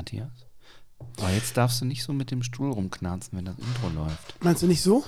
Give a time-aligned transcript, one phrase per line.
[0.00, 0.32] Matthias.
[1.18, 4.42] Aber jetzt darfst du nicht so mit dem Stuhl rumknarzen, wenn das Intro läuft.
[4.42, 5.04] Meinst du nicht so?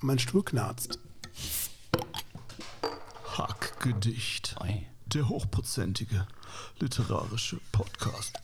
[0.00, 0.98] Mein Stuhl knarzt.
[3.38, 4.56] Hackgedicht.
[4.60, 4.86] Oi.
[5.06, 6.26] Der hochprozentige
[6.78, 8.34] literarische Podcast.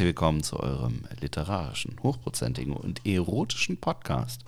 [0.00, 4.40] Herzlich willkommen zu eurem literarischen, hochprozentigen und erotischen Podcast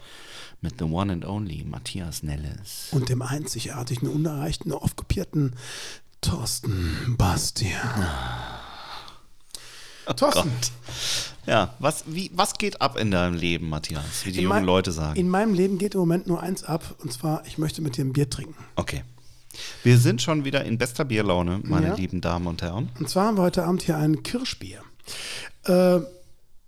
[0.63, 2.89] mit the one and only Matthias Nelles.
[2.93, 5.55] Und dem einzigartigen, unerreichten, oft kopierten
[6.23, 8.07] Thorsten Bastian.
[10.17, 10.51] Thorsten,
[11.45, 14.25] Ja, was, wie, was geht ab in deinem Leben, Matthias?
[14.25, 15.21] Wie die in jungen mein- Leute sagen.
[15.21, 16.95] in meinem Leben geht im Moment nur eins ab.
[17.01, 18.57] Und zwar, ich möchte mit dir ein Bier trinken.
[18.77, 19.05] Okay.
[19.83, 21.95] Wir sind schon wieder in bester Bierlaune, meine Ja.
[21.95, 22.89] lieben Damen und Herren.
[22.99, 24.83] Und zwar haben wir heute Abend hier ein Kirschbier.
[25.65, 26.01] Äh,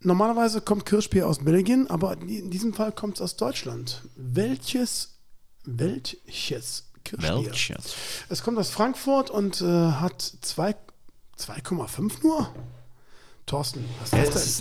[0.01, 4.03] normalerweise kommt Kirschbier aus Belgien, aber in diesem Fall kommt es aus Deutschland.
[4.17, 5.17] Welches,
[5.65, 7.45] welches Kirschbier?
[7.47, 7.95] Welches?
[8.29, 10.77] Es kommt aus Frankfurt und äh, hat zwei-
[11.39, 12.49] 2,5 nur?
[13.47, 14.61] Thorsten, was Ja, ist das das?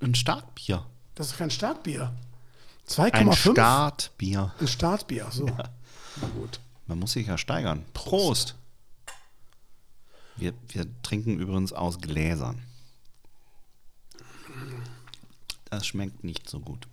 [0.00, 0.86] ein, ein Starkbier.
[1.14, 2.12] Das ist kein Starkbier.
[2.96, 3.52] Ein 2,5?
[3.52, 4.52] Startbier.
[4.60, 5.46] Ein Startbier, so.
[5.46, 6.60] Na gut.
[6.86, 7.84] Man muss sich ja steigern.
[7.94, 8.56] Prost.
[10.36, 12.62] Wir, wir trinken übrigens aus Gläsern.
[15.70, 16.86] Das schmeckt nicht so gut.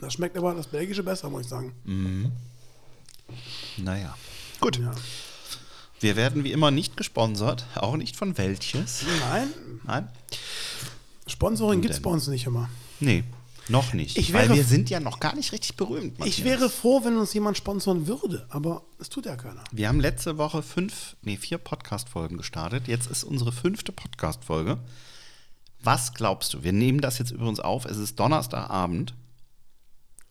[0.00, 1.74] Das schmeckt aber das Belgische besser, muss ich sagen.
[3.76, 4.16] Naja.
[4.60, 4.78] Gut.
[4.78, 4.94] Ja.
[6.00, 9.04] Wir werden wie immer nicht gesponsert, auch nicht von welches.
[9.30, 9.48] Nein,
[9.84, 10.08] Nein?
[11.26, 12.70] Sponsoring gibt es bei uns nicht immer.
[13.00, 13.24] Nee,
[13.70, 14.18] noch nicht.
[14.18, 16.18] Ich weil wäre- wir sind ja noch gar nicht richtig berühmt.
[16.18, 16.38] Matthias.
[16.38, 19.64] Ich wäre froh, wenn uns jemand sponsoren würde, aber es tut ja keiner.
[19.72, 22.88] Wir haben letzte Woche fünf, nee, vier Podcast-Folgen gestartet.
[22.88, 24.78] Jetzt ist unsere fünfte Podcast-Folge.
[25.82, 26.62] Was glaubst du?
[26.62, 27.84] Wir nehmen das jetzt übrigens auf.
[27.86, 29.14] Es ist Donnerstagabend.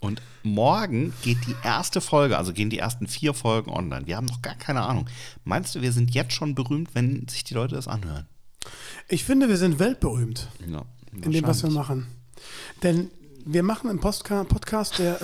[0.02, 4.08] Und morgen geht die erste Folge, also gehen die ersten vier Folgen online.
[4.08, 5.10] Wir haben noch gar keine Ahnung.
[5.44, 8.26] Meinst du, wir sind jetzt schon berühmt, wenn sich die Leute das anhören?
[9.10, 12.08] Ich finde, wir sind weltberühmt Ja, in dem, was wir machen.
[12.84, 13.10] Denn
[13.52, 15.14] wir machen einen Postka Podcast, der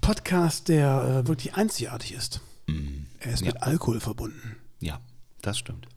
[0.00, 2.40] Podcast, der äh, wirklich einzigartig ist.
[3.20, 3.60] Er ist mit Ja.
[3.62, 4.56] Alkohol verbunden.
[4.80, 5.00] Ja,
[5.40, 5.88] das stimmt.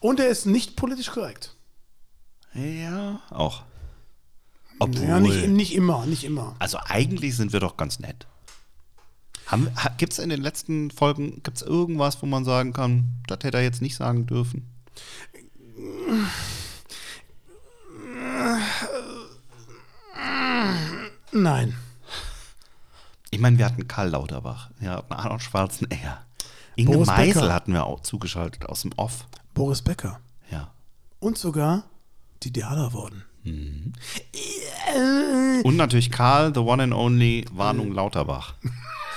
[0.00, 1.54] Und er ist nicht politisch korrekt.
[2.54, 3.62] Ja, auch.
[4.80, 6.56] Obwohl, Ja, nicht, nicht immer, nicht immer.
[6.58, 8.26] also eigentlich sind wir doch ganz nett.
[9.98, 13.58] Gibt es in den letzten Folgen, gibt es irgendwas, wo man sagen kann, das hätte
[13.58, 14.66] er jetzt nicht sagen dürfen?
[21.32, 21.74] Nein.
[23.30, 26.22] Ich meine, wir hatten Karl Lauterbach, hatten Arnold Schwarzenegger.
[26.76, 27.54] Inge Boris Meisel Becker.
[27.54, 29.26] hatten wir auch zugeschaltet aus dem Off.
[29.54, 30.20] Boris Becker.
[30.50, 30.70] Ja.
[31.18, 31.84] Und sogar
[32.42, 33.24] die Diana wurden.
[35.64, 38.54] Und natürlich Karl, the one and only Warnung Lauterbach.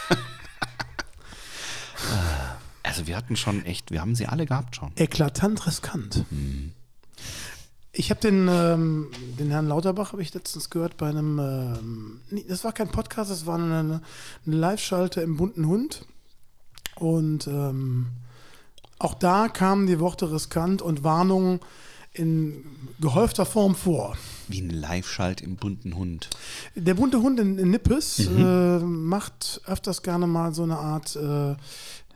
[2.84, 4.92] also wir hatten schon echt, wir haben sie alle gehabt schon.
[4.96, 6.26] Eklatant riskant.
[7.98, 9.08] Ich habe den, ähm,
[9.40, 13.32] den Herrn Lauterbach, habe ich letztens gehört bei einem, ähm, nee, das war kein Podcast,
[13.32, 14.02] das war eine,
[14.46, 16.06] eine Live-Schalte im bunten Hund.
[16.96, 18.08] Und ähm,
[19.00, 21.62] auch da kamen die Worte riskant und Warnungen
[22.12, 22.66] in
[23.00, 24.18] gehäufter Form vor.
[24.48, 26.30] Wie ein Live-Schalt im bunten Hund.
[26.76, 31.56] Der bunte Hund in, in Nippes äh, macht öfters gerne mal so eine Art, äh,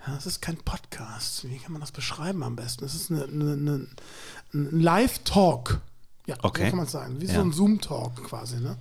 [0.07, 2.85] ja, es ist kein Podcast, wie kann man das beschreiben am besten?
[2.85, 3.87] Es ist eine, eine, eine,
[4.53, 5.81] ein Live-Talk.
[6.25, 6.65] Ja, Okay.
[6.65, 7.21] so kann man es sagen.
[7.21, 7.35] Wie Ja.
[7.35, 8.77] so ein Zoom-Talk quasi, ne?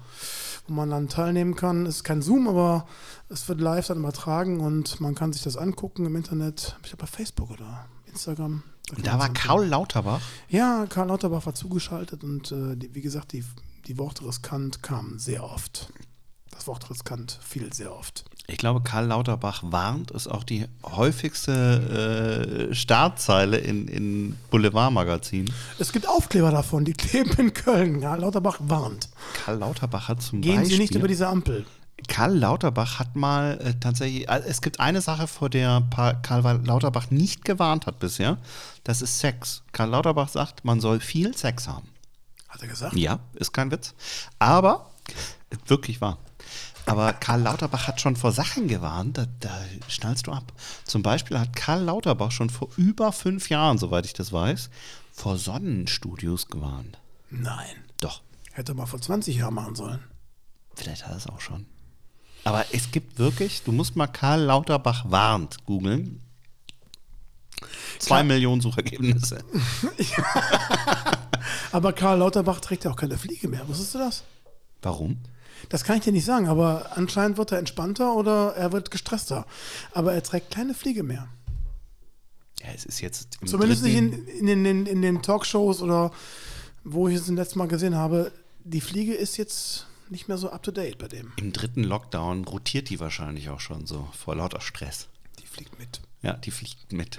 [0.67, 1.87] Wo man dann teilnehmen kann.
[1.87, 2.87] Es ist kein Zoom, aber
[3.31, 6.77] es wird live dann übertragen und man kann sich das angucken im Internet.
[6.83, 8.62] Ich glaube bei Facebook oder Instagram.
[9.03, 9.33] da man war.
[9.33, 10.21] Karl Lauterbach.
[10.49, 13.45] Ja, Karl Lauterbach war zugeschaltet und äh, die, wie gesagt, die,
[13.87, 15.91] die Worte riskant kamen sehr oft.
[16.51, 18.25] Das Wort riskant fiel sehr oft.
[18.50, 25.53] Ich glaube, Karl Lauterbach warnt ist auch die häufigste äh, Startzeile in, in Boulevardmagazinen.
[25.78, 28.00] Es gibt Aufkleber davon, die kleben in Köln.
[28.00, 29.10] Karl Lauterbach warnt.
[29.45, 30.77] Karl Lauterbach hat zum Gehen Beispiel.
[30.77, 31.66] Sie nicht über diese Ampel.
[32.09, 36.65] Karl Lauterbach hat mal äh, tatsächlich, also es gibt eine Sache, vor der Pa- Karl
[36.65, 38.39] Lauterbach nicht gewarnt hat bisher.
[38.83, 39.62] Das ist Sex.
[39.72, 41.89] Karl Lauterbach sagt, man soll viel Sex haben.
[42.48, 42.94] Hat er gesagt?
[42.97, 43.92] Ja, ist kein Witz.
[44.39, 44.89] Aber,
[45.66, 46.16] wirklich wahr.
[46.89, 50.53] Aber Karl Lauterbach hat schon vor Sachen gewarnt, da, da schnallst du ab.
[50.85, 54.71] Zum Beispiel hat Karl Lauterbach schon vor über fünf Jahren, soweit ich das weiß,
[55.13, 56.99] vor Sonnenstudios gewarnt.
[57.31, 57.77] Nein.
[58.01, 60.01] Doch, Hätte mal vor 20 Jahren machen sollen.
[60.75, 61.67] vielleicht hat er es auch schon.
[62.43, 66.23] Aber es gibt wirklich, du musst mal Karl Lauterbach warnt googeln.
[67.99, 68.25] Zwei Klar.
[68.25, 69.45] Millionen Suchergebnisse.
[71.73, 73.67] Aber Karl Lauterbach trägt ja auch keine Fliege mehr.
[73.69, 74.25] Wusstest du das?
[74.83, 75.19] Warum?
[75.69, 79.47] Das kann ich dir nicht sagen, aber anscheinend wird er entspannter oder er wird gestresster.
[79.93, 81.28] Aber er trägt keine Fliege mehr.
[82.60, 86.10] Ja, es ist jetzt im Zumindest nicht in, in, den, in, in den Talkshows oder
[86.84, 88.33] wo ich es das letzte Mal gesehen habe.
[88.65, 91.33] Die Fliege ist jetzt nicht mehr so up to date bei dem.
[91.37, 95.09] Im dritten Lockdown rotiert die wahrscheinlich auch schon so vor lauter Stress.
[95.39, 96.01] Die fliegt mit.
[96.22, 97.19] Ja, die fliegt mit.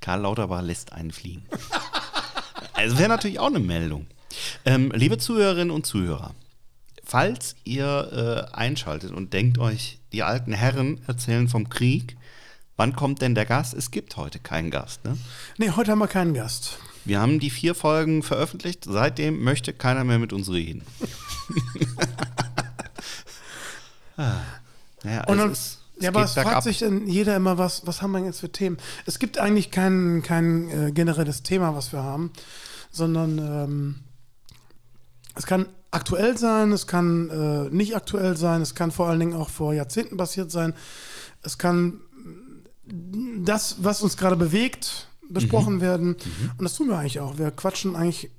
[0.00, 1.44] Karl Lauterbach lässt einen fliegen.
[2.72, 4.06] Also wäre natürlich auch eine Meldung.
[4.64, 6.34] Ähm, liebe Zuhörerinnen und Zuhörer,
[7.10, 12.16] falls ihr äh, einschaltet und denkt euch, die alten Herren erzählen vom Krieg,
[12.76, 13.74] wann kommt denn der Gast?
[13.74, 15.04] Es gibt heute keinen Gast.
[15.04, 15.18] Ne?
[15.58, 16.78] Nee, heute haben wir keinen Gast.
[17.04, 18.84] Wir haben die vier Folgen veröffentlicht.
[18.84, 20.84] Seitdem möchte keiner mehr mit uns reden.
[24.16, 24.34] ah.
[25.02, 27.88] Naja, Und es, dann, ist, es ja, aber es fragt sich dann jeder immer, was,
[27.88, 28.76] was haben wir jetzt für Themen?
[29.04, 32.30] Es gibt eigentlich kein, kein äh, generelles Thema, was wir haben,
[32.92, 34.00] sondern ähm,
[35.34, 39.34] es kann aktuell sein, es kann äh, nicht aktuell sein, es kann vor allen Dingen
[39.34, 40.74] auch vor Jahrzehnten passiert sein.
[41.42, 42.00] Es kann
[42.86, 45.80] mm, das, was uns gerade bewegt, besprochen Mhm.
[45.80, 46.16] werden.
[46.58, 47.38] Und das tun wir eigentlich auch.
[47.38, 48.30] Wir quatschen eigentlich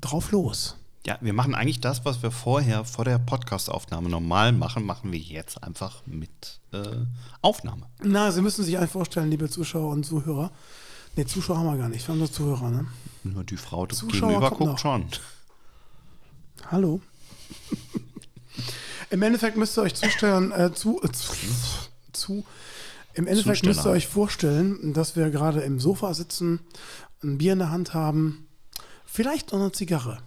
[0.00, 0.76] drauf los.
[1.04, 5.18] Ja, wir machen eigentlich das, was wir vorher vor der Podcastaufnahme normal machen, machen wir
[5.18, 6.82] jetzt einfach mit äh,
[7.40, 7.86] Aufnahme.
[8.02, 10.52] Na, Sie müssen sich einfach vorstellen, liebe Zuschauer und Zuhörer.
[11.16, 12.86] Ne, Zuschauer haben wir gar nicht, wir haben nur Zuhörer, ne?
[13.24, 14.78] Nur die Frau die Zuschauer gegenüber guckt noch.
[14.78, 15.06] schon.
[16.70, 17.00] Hallo.
[19.10, 21.34] Im Endeffekt müsst ihr euch zustellen, äh, zu, äh, zu,
[22.12, 22.44] zu,
[23.14, 23.74] im Endeffekt Zusteller.
[23.74, 26.60] müsst ihr euch vorstellen, dass wir gerade im Sofa sitzen,
[27.22, 28.46] ein Bier in der Hand haben,
[29.04, 30.18] vielleicht noch eine Zigarre.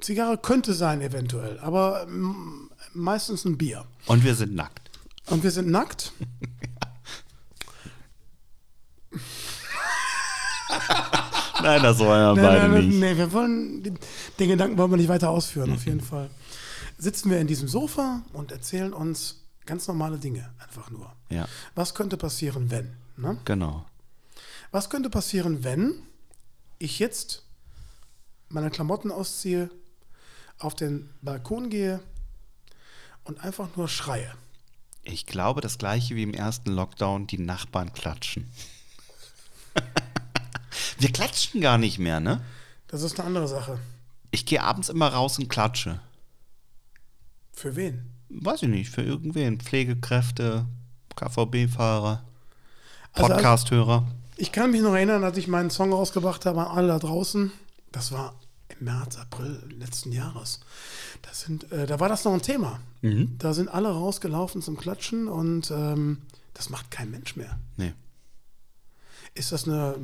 [0.00, 3.84] Zigarre könnte sein eventuell, aber mm, meistens ein Bier.
[4.06, 4.90] Und wir sind nackt.
[5.26, 6.12] Und wir sind nackt.
[11.62, 13.00] Nein, das wollen wir Nein, beide nein, nicht.
[13.00, 13.98] nee, wir wollen, den,
[14.38, 16.30] den Gedanken wollen wir nicht weiter ausführen, auf jeden Fall.
[16.98, 21.12] Sitzen wir in diesem Sofa und erzählen uns ganz normale Dinge, einfach nur.
[21.30, 22.94] Ja, Was könnte passieren, wenn?
[23.16, 23.38] Ne?
[23.44, 23.84] genau.
[24.70, 26.02] Was könnte passieren, wenn
[26.78, 27.44] ich jetzt
[28.48, 29.70] meine Klamotten ausziehe,
[30.58, 32.00] auf den Balkon gehe
[33.24, 34.32] und einfach nur schreie?
[35.04, 38.48] Ich glaube, das gleiche wie im ersten Lockdown, die Nachbarn klatschen.
[41.02, 42.40] Wir klatschen gar nicht mehr, ne?
[42.88, 43.78] Das ist eine andere Sache.
[44.30, 46.00] Ich gehe abends immer raus und klatsche.
[47.52, 48.10] Für wen?
[48.28, 49.60] Weiß ich nicht, für irgendwen.
[49.60, 50.66] Pflegekräfte,
[51.16, 52.24] KVB-Fahrer,
[53.12, 54.06] Also- Podcast-Hörer.
[54.36, 57.52] Ich kann mich noch erinnern, als ich meinen Song rausgebracht habe an alle da draußen.
[57.92, 58.34] Das war
[58.68, 60.60] im März, April letzten Jahres.
[61.30, 62.80] Sind, äh, da war das noch ein Thema.
[63.02, 63.36] Mhm.
[63.38, 66.22] Da sind alle rausgelaufen zum Klatschen und ähm,
[66.54, 67.58] das macht kein Mensch mehr.
[67.76, 67.92] Nee.
[69.34, 69.96] Ist das eine,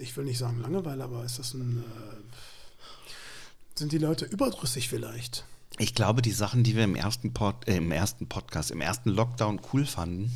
[0.00, 5.44] ich will nicht sagen Langeweile, aber ist das ein, äh, sind die Leute überdrüssig vielleicht?
[5.78, 9.10] Ich glaube, die Sachen, die wir im ersten, Pod, äh, im ersten Podcast, im ersten
[9.10, 10.32] Lockdown cool fanden,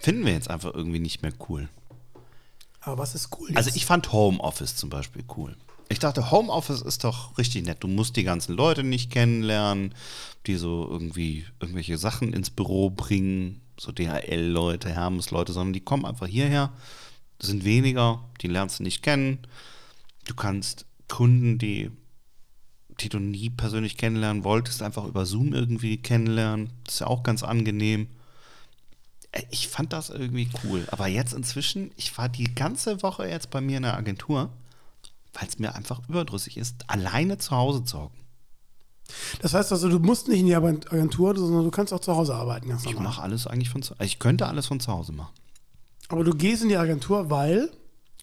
[0.00, 1.68] finden wir jetzt einfach irgendwie nicht mehr cool.
[2.80, 3.48] Aber was ist cool?
[3.48, 3.56] Jetzt?
[3.56, 5.56] Also ich fand Homeoffice zum Beispiel cool.
[5.88, 7.78] Ich dachte, Homeoffice ist doch richtig nett.
[7.80, 9.94] Du musst die ganzen Leute nicht kennenlernen,
[10.46, 16.26] die so irgendwie irgendwelche Sachen ins Büro bringen, so DHL-Leute, Hermes-Leute, sondern die kommen einfach
[16.26, 16.72] hierher,
[17.46, 19.38] sind weniger, die lernst du nicht kennen.
[20.26, 21.90] Du kannst Kunden, die,
[23.00, 26.70] die du nie persönlich kennenlernen wolltest, einfach über Zoom irgendwie kennenlernen.
[26.84, 28.08] Das ist ja auch ganz angenehm.
[29.32, 30.86] Äh, Ich fand das irgendwie cool.
[30.90, 34.50] Aber jetzt inzwischen, ich war die ganze Woche jetzt bei mir in der Agentur,
[35.34, 38.20] weil es mir einfach überdrüssig ist, alleine zu Hause zu hocken.
[39.42, 42.34] das heißt also, du musst nicht in die Agentur, sondern du kannst auch zu Hause
[42.34, 42.72] arbeiten.
[42.86, 45.32] Ich mache alles eigentlich von zu Ich könnte alles von zu Hause machen.
[46.08, 47.70] Aber du gehst in die Agentur, weil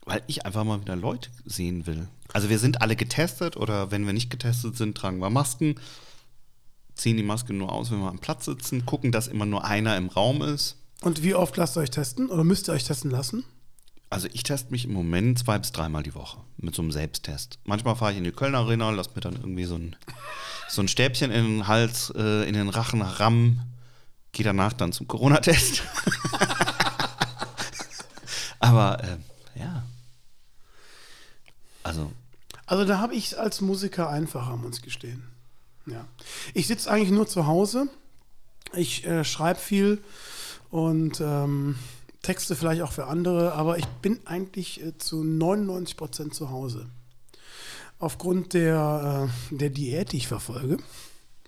[0.06, 2.08] Weil ich einfach mal wieder Leute sehen will.
[2.34, 5.76] Also wir sind alle getestet oder wenn wir nicht getestet sind, tragen wir Masken,
[6.96, 9.98] ziehen die Maske nur aus, wenn wir am Platz sitzen, gucken, dass immer nur einer
[9.98, 10.78] im Raum ist.
[11.02, 13.44] Und wie oft lasst ihr euch testen oder müsst ihr euch testen lassen?
[14.10, 17.60] Also ich teste mich im Moment zwei bis dreimal die Woche mit so einem Selbsttest.
[17.64, 19.96] Manchmal fahre ich in die Kölner Arena, lass mir dann irgendwie so ein,
[20.70, 23.62] so ein Stäbchen in den Hals, äh, in den Rachen rammen,
[24.34, 25.84] gehe danach dann zum Corona-Test.
[28.62, 29.84] Aber äh, ja.
[31.84, 32.12] Also
[32.66, 35.24] Also da habe ich es als Musiker einfacher, muss ich gestehen.
[35.88, 36.06] Ja.
[36.54, 37.88] Ich sitze eigentlich nur zu Hause.
[38.74, 40.02] Ich äh, schreibe viel
[40.70, 41.76] und ähm,
[42.22, 46.88] Texte vielleicht auch für andere, aber ich bin eigentlich äh, zu 99 Prozent zu Hause.
[48.00, 50.78] Aufgrund der, äh, der Diät, die ich verfolge,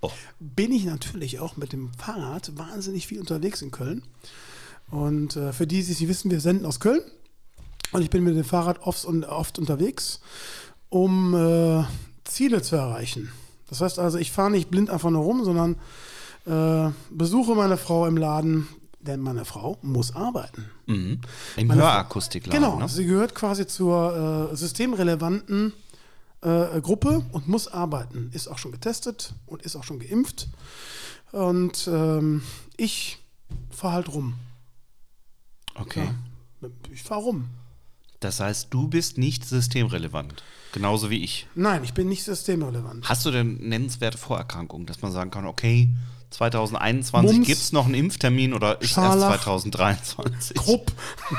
[0.02, 0.12] Oh.
[0.42, 4.04] bin ich natürlich auch mit dem Fahrrad wahnsinnig viel unterwegs in Köln.
[4.94, 7.02] Und äh, für die, die es nicht wissen, wir senden aus Köln.
[7.94, 10.20] Und ich bin mit dem Fahrrad oft, und oft unterwegs,
[10.90, 11.84] um äh,
[12.26, 13.32] Ziele zu erreichen.
[13.70, 15.78] Das heißt also, ich fahre nicht blind einfach nur rum, sondern
[16.46, 18.68] äh, besuche meine Frau im Laden,
[19.00, 20.66] denn meine Frau muss arbeiten.
[20.86, 21.22] Mhm.
[21.58, 22.88] Im Meine Frau- Hörakustikladen, Genau, ne?
[22.88, 25.74] sie gehört quasi zur äh, systemrelevanten
[26.42, 28.30] äh, Gruppe und muss arbeiten.
[28.34, 30.50] Ist auch schon getestet und ist auch schon geimpft.
[31.32, 32.44] Und ähm,
[32.78, 33.18] ich
[33.72, 34.36] fahre halt rum.
[35.76, 36.10] Okay.
[36.62, 37.50] Ja, ich fahre rum.
[38.20, 40.44] Das heißt, du bist nicht systemrelevant.
[40.72, 41.46] Genauso wie ich.
[41.56, 43.08] Nein, ich bin nicht systemrelevant.
[43.08, 45.90] Hast du denn nennenswerte Vorerkrankungen, dass man sagen kann, okay,
[46.32, 50.58] 2021 Mumps, gibt es noch einen Impftermin oder ist Scharlach, erst 2023?
[50.58, 50.92] Krupp.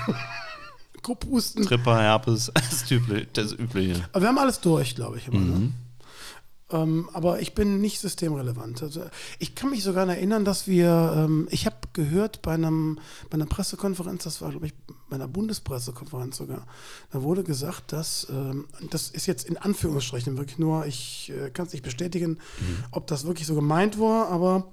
[1.02, 1.64] Krupphusten.
[1.64, 4.08] Tripper, Herpes, das, Übliche, das Übliche.
[4.12, 5.28] Aber wir haben alles durch, glaube ich.
[5.28, 5.72] Immer, ne?
[6.70, 6.76] Mhm.
[6.76, 8.82] ähm, aber ich bin nicht systemrelevant.
[8.82, 9.02] Also
[9.38, 12.98] ich kann mich sogar erinnern, dass wir, ähm, ich habe gehört bei, einem,
[13.30, 14.74] bei einer Pressekonferenz, das war, glaube ich,
[15.08, 16.66] bei einer Bundespressekonferenz sogar,
[17.12, 21.66] da wurde gesagt, dass, ähm, das ist jetzt in Anführungsstrichen wirklich nur, ich äh, kann
[21.66, 22.38] es nicht bestätigen,
[22.90, 24.70] ob das wirklich so gemeint war, aber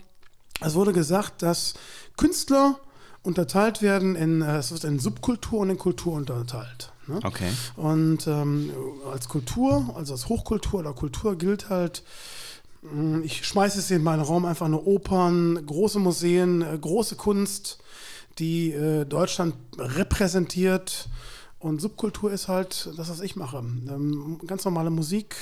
[0.61, 1.73] es wurde gesagt, dass
[2.17, 2.79] Künstler
[3.23, 6.91] unterteilt werden in, äh, es wird in Subkultur und in Kultur unterteilt.
[7.11, 7.19] Ne?
[7.23, 7.49] Okay.
[7.75, 8.71] Und ähm,
[9.11, 12.03] als Kultur, also als Hochkultur oder Kultur gilt halt,
[12.81, 17.79] mh, ich schmeiße es in meinen Raum einfach nur Opern, große Museen, äh, große Kunst,
[18.39, 21.09] die äh, Deutschland repräsentiert.
[21.59, 23.57] Und Subkultur ist halt das, was ich mache.
[23.57, 25.35] Ähm, ganz normale Musik.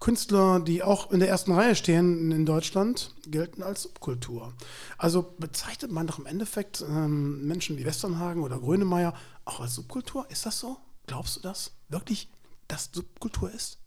[0.00, 4.52] Künstler, die auch in der ersten Reihe stehen in Deutschland, gelten als Subkultur.
[4.96, 9.12] Also bezeichnet man doch im Endeffekt ähm, Menschen wie Westernhagen oder Grönemeyer
[9.44, 10.26] auch als Subkultur?
[10.30, 10.76] Ist das so?
[11.06, 11.72] Glaubst du das?
[11.88, 12.28] Wirklich,
[12.68, 13.78] dass Subkultur ist?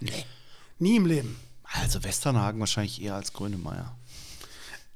[0.00, 0.24] Nee.
[0.78, 1.36] Nie im Leben.
[1.64, 3.96] Also Westernhagen wahrscheinlich eher als Grönemeyer.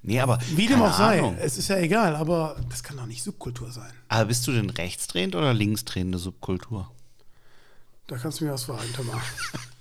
[0.02, 1.36] Nee, aber Wie dem auch sei, Ahnung.
[1.38, 3.92] es ist ja egal, aber das kann doch nicht Subkultur sein.
[4.08, 6.90] Aber bist du denn rechtsdrehend oder linksdrehende Subkultur?
[8.06, 9.22] Da kannst du mir was fragen, Thomas.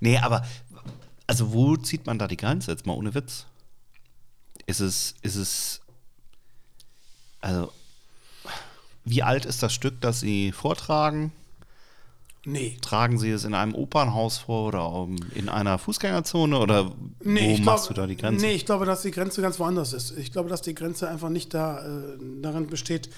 [0.00, 0.44] Nee, aber
[1.26, 3.46] also wo zieht man da die Grenze jetzt mal ohne Witz?
[4.66, 5.80] Ist es, ist es,
[7.40, 7.72] also
[9.04, 11.32] wie alt ist das Stück, das Sie vortragen?
[12.44, 12.78] Nee.
[12.80, 17.62] Tragen Sie es in einem Opernhaus vor oder in einer Fußgängerzone oder Nee, wo ich
[17.62, 18.44] machst glaub- du da die Grenze?
[18.46, 20.16] Nee, ich glaube, dass die Grenze ganz woanders ist.
[20.16, 23.10] Ich glaube, dass die Grenze einfach nicht da, äh, darin besteht,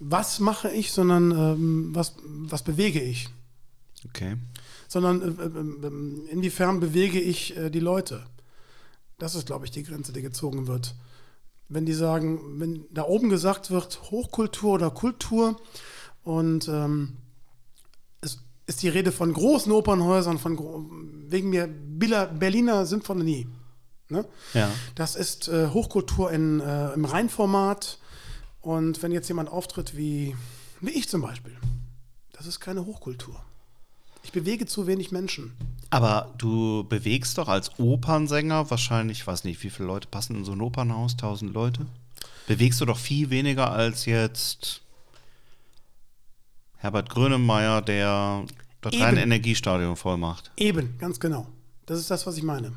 [0.00, 3.28] was mache ich, sondern ähm, was, was bewege ich.
[4.06, 4.36] Okay.
[4.88, 8.26] Sondern äh, äh, äh, inwiefern bewege ich die Leute.
[9.18, 10.94] Das ist, glaube ich, die Grenze, die gezogen wird.
[11.68, 15.60] Wenn die sagen, wenn da oben gesagt wird, Hochkultur oder Kultur
[16.22, 17.16] und ähm,
[18.20, 20.58] es ist die Rede von großen Opernhäusern, von
[21.28, 23.46] wegen mir Berliner Symphonie.
[24.08, 24.26] Ne?
[24.52, 24.70] Ja.
[24.94, 27.98] Das ist äh, Hochkultur in, äh, im Reinformat.
[28.60, 30.36] Und wenn jetzt jemand auftritt wie,
[30.80, 31.56] wie ich zum Beispiel,
[32.32, 33.42] das ist keine Hochkultur.
[34.24, 35.52] Ich bewege zu wenig Menschen.
[35.90, 40.52] Aber du bewegst doch als Opernsänger wahrscheinlich, weiß nicht, wie viele Leute passen in so
[40.52, 41.16] ein Opernhaus?
[41.16, 41.86] Tausend Leute?
[42.48, 44.80] Bewegst du doch viel weniger als jetzt
[46.78, 48.44] Herbert Grönemeyer, der
[48.84, 49.02] Eben.
[49.02, 50.50] reine Energiestadion voll macht.
[50.56, 51.46] Eben, ganz genau.
[51.86, 52.72] Das ist das, was ich meine.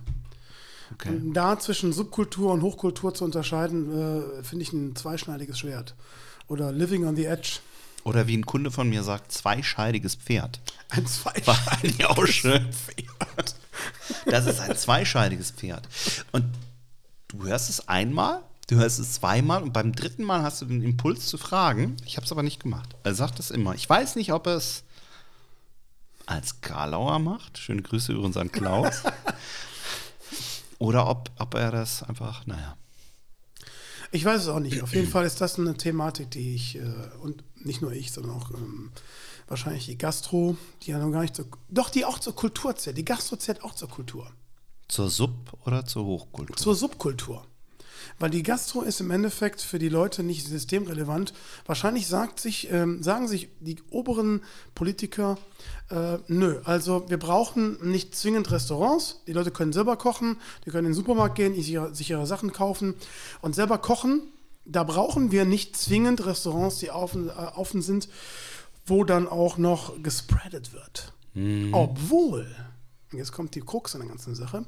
[0.94, 1.10] Okay.
[1.10, 5.96] Und da zwischen Subkultur und Hochkultur zu unterscheiden, äh, finde ich ein zweischneidiges Schwert.
[6.48, 7.60] Oder Living on the Edge.
[8.04, 10.60] Oder wie ein Kunde von mir sagt, zweischeidiges Pferd.
[10.90, 11.06] Ein
[12.28, 12.72] schön.
[12.72, 13.56] Pferd.
[14.26, 15.88] Das ist ein zweischeidiges Pferd.
[16.32, 16.46] Und
[17.28, 20.82] du hörst es einmal, du hörst es zweimal und beim dritten Mal hast du den
[20.82, 21.98] Impuls zu fragen.
[22.06, 22.96] Ich habe es aber nicht gemacht.
[23.04, 23.76] Er sagt es immer.
[23.76, 24.84] Ich weiß nicht, ob er es
[26.26, 27.58] als Karlauer macht.
[27.58, 29.04] Schöne Grüße übrigens an Klaus.
[30.80, 32.78] Oder ob, ob er das einfach, naja.
[34.12, 34.82] Ich weiß es auch nicht.
[34.84, 36.82] Auf jeden Fall ist das eine Thematik, die ich, äh,
[37.22, 38.92] und nicht nur ich, sondern auch ähm,
[39.48, 42.98] wahrscheinlich die Gastro, die ja noch gar nicht zur, doch, die auch zur Kultur zählt.
[42.98, 44.32] Die Gastro zählt auch zur Kultur.
[44.88, 46.56] Zur Sub- oder zur Hochkultur?
[46.56, 47.46] Zur Subkultur.
[48.20, 51.34] Weil die Gastro ist im Endeffekt für die Leute nicht systemrelevant.
[51.66, 54.42] Wahrscheinlich sagt sich, ähm, sagen sich die oberen
[54.76, 55.38] Politiker,
[55.90, 59.22] äh, nö, also wir brauchen nicht zwingend Restaurants.
[59.28, 62.26] Die Leute können selber kochen, die können in den Supermarkt gehen, sich ihre, sich ihre
[62.26, 62.96] Sachen kaufen
[63.42, 64.22] und selber kochen.
[64.70, 68.10] Da brauchen wir nicht zwingend Restaurants, die offen, äh, offen sind,
[68.86, 71.14] wo dann auch noch gespreadet wird.
[71.72, 72.48] Obwohl,
[73.12, 74.66] und jetzt kommt die Krux an der ganzen Sache,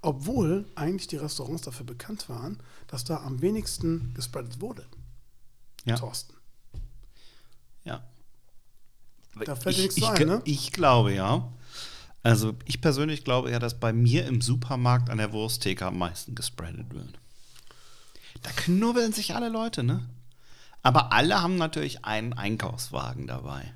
[0.00, 4.86] obwohl eigentlich die Restaurants dafür bekannt waren, dass da am wenigsten gespreadet wurde.
[5.84, 5.96] Ja.
[5.96, 6.34] Thorsten.
[7.84, 8.02] ja.
[9.44, 10.42] Da fällt ich, nichts ich, ein, ne?
[10.44, 11.52] ich glaube ja.
[12.22, 16.34] Also ich persönlich glaube ja, dass bei mir im Supermarkt an der Wursttheke am meisten
[16.34, 17.20] gespreadet wird.
[18.42, 20.08] Da knubbeln sich alle Leute, ne?
[20.82, 23.72] Aber alle haben natürlich einen Einkaufswagen dabei.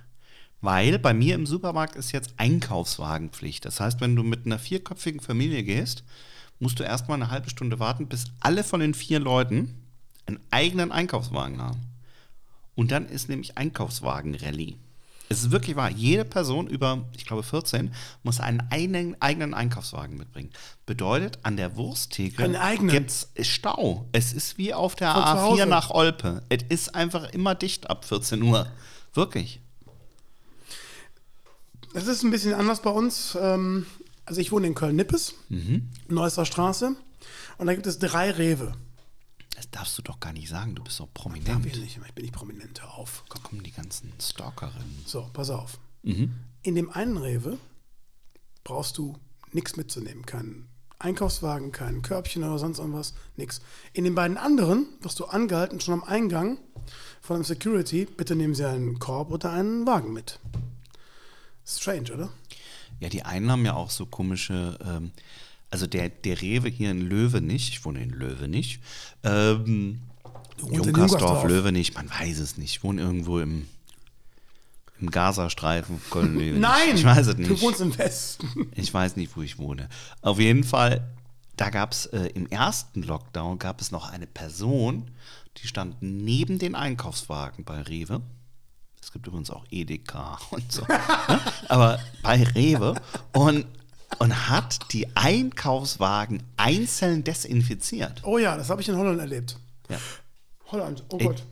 [0.60, 3.64] Weil bei mir im Supermarkt ist jetzt Einkaufswagenpflicht.
[3.64, 6.04] Das heißt, wenn du mit einer vierköpfigen Familie gehst,
[6.58, 9.74] musst du erstmal eine halbe Stunde warten, bis alle von den vier Leuten
[10.26, 11.80] einen eigenen Einkaufswagen haben.
[12.74, 14.76] Und dann ist nämlich Einkaufswagen-Rallye.
[15.32, 17.94] Es ist wirklich wahr, jede Person über, ich glaube 14,
[18.24, 20.50] muss einen eigenen, Einkaufswagen mitbringen.
[20.86, 22.42] Bedeutet, an der Wursttheke
[22.88, 24.08] gibt es Stau.
[24.10, 25.66] Es ist wie auf der Von zu A4 Hause.
[25.66, 26.42] nach Olpe.
[26.48, 28.66] Es ist einfach immer dicht ab 14 Uhr.
[29.14, 29.60] Wirklich.
[31.94, 33.36] Es ist ein bisschen anders bei uns.
[33.40, 33.86] Ähm,
[34.26, 35.88] Also ich wohne in Köln-Nippes, Mhm.
[36.08, 36.94] Neusser Straße.
[37.58, 38.74] Und da gibt es drei Rewe.
[39.56, 41.66] Das darfst du doch gar nicht sagen, du bist so Darf prominent.
[41.66, 43.24] ich nicht, ich bin nicht prominent, hör auf.
[43.28, 45.02] Da kommen die ganzen Stalkerinnen.
[45.06, 45.78] So, pass auf.
[46.02, 46.34] Mhm.
[46.62, 47.58] In dem einen Rewe
[48.64, 49.16] brauchst du
[49.52, 50.24] nichts mitzunehmen.
[50.24, 53.14] Keinen Einkaufswagen, kein Körbchen oder sonst irgendwas.
[53.36, 53.60] Nix.
[53.92, 56.58] In den beiden anderen wirst du angehalten, schon am Eingang
[57.22, 60.38] von einem Security, bitte nehmen Sie einen Korb oder einen Wagen mit.
[61.64, 62.30] Strange, oder?
[63.00, 65.12] Ja, die einen haben ja auch so komische, ähm,
[65.70, 68.80] also der, der Rewe hier in Löwe nicht, ich wohne in Löwe nicht,
[69.22, 70.00] ähm,
[70.58, 71.48] Junkersdorf, Junkersdorf.
[71.48, 73.66] Löwe nicht, man weiß es nicht, ich wohne irgendwo im,
[75.00, 76.58] im Gazastreifen, Köln-Löwe.
[76.58, 76.96] Nein!
[76.96, 77.50] Ich weiß es nicht.
[77.50, 78.70] Du wohnst im Westen.
[78.74, 79.88] Ich weiß nicht, wo ich wohne.
[80.22, 81.08] Auf jeden Fall,
[81.56, 85.10] da gab es äh, im ersten Lockdown gab es noch eine Person,
[85.56, 88.20] die stand neben den Einkaufswagen bei Rewe.
[89.02, 90.82] Es gibt übrigens auch Edeka und so.
[90.82, 91.00] ne?
[91.68, 92.94] Aber bei Rewe
[93.32, 93.66] und,
[94.18, 98.22] und hat die Einkaufswagen einzeln desinfiziert.
[98.24, 99.58] Oh ja, das habe ich in Holland erlebt.
[99.88, 99.98] Ja.
[100.72, 101.18] Holland, oh.
[101.18, 101.42] Gott.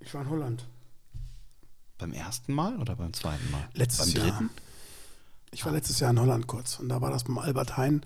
[0.00, 0.66] Ich war in Holland.
[1.98, 3.68] Beim ersten Mal oder beim zweiten Mal?
[3.74, 4.30] Letztes beim Jahr.
[4.38, 4.50] dritten?
[5.52, 8.02] Ich war letztes Jahr in Holland kurz und da war das beim Albert Heijn.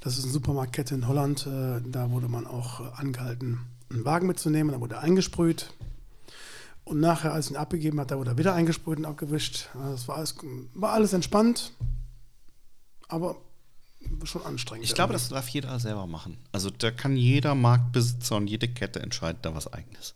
[0.00, 1.46] Das ist eine Supermarktkette in Holland.
[1.46, 4.72] äh, Da wurde man auch äh, angehalten, einen Wagen mitzunehmen.
[4.72, 5.72] Da wurde er eingesprüht.
[6.84, 9.68] Und nachher, als er ihn abgegeben hat, da wurde er wieder eingesprüht und abgewischt.
[9.74, 10.36] Ja, Das war alles,
[10.74, 11.72] war alles entspannt,
[13.08, 13.36] aber
[14.24, 14.84] schon anstrengend.
[14.84, 16.38] Ich glaube, das darf jeder selber machen.
[16.52, 20.14] Also da kann jeder Marktbesitzer und jede Kette entscheiden da was eigenes.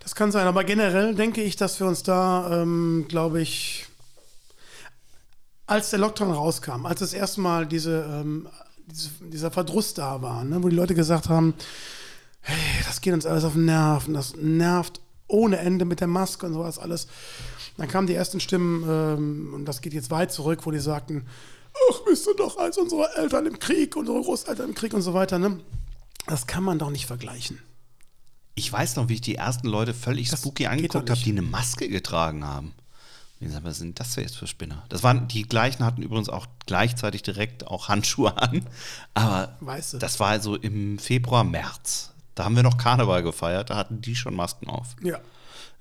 [0.00, 3.86] Das kann sein, aber generell denke ich, dass wir uns da, ähm, glaube ich,
[5.66, 8.48] als der Lockdown rauskam, als das erste Mal diese, ähm,
[8.86, 11.54] diese, dieser Verdruss da war, ne, wo die Leute gesagt haben,
[12.42, 16.46] hey, das geht uns alles auf den Nerven, das nervt ohne Ende mit der Maske
[16.46, 17.06] und sowas alles.
[17.78, 21.26] Dann kamen die ersten Stimmen, ähm, und das geht jetzt weit zurück, wo die sagten,
[21.90, 25.14] ach, wisst ihr doch, als unsere Eltern im Krieg, unsere Großeltern im Krieg und so
[25.14, 25.60] weiter, ne?
[26.26, 27.60] Das kann man doch nicht vergleichen.
[28.54, 31.42] Ich weiß noch, wie ich die ersten Leute völlig Das spooky angeguckt habe, die eine
[31.42, 32.72] Maske getragen haben.
[33.40, 34.84] Ich sag, was sind das jetzt für Spinner?
[34.88, 38.64] Das waren die gleichen hatten übrigens auch gleichzeitig direkt auch Handschuhe an.
[39.12, 39.98] Aber Weißt du.
[39.98, 42.12] das war also im Februar, März.
[42.36, 44.96] Da haben wir noch Karneval gefeiert, da hatten die schon Masken auf.
[45.02, 45.18] Ja.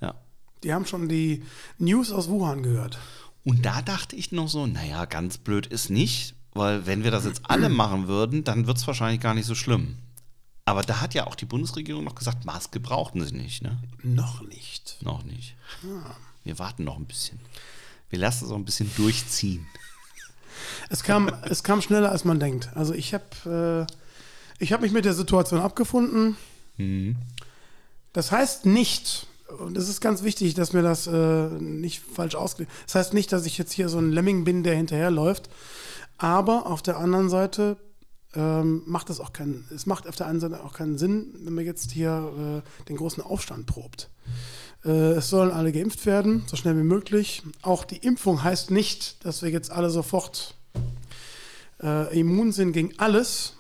[0.01, 0.15] Ja.
[0.63, 1.43] Die haben schon die
[1.77, 2.97] News aus Wuhan gehört.
[3.45, 7.25] Und da dachte ich noch so, naja, ganz blöd ist nicht, weil wenn wir das
[7.25, 9.97] jetzt alle machen würden, dann wird es wahrscheinlich gar nicht so schlimm.
[10.65, 13.77] Aber da hat ja auch die Bundesregierung noch gesagt, Maske brauchten sie nicht, ne?
[14.01, 14.97] Noch nicht.
[15.01, 15.55] Noch nicht.
[16.45, 17.39] Wir warten noch ein bisschen.
[18.09, 19.67] Wir lassen es auch ein bisschen durchziehen.
[20.89, 22.69] Es kam, es kam schneller, als man denkt.
[22.75, 26.37] Also ich habe äh, ich hab mich mit der Situation abgefunden.
[28.13, 29.27] Das heißt nicht,
[29.59, 33.31] und es ist ganz wichtig, dass mir das äh, nicht falsch ausgelegt Das heißt nicht,
[33.31, 35.49] dass ich jetzt hier so ein Lemming bin, der hinterherläuft.
[36.17, 37.77] Aber auf der anderen Seite
[38.35, 41.53] ähm, macht es auch keinen, es macht auf der einen Seite auch keinen Sinn, wenn
[41.53, 44.09] man jetzt hier äh, den großen Aufstand probt.
[44.85, 47.43] Äh, es sollen alle geimpft werden, so schnell wie möglich.
[47.61, 50.55] Auch die Impfung heißt nicht, dass wir jetzt alle sofort
[51.81, 53.55] äh, immun sind gegen alles.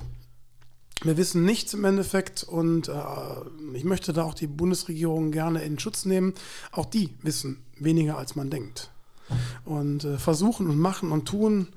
[1.03, 2.93] Wir wissen nichts im Endeffekt und äh,
[3.73, 6.33] ich möchte da auch die Bundesregierung gerne in Schutz nehmen.
[6.71, 8.89] Auch die wissen weniger, als man denkt.
[9.65, 11.67] Und äh, versuchen und machen und tun,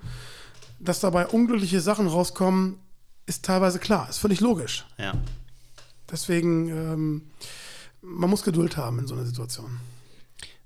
[0.79, 2.79] dass dabei unglückliche Sachen rauskommen,
[3.27, 4.87] ist teilweise klar, ist völlig logisch.
[4.99, 5.15] Ja.
[6.11, 7.23] Deswegen, ähm,
[8.03, 9.81] man muss Geduld haben in so einer Situation.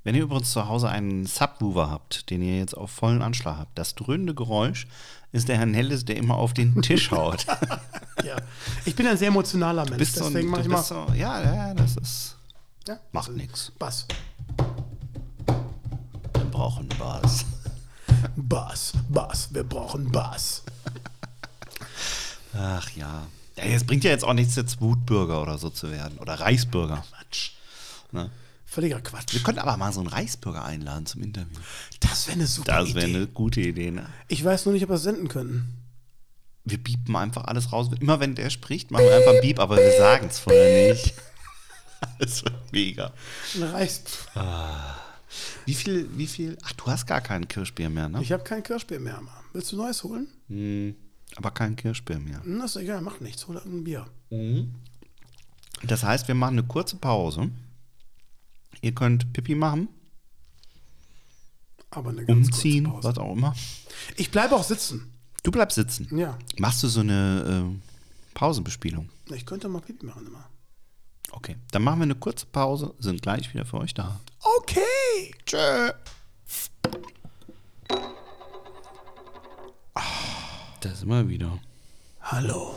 [0.03, 3.77] Wenn ihr übrigens zu Hause einen Subwoofer habt, den ihr jetzt auf vollen Anschlag habt,
[3.79, 4.87] das dröhnende Geräusch
[5.33, 7.47] ist der Herr Nelles, der immer auf den Tisch haut.
[8.25, 8.37] Ja.
[8.87, 10.77] Ich bin ein sehr emotionaler Mensch, bist so, ein- deswegen du mache ich mal.
[10.79, 12.37] bist so, ja, ja, das ist,
[12.89, 13.73] ja, macht nichts.
[13.79, 14.07] Bass.
[16.35, 17.45] Wir brauchen was.
[18.37, 20.63] Bass, Bass, wir brauchen Bass.
[22.55, 23.27] Ach ja.
[23.57, 23.65] ja.
[23.65, 26.19] Es bringt ja jetzt auch nichts, jetzt Wutbürger oder so zu werden.
[26.19, 27.05] Oder Reichsbürger.
[27.09, 27.53] Quatsch.
[28.13, 28.31] Ne?
[28.71, 29.33] Völliger Quatsch.
[29.35, 31.59] Wir können aber mal so einen Reichsbürger einladen zum Interview.
[31.99, 33.17] Das wäre eine super Das wäre Idee.
[33.17, 34.07] eine gute Idee, ne?
[34.29, 35.77] Ich weiß nur nicht, ob wir es senden können.
[36.65, 37.89] Wir biepen einfach alles raus.
[37.99, 41.15] Immer wenn der spricht, machen wir einfach ein Beep, aber wir sagen es vorher nicht.
[42.19, 43.13] Das wird mega.
[43.57, 44.03] Ein Reichs
[45.67, 46.57] Wie viel, wie viel?
[46.65, 48.23] Ach, du hast gar kein Kirschbier mehr, ne?
[48.23, 49.21] ich habe kein Kirschbier mehr.
[49.21, 49.35] Mann.
[49.53, 50.29] Willst du neues holen?
[50.49, 50.95] Hm,
[51.37, 52.43] aber kein Kirschbier mehr.
[52.43, 53.47] Hm, Das ist egal, macht nichts.
[53.49, 54.07] Hol irgendein Bier.
[55.83, 57.51] Das heißt, wir machen eine kurze Pause.
[58.83, 59.89] Ihr könnt Pipi machen,
[61.91, 63.09] Aber eine ganz umziehen, kurze Pause.
[63.09, 63.55] was auch immer.
[64.17, 65.13] Ich bleibe auch sitzen.
[65.43, 66.09] Du bleibst sitzen.
[66.17, 66.39] Ja.
[66.59, 69.09] Machst du so eine äh, Pausenbespielung?
[69.35, 70.49] Ich könnte mal Pipi machen immer.
[71.33, 74.19] Okay, dann machen wir eine kurze Pause, sind gleich wieder für euch da.
[74.41, 75.33] Okay.
[75.47, 75.93] Tschö.
[80.81, 81.59] Da sind wir wieder.
[82.23, 82.75] Hallo.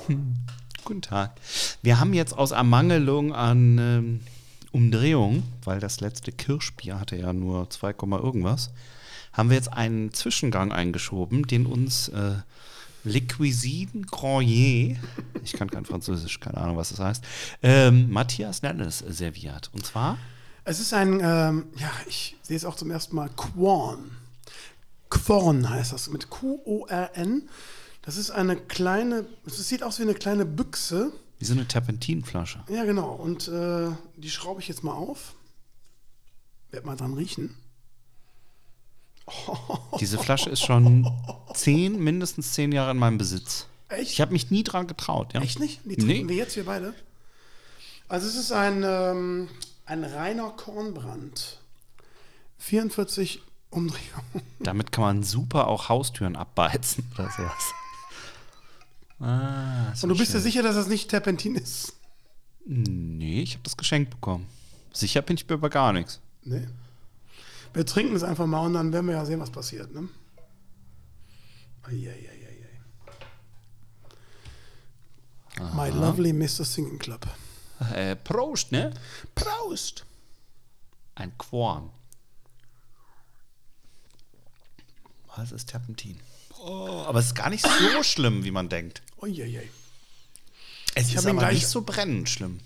[0.83, 1.39] Guten Tag.
[1.81, 4.19] Wir haben jetzt aus Ermangelung an ähm,
[4.73, 8.71] Umdrehung, weil das letzte Kirschbier hatte ja nur 2, irgendwas,
[9.31, 12.35] haben wir jetzt einen Zwischengang eingeschoben, den uns äh,
[13.05, 14.05] Le Cuisine
[15.43, 17.23] ich kann kein Französisch, keine Ahnung, was das heißt,
[17.61, 19.69] ähm, Matthias Nennes serviert.
[19.73, 20.17] Und zwar
[20.63, 24.11] Es ist ein, ähm, ja, ich sehe es auch zum ersten Mal, Quorn.
[25.09, 27.49] Quorn heißt das, mit Q-O-R-N.
[28.01, 31.11] Das ist eine kleine, es sieht aus wie eine kleine Büchse.
[31.39, 32.63] Wie so eine Terpentinflasche.
[32.69, 33.11] Ja, genau.
[33.11, 35.35] Und äh, die schraube ich jetzt mal auf.
[36.71, 37.55] Werd mal dran riechen.
[39.99, 41.09] Diese Flasche ist schon
[41.53, 43.67] zehn, mindestens zehn Jahre in meinem Besitz.
[43.89, 44.11] Echt?
[44.11, 45.33] Ich habe mich nie dran getraut.
[45.33, 45.41] Ja.
[45.41, 45.81] Echt nicht?
[45.85, 46.29] Die trinken Nee.
[46.29, 46.93] wir jetzt hier beide.
[48.07, 49.49] Also es ist ein, ähm,
[49.85, 51.59] ein reiner Kornbrand.
[52.57, 54.41] 44 Umdrehungen.
[54.59, 57.73] Damit kann man super auch Haustüren abbeizen oder sowas.
[59.25, 60.41] Ah, Und du bist dir schön.
[60.41, 61.93] sicher, dass das nicht Terpentin ist?
[62.65, 64.47] Nee, ich habe das geschenkt bekommen.
[64.91, 66.19] Sicher bin ich mir über gar nichts.
[66.43, 66.67] Nee.
[67.73, 69.93] Wir trinken es einfach mal und dann werden wir ja sehen, was passiert.
[69.93, 70.07] Ne?
[71.83, 72.29] Eieieiei.
[75.75, 76.65] My lovely Mr.
[76.65, 77.27] Singing Club.
[77.93, 78.91] Äh, Prost, ne?
[79.35, 80.03] Prost!
[81.15, 81.89] Ein Quorn.
[85.35, 86.19] Was ist Terpentin?
[86.59, 89.01] Oh, aber es ist gar nicht so schlimm, wie man denkt.
[89.23, 89.69] Uiuiui.
[90.95, 92.59] Es Ich ist aber gleich- nicht so brennend schlimm.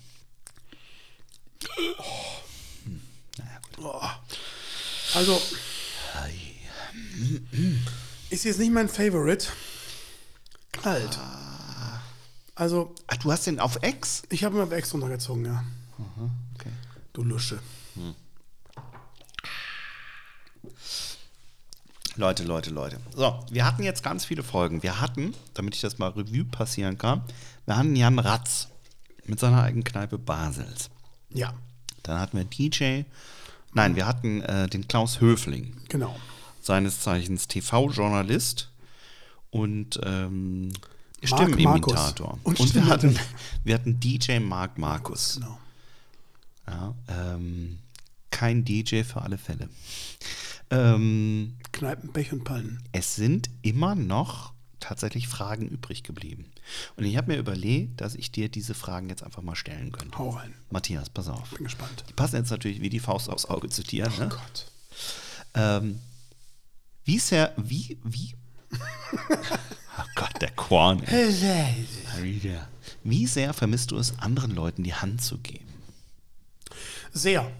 [5.14, 5.40] Also,
[8.30, 9.46] ist jetzt nicht mein Favorite.
[10.72, 11.18] Kalt.
[12.54, 14.22] Also, Ach, du hast den auf Ex?
[14.30, 15.64] ich habe ihn auf extra runtergezogen, ja.
[16.56, 16.72] Okay.
[17.12, 17.60] Du Lusche.
[22.18, 22.98] Leute, Leute, Leute.
[23.14, 24.82] So, wir hatten jetzt ganz viele Folgen.
[24.82, 27.22] Wir hatten, damit ich das mal Revue passieren kann,
[27.64, 28.66] wir hatten Jan Ratz
[29.26, 30.90] mit seiner eigenen Kneipe Basels.
[31.30, 31.54] Ja,
[32.02, 33.02] Dann hatten wir DJ,
[33.72, 36.16] nein, wir hatten äh, den Klaus Höfling, genau.
[36.60, 38.68] seines Zeichens TV-Journalist
[39.50, 40.72] und ähm,
[41.22, 42.36] Stimmenimitator.
[42.42, 43.16] Und, Und wir, hatten,
[43.62, 45.34] wir hatten DJ Marc Markus.
[45.36, 45.58] genau.
[46.66, 47.78] Ja, ähm,
[48.30, 49.68] kein DJ für alle Fälle.
[50.70, 52.82] Ähm, Kneipen, Pech und Pallen.
[52.92, 56.46] es sind immer noch tatsächlich Fragen übrig geblieben.
[56.96, 60.18] Und ich habe mir überlegt, dass ich dir diese Fragen jetzt einfach mal stellen könnte.
[60.18, 60.54] Hau rein.
[60.70, 61.50] Matthias, pass auf.
[61.50, 62.04] Bin gespannt.
[62.08, 64.10] Die passen jetzt natürlich wie die Faust aufs Auge zu dir.
[64.16, 64.28] Oh Ne?
[64.28, 64.70] Gott.
[65.54, 66.00] Ähm,
[67.04, 68.34] wie sehr, wie, wie?
[69.30, 71.02] oh Gott, der Korn.
[73.02, 75.64] Wie sehr vermisst du es, anderen Leuten die Hand zu geben?
[77.12, 77.50] Sehr.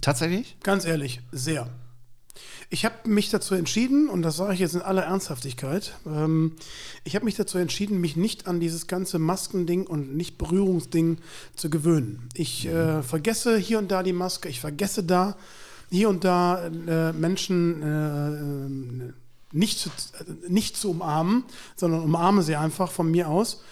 [0.00, 0.56] Tatsächlich?
[0.62, 1.70] Ganz ehrlich, sehr.
[2.72, 6.52] Ich habe mich dazu entschieden, und das sage ich jetzt in aller Ernsthaftigkeit, ähm,
[7.02, 11.18] ich habe mich dazu entschieden, mich nicht an dieses ganze Maskending und nicht Berührungsding
[11.56, 12.28] zu gewöhnen.
[12.32, 15.36] Ich äh, vergesse hier und da die Maske, ich vergesse da
[15.90, 19.12] hier und da äh, Menschen äh, äh,
[19.50, 21.42] nicht, zu, äh, nicht zu umarmen,
[21.74, 23.62] sondern umarme sie einfach von mir aus,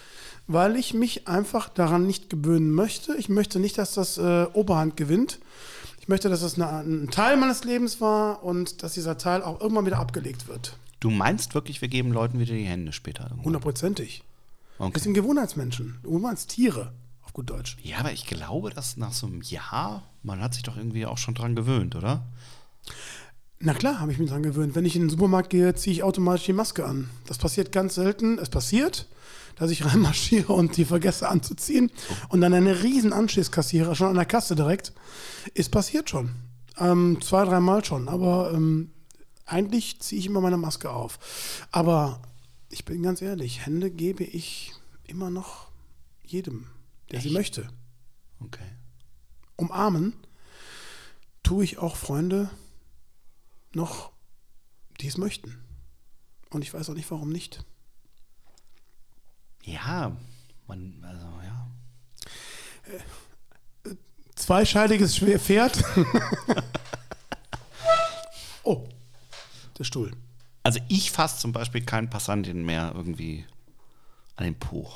[0.47, 3.15] weil ich mich einfach daran nicht gewöhnen möchte.
[3.15, 5.39] Ich möchte nicht, dass das äh, Oberhand gewinnt.
[6.09, 9.61] Ich möchte, dass das eine, ein Teil meines Lebens war und dass dieser Teil auch
[9.61, 10.75] irgendwann wieder abgelegt wird.
[10.99, 13.29] Du meinst wirklich, wir geben Leuten wieder die Hände später?
[13.43, 14.23] Hundertprozentig.
[14.79, 14.99] Wir Okay.
[14.99, 15.99] sind Gewohnheitsmenschen.
[16.01, 17.77] Gewohnheitstiere, auf gut Deutsch.
[17.83, 21.19] Ja, aber ich glaube, dass nach so einem Jahr, man hat sich doch irgendwie auch
[21.19, 22.23] schon dran gewöhnt, oder?
[23.59, 24.73] Na klar, habe ich mich dran gewöhnt.
[24.73, 27.11] Wenn ich in den Supermarkt gehe, ziehe ich automatisch die Maske an.
[27.27, 28.39] Das passiert ganz selten.
[28.39, 29.05] Es passiert,
[29.59, 31.91] dass ich reinmarschiere und die vergesse anzuziehen
[32.29, 34.93] und dann eine riesen Anschiss kassiere, schon an der Kasse direkt.
[35.53, 36.31] Ist passiert schon.
[36.77, 38.07] Ähm, zwei, dreimal schon.
[38.07, 38.91] Aber ähm,
[39.45, 41.19] eigentlich ziehe ich immer meine Maske auf.
[41.71, 42.21] Aber
[42.69, 44.73] ich bin ganz ehrlich, Hände gebe ich
[45.05, 45.67] immer noch
[46.23, 46.67] jedem,
[47.11, 47.35] der sie Echt?
[47.35, 47.67] möchte.
[48.39, 48.65] Okay.
[49.57, 50.13] Umarmen.
[51.43, 52.49] tue ich auch Freunde
[53.73, 54.11] noch,
[55.01, 55.57] die es möchten.
[56.51, 57.65] Und ich weiß auch nicht, warum nicht.
[59.63, 60.15] Ja,
[60.67, 62.91] man, also ja.
[64.35, 65.83] Zweischeidiges Schwer- Pferd.
[68.63, 68.87] oh,
[69.77, 70.11] der Stuhl.
[70.63, 73.45] Also ich fasse zum Beispiel keinen Passantin mehr irgendwie
[74.35, 74.89] an den Po.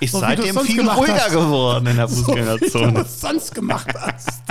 [0.00, 1.30] Ist So seitdem viel ruhiger hast.
[1.32, 3.00] geworden in der So wie du Fußgängerzone.
[3.00, 4.42] es sonst gemacht hast.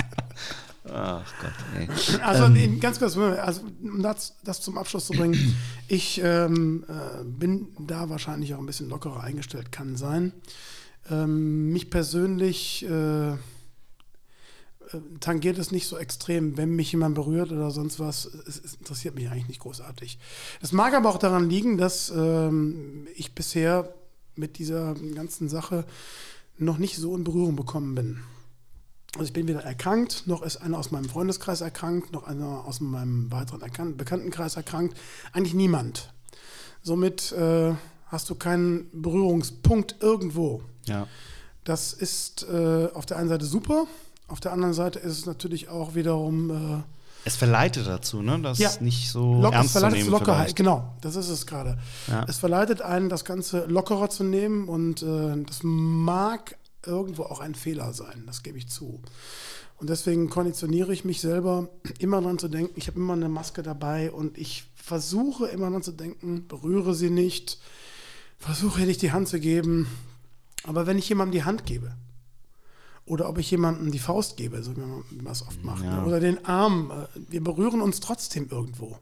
[0.92, 1.88] Ach Gott, ey.
[2.22, 5.56] Also in- ganz kurz, also, um das, das zum Abschluss zu bringen,
[5.88, 10.32] ich ähm, äh, bin da wahrscheinlich auch ein bisschen lockerer eingestellt, kann sein.
[11.10, 13.36] Ähm, mich persönlich äh, äh,
[15.20, 18.26] tangiert es nicht so extrem, wenn mich jemand berührt oder sonst was.
[18.46, 20.18] Es, es interessiert mich eigentlich nicht großartig.
[20.60, 23.94] Das mag aber auch daran liegen, dass ähm, ich bisher
[24.36, 25.84] mit dieser ganzen Sache
[26.58, 28.20] noch nicht so in Berührung bekommen bin.
[29.14, 32.80] Also ich bin weder erkrankt, noch ist einer aus meinem Freundeskreis erkrankt, noch einer aus
[32.80, 34.96] meinem weiteren Erkan Bekanntenkreis erkrankt.
[35.32, 36.12] Eigentlich niemand.
[36.82, 37.74] Somit äh,
[38.06, 40.62] hast du keinen Berührungspunkt irgendwo.
[40.86, 41.06] Ja.
[41.64, 43.86] Das ist äh, auf der einen Seite super,
[44.28, 46.82] auf der anderen Seite ist es natürlich auch wiederum äh,
[47.24, 48.38] Es verleitet dazu, ne?
[48.40, 48.70] Das Ja.
[48.80, 50.06] nicht so locker, es ernst zu verleitet nehmen.
[50.06, 50.36] zu Lockerheit.
[50.36, 50.56] vielleicht.
[50.56, 51.78] Genau, das ist es gerade.
[52.06, 52.24] Ja.
[52.28, 57.54] Es verleitet einen, das Ganze lockerer zu nehmen und äh, das mag irgendwo auch ein
[57.54, 59.00] Fehler sein, das gebe ich zu.
[59.78, 63.62] Und deswegen konditioniere ich mich selber, immer dran zu denken, ich habe immer eine Maske
[63.62, 67.58] dabei und ich versuche immer dran zu denken, berühre sie nicht,
[68.38, 69.86] versuche nicht die Hand zu geben.
[70.64, 71.94] Aber wenn ich jemandem die Hand gebe,
[73.06, 76.04] oder ob ich jemandem die Faust gebe, so wie man das oft macht, Ja.
[76.04, 78.98] oder den Arm, äh, wir berühren uns trotzdem irgendwo,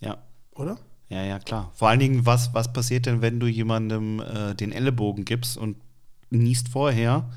[0.00, 0.18] Ja.
[0.52, 0.78] oder?
[1.08, 1.70] Ja, ja, klar.
[1.74, 5.76] Vor allen Dingen, was, was passiert denn, wenn du jemandem äh, den Ellenbogen gibst und
[6.30, 7.28] niest vorher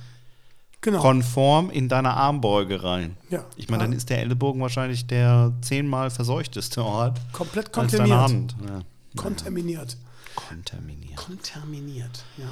[0.81, 0.99] Genau.
[0.99, 3.15] konform in deine Armbeuge rein?
[3.29, 3.45] Ja.
[3.55, 8.53] Ich meine, dann ist der Ellenbogen wahrscheinlich der zehnmal verseuchteste Ort komplett als deine kontaminiert.
[8.53, 8.69] Hand.
[8.69, 8.81] Ja.
[9.15, 9.97] Kontaminiert.
[10.35, 11.15] Kontaminiert.
[11.15, 12.49] Kontaminiert, ja.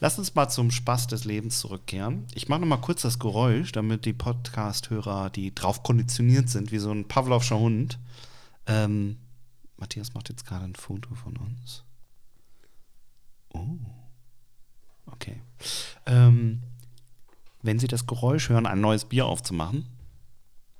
[0.00, 2.26] Lass uns mal zum Spaß des Lebens zurückkehren.
[2.34, 6.78] Ich mache noch mal kurz das Geräusch, damit die Podcast-Hörer, die drauf konditioniert sind, wie
[6.78, 7.98] so ein Pavlovscher Hund.
[8.66, 9.16] Ähm,
[9.76, 11.84] Matthias macht jetzt gerade ein Foto von uns.
[13.54, 13.64] Oh.
[15.06, 15.40] Okay.
[16.06, 16.62] Ähm,
[17.62, 19.86] wenn Sie das Geräusch hören, ein neues Bier aufzumachen,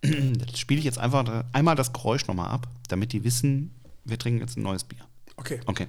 [0.54, 4.56] spiele ich jetzt einfach einmal das Geräusch nochmal ab, damit die wissen, wir trinken jetzt
[4.56, 5.06] ein neues Bier.
[5.37, 5.60] Okay.
[5.66, 5.88] Okay.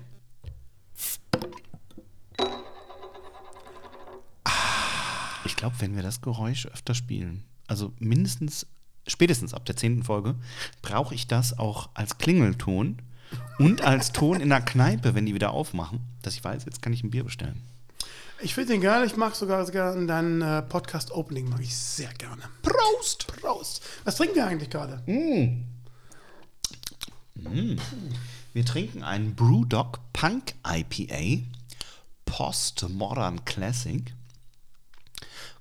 [5.45, 8.65] Ich glaube, wenn wir das Geräusch öfter spielen, also mindestens,
[9.07, 10.35] spätestens ab der zehnten Folge,
[10.81, 13.01] brauche ich das auch als Klingelton
[13.59, 16.93] und als Ton in der Kneipe, wenn die wieder aufmachen, dass ich weiß, jetzt kann
[16.93, 17.61] ich ein Bier bestellen.
[18.45, 19.03] Ich finde den geil.
[19.07, 22.43] Ich mag sogar gerne dein äh, Podcast-Opening, mag ich sehr gerne.
[22.61, 23.25] Prost!
[23.41, 23.81] Prost.
[24.03, 25.01] Was trinken wir eigentlich gerade?
[28.53, 31.43] Wir trinken einen Brewdog Punk IPA,
[32.25, 34.13] Postmodern Classic.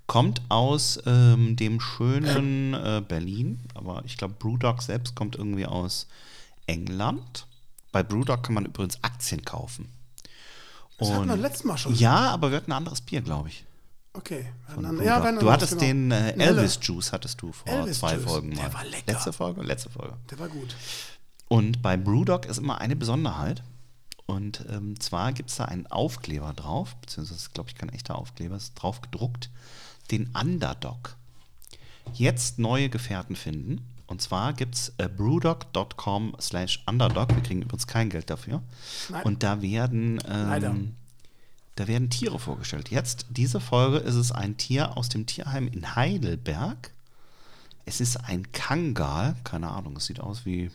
[0.06, 6.06] Kommt aus ähm, dem schönen äh, Berlin, aber ich glaube, Brewdog selbst kommt irgendwie aus
[6.66, 7.46] England.
[7.92, 9.88] Bei Brewdog kann man übrigens Aktien kaufen.
[10.98, 11.94] Das hatten wir Und- letztes Mal schon.
[11.94, 13.64] Ja, aber wir hatten ein anderes Bier, glaube ich.
[14.16, 14.46] Okay.
[14.72, 15.82] von ja, du hattest genau.
[15.82, 16.30] den äh.
[16.34, 18.74] Elvis Juice hattest du vor Elvis zwei Juice, Folgen der mal.
[18.74, 19.12] war lecker.
[19.12, 19.62] Letzte Folge?
[19.62, 20.16] Letzte Folge.
[20.30, 20.76] Der war gut.
[21.48, 23.64] Und bei Brewdog ist immer eine Besonderheit.
[24.26, 28.16] Und ähm, zwar gibt es da einen Aufkleber drauf, beziehungsweise ist, glaube ich, kein echter
[28.16, 29.50] Aufkleber, ist drauf gedruckt,
[30.10, 31.16] den Underdog.
[32.14, 33.84] Jetzt neue Gefährten finden.
[34.14, 37.34] Und zwar gibt es äh, brewdog.com slash underdog.
[37.34, 38.62] Wir kriegen übrigens kein Geld dafür.
[39.08, 39.24] Nein.
[39.24, 40.94] Und da werden, ähm,
[41.74, 42.92] da werden Tiere vorgestellt.
[42.92, 46.92] Jetzt, diese Folge, ist es ein Tier aus dem Tierheim in Heidelberg.
[47.86, 49.34] Es ist ein Kangal.
[49.42, 50.70] Keine Ahnung, es sieht aus wie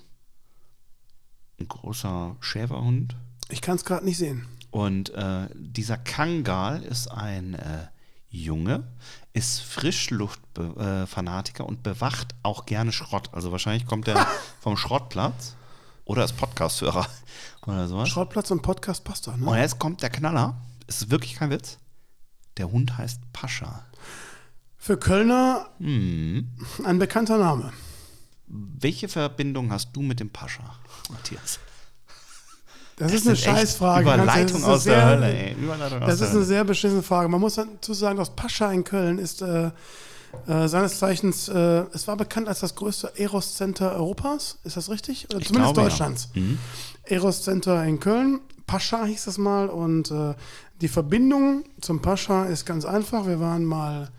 [1.62, 3.16] ein großer Schäferhund.
[3.48, 4.48] Ich kann es gerade nicht sehen.
[4.70, 7.88] Und äh, dieser Kangal ist ein äh,
[8.30, 8.84] Junge,
[9.34, 13.30] ist Frischluftfanatiker und bewacht auch gerne Schrott.
[13.34, 14.28] Also wahrscheinlich kommt er
[14.62, 15.56] vom Schrottplatz
[16.06, 17.08] oder ist Podcasthörer
[17.66, 18.10] oder sowas.
[18.10, 19.60] Schrottplatz und Podcast passt doch, Und ne?
[19.60, 20.62] jetzt kommt der Knaller.
[20.88, 21.78] Es ist wirklich kein Witz.
[22.58, 23.86] Der Hund heißt Pascha.
[24.78, 26.50] Für Kölner Hm.
[26.86, 27.74] ein bekannter Name.
[28.48, 30.76] Welche Verbindung hast du mit dem Pascha,
[31.12, 31.60] Matthias?
[33.00, 34.02] Das, ist eine Scheißfrage.
[34.04, 35.54] Überleitung das ist eine aus der sehr- Hölle, ey.
[35.54, 37.30] Überleitung Das ist eine sehr beschissene Frage.
[37.30, 39.72] Man muss dazu sagen, das Pascha in Köln ist äh,
[40.48, 44.60] äh, seines Zeichens, äh, es war bekannt als das größte Eros Center Europas.
[44.64, 45.26] Ist das richtig?
[45.32, 45.90] Oder Ich zumindest glaube, ja.
[45.90, 46.30] Deutschlands.
[46.36, 46.60] Mhm.
[47.06, 48.40] Eros Center in Köln.
[48.68, 49.68] Pascha hieß das mal.
[49.70, 50.36] Und äh,
[50.82, 53.26] die Verbindung zum Pascha ist ganz einfach.
[53.26, 54.10] Wir waren mal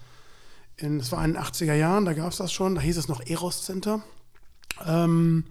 [0.77, 3.07] In, das war in den 80er Jahren, da gab es das schon, da hieß es
[3.09, 4.01] noch Eros Center.
[4.87, 5.45] Ähm,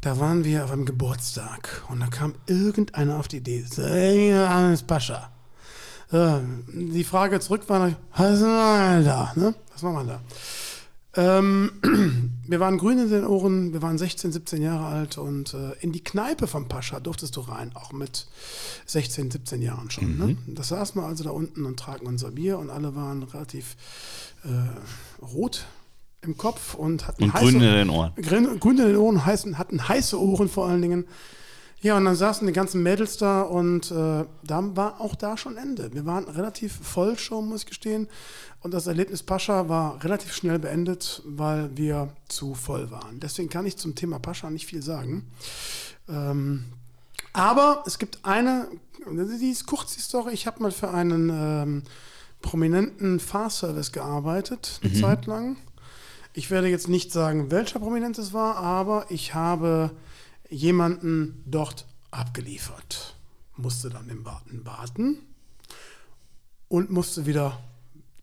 [0.00, 3.64] da waren wir auf einem Geburtstag und da kam irgendeiner auf die Idee,
[4.30, 5.30] Johannes Pascha.
[6.12, 6.38] Äh,
[6.72, 9.32] die Frage zurück war, was machen wir da?
[9.34, 9.54] Ne?
[9.72, 10.20] Was machen wir da?
[11.16, 11.72] Ähm,
[12.46, 15.90] wir waren grün in den Ohren, wir waren 16, 17 Jahre alt und äh, in
[15.90, 18.28] die Kneipe vom Pascha durftest du rein, auch mit
[18.86, 20.16] 16, 17 Jahren schon.
[20.16, 20.36] Ne?
[20.46, 23.76] Das saßen wir also da unten und tranken unser Bier und alle waren relativ
[24.44, 25.66] äh, rot
[26.28, 28.12] im Kopf und hatten Und grün in den Ohren.
[28.16, 31.06] Grün, grün in den Ohren, heißen, hatten heiße Ohren vor allen Dingen.
[31.80, 35.56] Ja, und dann saßen die ganzen Mädels da und äh, da war auch da schon
[35.56, 35.92] Ende.
[35.94, 38.08] Wir waren relativ voll schon, muss ich gestehen.
[38.60, 43.20] Und das Erlebnis Pascha war relativ schnell beendet, weil wir zu voll waren.
[43.20, 45.30] Deswegen kann ich zum Thema Pascha nicht viel sagen.
[46.08, 46.64] Ähm,
[47.32, 48.66] aber es gibt eine,
[49.06, 50.32] die ist kurz die Story.
[50.32, 51.82] Ich habe mal für einen ähm,
[52.42, 55.56] prominenten Fahrservice gearbeitet, eine Zeit lang.
[56.38, 59.90] Ich werde jetzt nicht sagen, welcher Prominent es war, aber ich habe
[60.48, 63.16] jemanden dort abgeliefert.
[63.56, 65.18] Musste dann im Warten warten
[66.68, 67.58] und musste wieder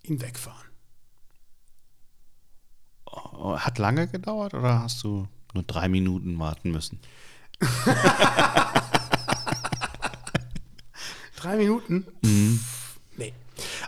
[0.04, 0.70] ihn wegfahren.
[3.06, 7.02] Oh, Hat lange gedauert oder hast du nur drei Minuten warten müssen?
[11.36, 12.08] Drei Minuten?
[12.22, 12.60] Nee.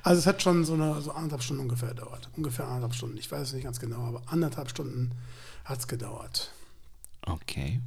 [0.04, 2.30] Also es hat schon so, eine, so anderthalb Stunden ungefähr gedauert.
[2.36, 3.18] Ungefähr anderthalb Stunden.
[3.18, 5.12] Ich weiß es nicht ganz genau, aber anderthalb Stunden
[5.66, 6.52] hat es gedauert.
[7.26, 7.82] Okay.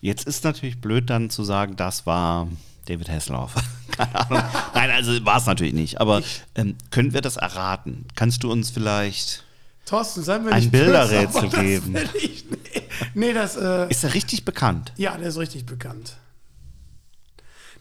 [0.00, 2.48] Jetzt ist natürlich blöd dann zu sagen, das war
[2.86, 3.54] David Hasselhoff.
[3.90, 4.42] Keine Ahnung.
[4.74, 6.00] Nein, also war es natürlich nicht.
[6.00, 6.22] Aber
[6.54, 8.06] ähm, können wir das erraten?
[8.14, 9.44] Kannst du uns vielleicht.
[9.84, 11.94] Thorsten, seien wir Ein Bilderrätsel geben.
[11.94, 12.82] Das ich, nee,
[13.14, 14.92] nee, das, äh, Ist er richtig bekannt?
[14.96, 16.16] ja, der ist richtig bekannt.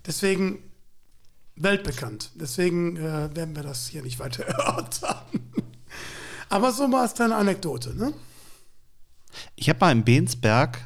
[0.05, 0.59] Deswegen
[1.57, 2.31] weltbekannt.
[2.35, 5.15] Deswegen äh, werden wir das hier nicht weiter erörtern.
[6.49, 8.13] Aber so mal als kleine Anekdote, ne?
[9.55, 10.79] Ich habe mal in Bensberg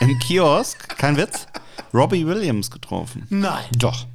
[0.00, 1.46] im Kiosk, kein Witz,
[1.92, 3.26] Robbie Williams getroffen.
[3.30, 3.64] Nein.
[3.76, 4.06] Doch.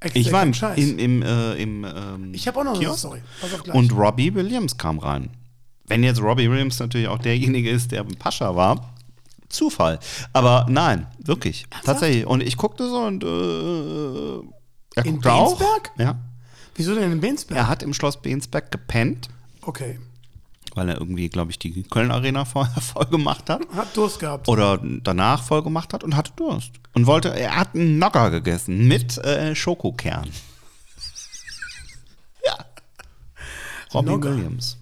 [0.00, 0.78] Echt, Ich war im, Scheiß.
[0.78, 3.22] im, äh, im ähm, Ich habe auch noch eine Kiosk Story.
[3.42, 3.76] Auf gleich.
[3.76, 5.30] und Robbie Williams kam rein.
[5.86, 8.95] Wenn jetzt Robbie Williams natürlich auch derjenige ist, der im Pascha war,
[9.56, 9.98] Zufall.
[10.32, 12.26] Aber nein, wirklich, tatsächlich.
[12.26, 14.48] Und ich guckte so und äh,
[14.94, 15.58] er In guckte auch.
[15.58, 15.90] Bensberg?
[15.98, 16.18] Ja.
[16.74, 17.58] Wieso denn in Bensberg?
[17.58, 19.28] Er hat im Schloss Bensberg gepennt,
[19.62, 19.98] Okay.
[20.74, 23.62] weil er irgendwie, glaube ich, die Köln Arena vorher voll gemacht hat.
[23.74, 24.46] Hat Durst gehabt.
[24.48, 26.72] Oder danach voll gemacht hat und hatte Durst.
[26.94, 30.30] Und wollte, er hat einen Nocker gegessen mit äh, Schokokern.
[32.44, 34.02] ja.
[34.02, 34.36] Nogger.
[34.36, 34.76] Williams.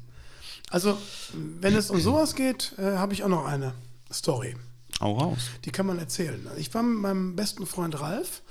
[0.70, 0.98] Also,
[1.60, 3.74] wenn es um sowas geht, äh, habe ich auch noch eine
[4.14, 4.56] Story.
[5.00, 5.50] Hau raus.
[5.64, 6.46] Die kann man erzählen.
[6.56, 8.42] Ich war mit meinem besten Freund Ralf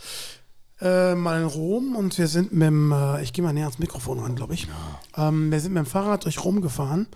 [0.81, 3.79] äh, mal in Rom und wir sind mit dem, äh, ich gehe mal näher ans
[3.79, 4.67] Mikrofon ran, glaube ich.
[5.15, 7.07] Ähm, wir sind mit dem Fahrrad durch Rom gefahren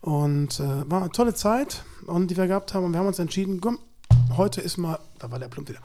[0.00, 3.18] und äh, war eine tolle Zeit und die wir gehabt haben und wir haben uns
[3.18, 3.78] entschieden, komm,
[4.36, 5.80] heute ist mal, da war der Plump wieder,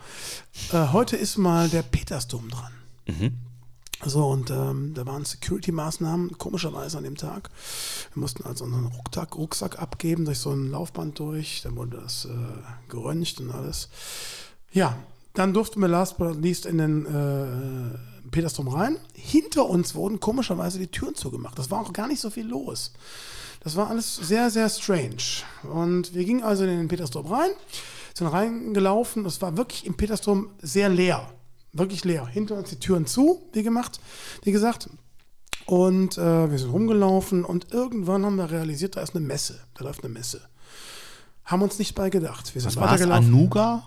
[0.71, 2.71] äh, heute ist mal der Petersdom dran.
[4.05, 7.49] So, und ähm, da waren Security-Maßnahmen, komischerweise an dem Tag.
[8.13, 11.61] Wir mussten also unseren Rucksack, Rucksack abgeben, durch so ein Laufband durch.
[11.63, 12.29] Dann wurde das äh,
[12.89, 13.89] geröntgt und alles.
[14.71, 14.97] Ja,
[15.33, 18.97] dann durften wir last but not least in den äh, Petersdom rein.
[19.13, 21.57] Hinter uns wurden komischerweise die Türen zugemacht.
[21.57, 22.93] Das war auch gar nicht so viel los.
[23.61, 25.43] Das war alles sehr, sehr strange.
[25.63, 27.49] Und wir gingen also in den Petersdom rein,
[28.13, 29.25] sind reingelaufen.
[29.25, 31.27] Es war wirklich im Petersdom sehr leer.
[31.77, 32.25] Wirklich leer.
[32.27, 33.99] Hinter uns die Türen zu, wie gemacht,
[34.43, 34.89] wie gesagt.
[35.65, 39.59] Und äh, wir sind rumgelaufen und irgendwann haben wir realisiert, da ist eine Messe.
[39.73, 40.41] Da läuft eine Messe.
[41.43, 42.53] Haben uns nicht bei gedacht.
[42.55, 43.25] Wir sind Was war weitergelaufen.
[43.27, 43.83] Anuga?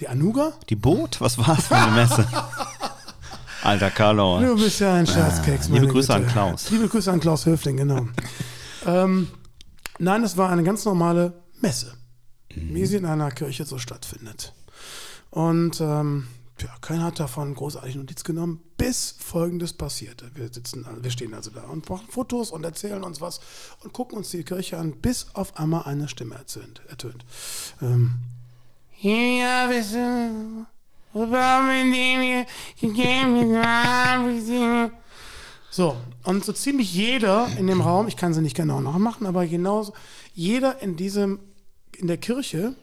[0.00, 0.52] Die Anuga?
[0.68, 1.20] Die Boot?
[1.20, 2.26] Was war es für eine Messe?
[3.62, 4.40] Alter Carlo.
[4.40, 5.68] Du bist ja ein Scherzkeks.
[5.68, 6.26] Ah, liebe Grüße Güte.
[6.26, 6.70] an Klaus.
[6.70, 8.06] Liebe Grüße an Klaus Höfling, genau.
[8.86, 9.28] ähm,
[9.98, 11.94] nein, es war eine ganz normale Messe,
[12.54, 12.74] Mhm.
[12.74, 14.54] wie sie in einer Kirche so stattfindet.
[15.30, 16.26] Und ähm,
[16.60, 20.30] ja, keiner hat davon großartig Notiz genommen, bis Folgendes passierte.
[20.34, 23.40] Wir sitzen, wir stehen also da und machen Fotos und erzählen uns was
[23.82, 26.80] und gucken uns die Kirche an, bis auf einmal eine Stimme ertönt.
[26.88, 27.24] ertönt.
[27.82, 28.14] Ähm,
[29.00, 30.66] ja, wir sind
[35.70, 39.46] so, und so ziemlich jeder in dem Raum, ich kann sie nicht genau nachmachen, aber
[39.46, 39.92] genauso,
[40.32, 41.38] jeder in diesem,
[41.96, 42.74] in der Kirche,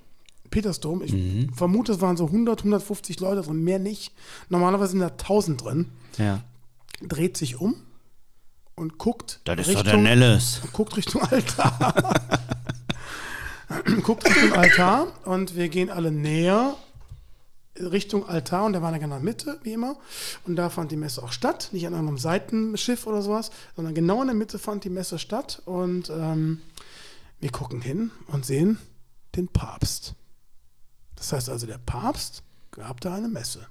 [0.54, 1.14] Petersdom, ich
[1.56, 4.14] vermute, es waren so 100, 150 Leute drin, mehr nicht.
[4.49, 5.89] Normalerweise sind da 1000 drin,
[6.20, 6.41] Ja.
[7.01, 7.76] dreht sich um
[8.76, 10.62] und guckt Das ist doch der Nellis.
[10.72, 12.14] guckt Richtung Altar.
[14.04, 16.76] guckt Richtung Altar und wir gehen alle näher
[17.80, 19.95] Richtung Altar und der war dann genau in der Mitte, wie immer.
[20.45, 24.22] Und da fand die Messe auch statt, nicht an einem Seitenschiff oder sowas, sondern genau
[24.22, 25.64] in der Mitte fand die Messe statt.
[25.66, 26.62] Und ähm,
[27.39, 28.78] wir gucken hin und sehen
[29.36, 30.14] den Papst.
[31.24, 33.66] Das heißt also, der Papst gab da eine Messe.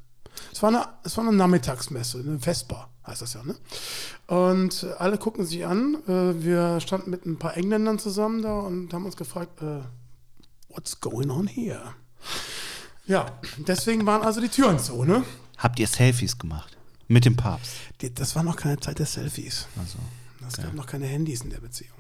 [0.51, 3.57] Es war eine, es war eine Nachmittagsmesse, eine Vespa heißt das ja, ne?
[4.27, 5.97] Und alle gucken sich an.
[6.09, 9.81] Äh, wir standen mit ein paar Engländern zusammen da und haben uns gefragt, äh,
[10.71, 11.95] what's going on here?
[13.07, 15.23] Ja, deswegen waren also die Türen zu, ne?
[15.59, 16.75] Habt ihr Selfies gemacht?
[17.09, 17.73] Mit dem Papst?
[18.15, 19.67] Das war noch keine Zeit der Selfies.
[19.77, 19.99] Also,
[20.49, 21.99] Es gab noch keine Handys in der Beziehung.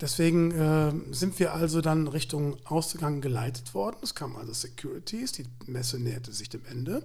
[0.00, 3.96] Deswegen äh, sind wir also dann Richtung Ausgang geleitet worden.
[4.02, 7.02] Es kamen also Securities, die Messe näherte sich dem Ende.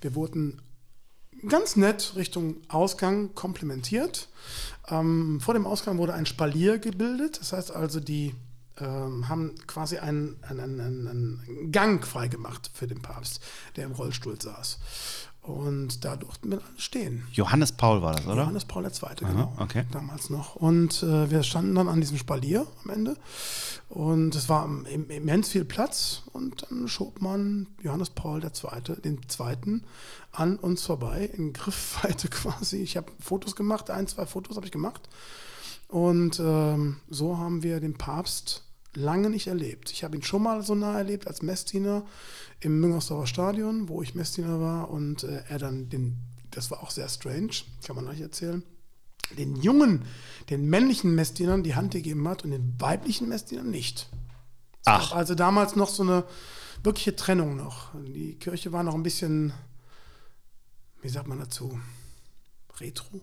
[0.00, 0.60] Wir wurden
[1.48, 4.28] ganz nett Richtung Ausgang komplementiert.
[4.88, 7.40] Ähm, vor dem Ausgang wurde ein Spalier gebildet.
[7.40, 8.34] Das heißt also, die
[8.78, 13.40] ähm, haben quasi einen, einen, einen, einen Gang freigemacht für den Papst,
[13.76, 14.78] der im Rollstuhl saß.
[15.44, 17.26] Und da durften wir alle stehen.
[17.32, 18.42] Johannes Paul war das, oder?
[18.42, 19.52] Johannes Paul II., genau.
[19.58, 19.84] okay.
[19.92, 20.56] Damals noch.
[20.56, 23.16] Und äh, wir standen dann an diesem Spalier am Ende.
[23.90, 26.22] Und es war im, immens viel Platz.
[26.32, 29.84] Und dann schob man Johannes Paul II., den Zweiten,
[30.32, 32.78] an uns vorbei, in Griffweite quasi.
[32.78, 35.10] Ich habe Fotos gemacht, ein, zwei Fotos habe ich gemacht.
[35.88, 38.62] Und ähm, so haben wir den Papst
[38.96, 39.90] lange nicht erlebt.
[39.92, 42.04] Ich habe ihn schon mal so nah erlebt als Messdiener
[42.60, 46.16] im Müngersdorfer Stadion, wo ich Messdiener war und äh, er dann den,
[46.50, 47.50] das war auch sehr strange,
[47.86, 48.62] kann man euch erzählen,
[49.36, 50.04] den jungen,
[50.50, 54.08] den männlichen Messdienern die Hand gegeben hat und den weiblichen Messdienern nicht.
[54.80, 55.12] Es Ach.
[55.12, 56.24] also damals noch so eine
[56.82, 57.88] wirkliche Trennung noch.
[57.94, 59.52] Die Kirche war noch ein bisschen,
[61.00, 61.78] wie sagt man dazu,
[62.78, 63.22] retro?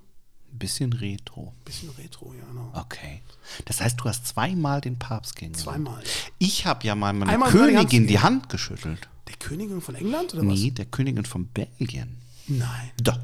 [0.52, 1.54] Ein bisschen retro.
[1.66, 2.72] Bisschen retro, ja, genau.
[2.74, 3.22] Okay.
[3.66, 5.86] Das heißt, du hast zweimal den Papst kennengelernt.
[5.86, 6.04] Zweimal.
[6.38, 8.20] Ich habe ja mal meiner Einmal Königin die.
[8.20, 9.08] Hand geschüttelt.
[9.28, 10.60] Der Königin von England oder was?
[10.60, 12.18] Nee, der Königin von Belgien.
[12.47, 12.91] Nein.
[13.02, 13.20] Doch.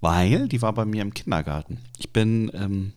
[0.00, 1.78] Weil die war bei mir im Kindergarten.
[1.98, 2.92] Ich bin, ähm,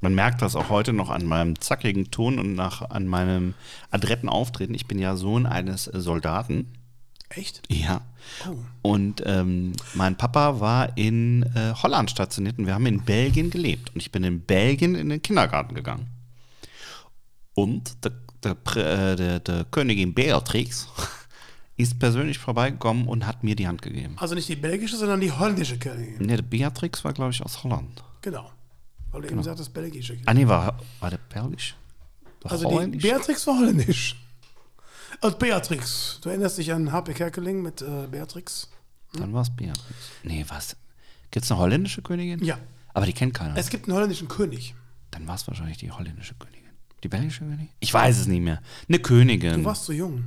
[0.00, 3.54] man merkt das auch heute noch an meinem zackigen Ton und nach, an meinem
[3.90, 4.74] adretten Auftreten.
[4.74, 6.72] Ich bin ja Sohn eines äh, Soldaten.
[7.30, 7.62] Echt?
[7.68, 8.02] Ja.
[8.48, 8.56] Oh.
[8.82, 13.94] Und ähm, mein Papa war in äh, Holland stationiert und wir haben in Belgien gelebt.
[13.94, 16.08] Und ich bin in Belgien in den Kindergarten gegangen.
[17.54, 18.12] Und der,
[18.42, 20.88] der, äh, der, der Königin Beatrix
[21.76, 24.16] ist persönlich vorbeigekommen und hat mir die Hand gegeben.
[24.18, 26.26] Also nicht die belgische, sondern die holländische Königin.
[26.26, 28.02] Ne, Beatrix war, glaube ich, aus Holland.
[28.22, 28.50] Genau.
[29.12, 31.76] Weil du eben sagtest, belgische Ah, nee, war, war der belgisch?
[32.40, 32.96] Doch Also die?
[32.98, 34.16] Beatrix war holländisch.
[35.20, 36.18] Also Beatrix.
[36.22, 37.14] Du erinnerst dich an H.P.
[37.14, 38.68] Kerkeling mit äh, Beatrix?
[39.12, 39.94] Dann war es Beatrix.
[40.22, 40.76] Nee, was?
[41.30, 42.42] Gibt es eine holländische Königin?
[42.42, 42.58] Ja.
[42.94, 43.56] Aber die kennt keiner.
[43.56, 44.74] Es gibt einen holländischen König.
[45.10, 46.70] Dann war es wahrscheinlich die holländische Königin.
[47.02, 47.68] Die belgische Königin?
[47.80, 48.60] Ich weiß es nicht mehr.
[48.88, 49.54] Eine Königin.
[49.54, 50.24] Du warst zu jung.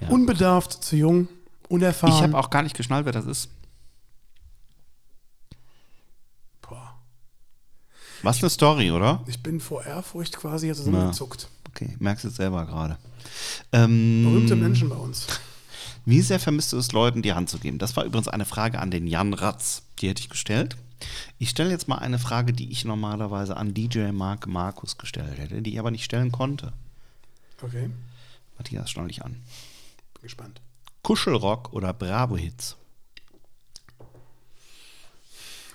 [0.00, 0.08] Ja.
[0.08, 1.28] Unbedarft, zu jung,
[1.68, 2.14] unerfahren.
[2.14, 3.50] ich habe auch gar nicht geschnallt, wer das ist.
[6.62, 6.98] Boah.
[8.22, 9.22] Was eine Story, oder?
[9.26, 11.48] Ich bin vor Ehrfurcht quasi zusammengezuckt.
[11.68, 12.98] Okay, merkst du es selber gerade.
[13.72, 15.26] Ähm, Berühmte Menschen bei uns.
[16.04, 17.78] Wie sehr vermisst du es, Leuten die Hand zu geben?
[17.78, 19.82] Das war übrigens eine Frage an den Jan Ratz.
[19.98, 20.76] Die hätte ich gestellt.
[21.38, 25.62] Ich stelle jetzt mal eine Frage, die ich normalerweise an DJ Mark Markus gestellt hätte,
[25.62, 26.72] die ich aber nicht stellen konnte.
[27.60, 27.90] Okay,
[28.56, 29.32] Matthias, schnall dich an.
[30.14, 30.60] bin gespannt.
[31.02, 32.76] Kuschelrock oder Bravo-Hits?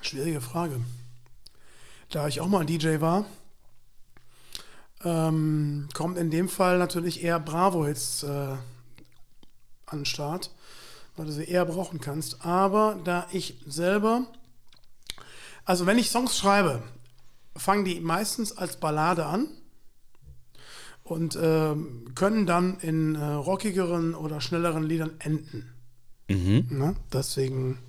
[0.01, 0.79] Schwierige Frage.
[2.09, 3.25] Da ich auch mal DJ war,
[5.03, 10.51] ähm, kommt in dem Fall natürlich eher Bravo-Hits äh, an den Start,
[11.15, 12.45] weil du sie eher brauchen kannst.
[12.45, 14.27] Aber da ich selber,
[15.65, 16.83] also wenn ich Songs schreibe,
[17.55, 19.47] fangen die meistens als Ballade an
[21.03, 25.73] und ähm, können dann in äh, rockigeren oder schnelleren Liedern enden.
[26.29, 26.67] Mhm.
[26.69, 26.95] Ne?
[27.11, 27.79] Deswegen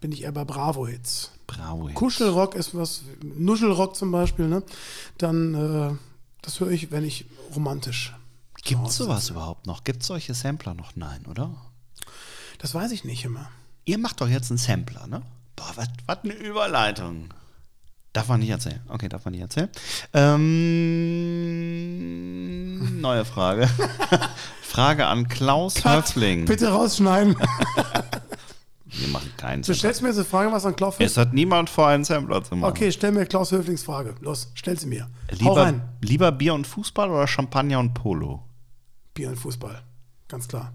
[0.00, 1.30] bin ich eher bei Bravo-Hits.
[1.46, 1.98] Bravo-Hits.
[1.98, 4.62] Kuschelrock ist was, Nuschelrock zum Beispiel, ne?
[5.18, 5.94] Dann, äh,
[6.42, 8.14] das höre ich, wenn ich romantisch.
[8.62, 9.32] Gibt es sowas sitze.
[9.34, 9.84] überhaupt noch?
[9.84, 10.96] Gibt es solche Sampler noch?
[10.96, 11.54] Nein, oder?
[12.58, 13.50] Das weiß ich nicht immer.
[13.84, 15.22] Ihr macht doch jetzt einen Sampler, ne?
[15.56, 15.88] Boah, was
[16.22, 17.30] eine Überleitung.
[18.12, 18.80] Darf man nicht erzählen.
[18.88, 19.68] Okay, darf man nicht erzählen.
[20.12, 20.60] Ähm,
[23.00, 23.70] neue Frage.
[24.62, 26.44] Frage an Klaus Höfling.
[26.44, 27.36] Bitte rausschneiden.
[28.92, 29.78] Wir machen keinen Du Sampler.
[29.78, 32.56] stellst mir jetzt eine Frage, was an Klaus Es hat niemand vor, einen Sampler zu
[32.56, 32.70] machen.
[32.70, 34.14] Okay, stell mir Klaus Höflings Frage.
[34.20, 35.08] Los, stell sie mir.
[35.30, 35.82] Lieber, rein.
[36.02, 38.44] lieber Bier und Fußball oder Champagner und Polo?
[39.14, 39.82] Bier und Fußball.
[40.28, 40.72] Ganz klar.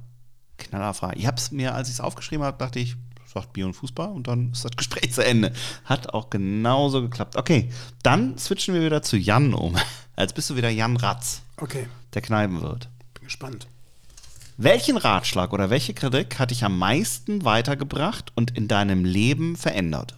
[0.57, 1.18] Knaller Frage.
[1.18, 2.95] Ich habe es mir, als ich es aufgeschrieben habe, dachte ich,
[3.34, 5.51] sagt Bier und Fußball und dann ist das Gespräch zu Ende.
[5.84, 7.36] Hat auch genauso geklappt.
[7.36, 7.70] Okay,
[8.03, 9.76] dann switchen wir wieder zu Jan um.
[10.18, 12.88] Jetzt bist du wieder Jan Ratz, Okay, der Kneipenwirt.
[13.16, 13.68] bin gespannt.
[14.57, 20.15] Welchen Ratschlag oder welche Kritik hat dich am meisten weitergebracht und in deinem Leben verändert?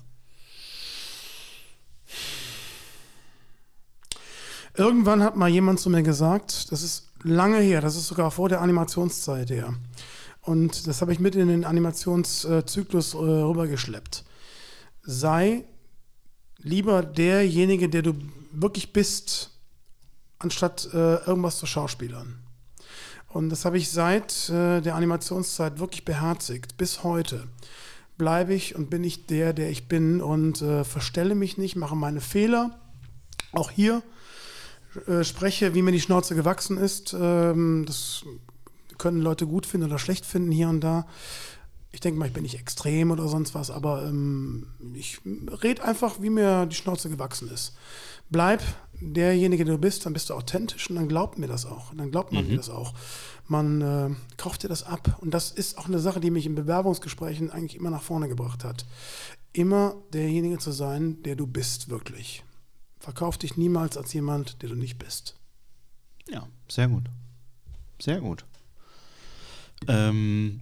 [4.75, 8.47] Irgendwann hat mal jemand zu mir gesagt, das ist lange her, das ist sogar vor
[8.47, 9.73] der Animationszeit her.
[10.41, 14.23] Und das habe ich mit in den Animationszyklus äh, rübergeschleppt.
[15.01, 15.65] Sei
[16.59, 18.13] lieber derjenige, der du
[18.51, 19.49] wirklich bist,
[20.37, 22.46] anstatt äh, irgendwas zu schauspielern.
[23.37, 26.75] Und das habe ich seit äh, der Animationszeit wirklich beherzigt.
[26.75, 27.47] Bis heute
[28.17, 31.95] bleibe ich und bin ich der, der ich bin und äh, verstelle mich nicht, mache
[31.95, 32.79] meine Fehler.
[33.51, 34.01] Auch hier
[35.05, 37.13] äh, spreche, wie mir die Schnauze gewachsen ist.
[37.13, 38.25] Ähm, das
[38.97, 41.05] können Leute gut finden oder schlecht finden hier und da.
[41.91, 44.65] Ich denke mal, ich bin nicht extrem oder sonst was, aber ähm,
[44.95, 45.19] ich
[45.63, 47.75] rede einfach, wie mir die Schnauze gewachsen ist.
[48.31, 48.63] Bleib
[48.99, 51.93] derjenige, der du bist, dann bist du authentisch und dann glaubt mir das auch.
[51.93, 52.93] Dann glaubt man mir das auch.
[53.47, 55.17] Man äh, kauft dir das ab.
[55.21, 58.63] Und das ist auch eine Sache, die mich in Bewerbungsgesprächen eigentlich immer nach vorne gebracht
[58.63, 58.85] hat.
[59.53, 62.43] Immer derjenige zu sein, der du bist, wirklich.
[62.99, 65.35] Verkauf dich niemals als jemand, der du nicht bist.
[66.29, 67.05] Ja, sehr gut.
[68.01, 68.45] Sehr gut.
[69.87, 70.61] Ähm,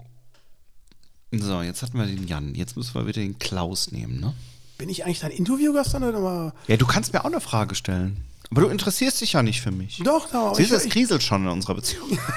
[1.31, 2.55] so, jetzt hatten wir den Jan.
[2.55, 4.33] Jetzt müssen wir wieder den Klaus nehmen, ne?
[4.77, 6.53] Bin ich eigentlich dein Interviewgast dann oder mal?
[6.67, 8.23] Ja, du kannst mir auch eine Frage stellen.
[8.51, 9.99] Aber du interessierst dich ja nicht für mich.
[10.03, 10.53] Doch, da.
[10.53, 12.17] Siehst du, es kriselt schon in unserer Beziehung.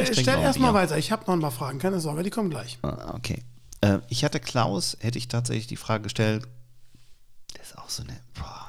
[0.00, 0.80] Ich stell noch ein erst mal Bier.
[0.80, 0.96] weiter.
[0.98, 1.78] Ich habe noch ein paar Fragen.
[1.78, 2.78] Keine Sorge, die kommen gleich.
[2.82, 3.42] Ah, Okay.
[3.82, 6.46] Äh, ich hatte Klaus, hätte ich tatsächlich die Frage gestellt,
[7.54, 8.68] das ist auch so eine, boah,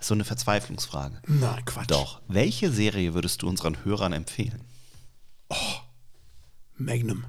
[0.00, 1.20] so eine Verzweiflungsfrage.
[1.26, 1.90] Nein, Quatsch.
[1.90, 4.62] Doch, welche Serie würdest du unseren Hörern empfehlen?
[6.76, 7.24] Magnum.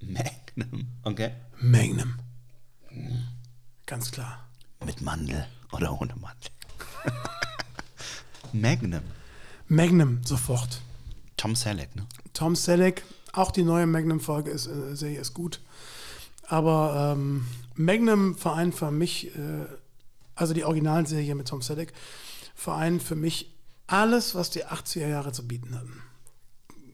[0.00, 0.86] Magnum.
[1.02, 1.32] Okay.
[1.60, 2.14] Magnum.
[3.86, 4.48] Ganz klar.
[4.84, 6.50] Mit Mandel oder ohne Mandel?
[8.52, 9.02] Magnum.
[9.66, 10.80] Magnum sofort.
[11.36, 12.06] Tom Selleck, ne?
[12.32, 15.60] Tom Selleck, auch die neue Magnum-Folge ist, äh, Serie ist gut.
[16.46, 19.66] Aber ähm, Magnum vereint für mich, äh,
[20.34, 21.92] also die Originalserie mit Tom Selleck,
[22.54, 23.54] vereint für mich
[23.86, 26.02] alles, was die 80er Jahre zu bieten hatten.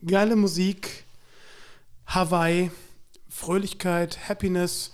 [0.05, 1.05] Geile Musik,
[2.05, 2.71] Hawaii,
[3.35, 4.93] Fröhlichkeit, Happiness,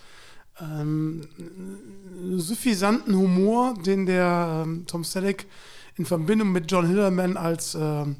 [0.60, 1.28] ähm,
[2.38, 5.46] suffisanten Humor, den der ähm, Tom Selleck
[5.96, 8.16] in Verbindung mit John Hillerman als, ähm,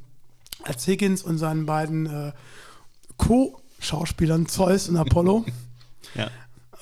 [0.62, 2.34] als Higgins und seinen beiden äh,
[3.18, 5.46] Co-Schauspielern Zeus und Apollo.
[6.14, 6.30] Ja.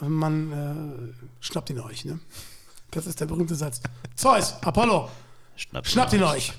[0.02, 2.20] Man äh, schnappt ihn euch, ne?
[2.90, 3.80] Das ist der berühmte Satz.
[4.16, 5.08] Zeus, Apollo,
[5.84, 6.54] schnappt ihn euch.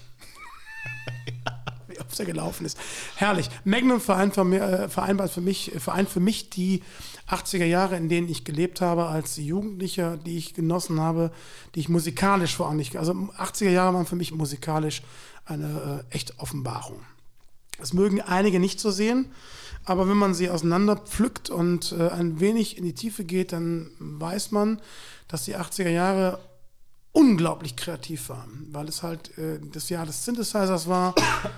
[1.24, 1.32] Wie
[2.10, 2.76] oft er gelaufen ist.
[3.14, 3.48] Herrlich.
[3.64, 6.82] Magnum vereint für äh, vereinbart für mich, vereint für mich die
[7.28, 11.30] 80er Jahre, in denen ich gelebt habe, als Jugendlicher, die ich genossen habe,
[11.74, 12.96] die ich musikalisch vor allem nicht.
[12.96, 15.02] Also 80er Jahre waren für mich musikalisch
[15.44, 17.00] eine äh, echte Offenbarung.
[17.78, 19.26] Das mögen einige nicht so sehen,
[19.84, 23.92] aber wenn man sie auseinander pflückt und äh, ein wenig in die Tiefe geht, dann
[24.00, 24.80] weiß man,
[25.28, 26.40] dass die 80er Jahre
[27.12, 31.14] unglaublich kreativ waren, weil es halt äh, das Jahr des Synthesizers war.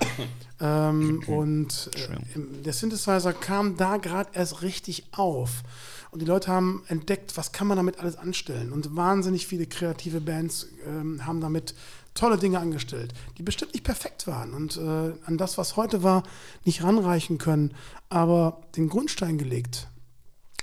[0.60, 5.62] ähm, und äh, der Synthesizer kam da gerade erst richtig auf.
[6.10, 8.72] Und die Leute haben entdeckt, was kann man damit alles anstellen.
[8.72, 11.74] Und wahnsinnig viele kreative Bands ähm, haben damit
[12.14, 14.80] tolle Dinge angestellt, die bestimmt nicht perfekt waren und äh,
[15.24, 16.24] an das, was heute war,
[16.64, 17.74] nicht ranreichen können,
[18.10, 19.88] aber den Grundstein gelegt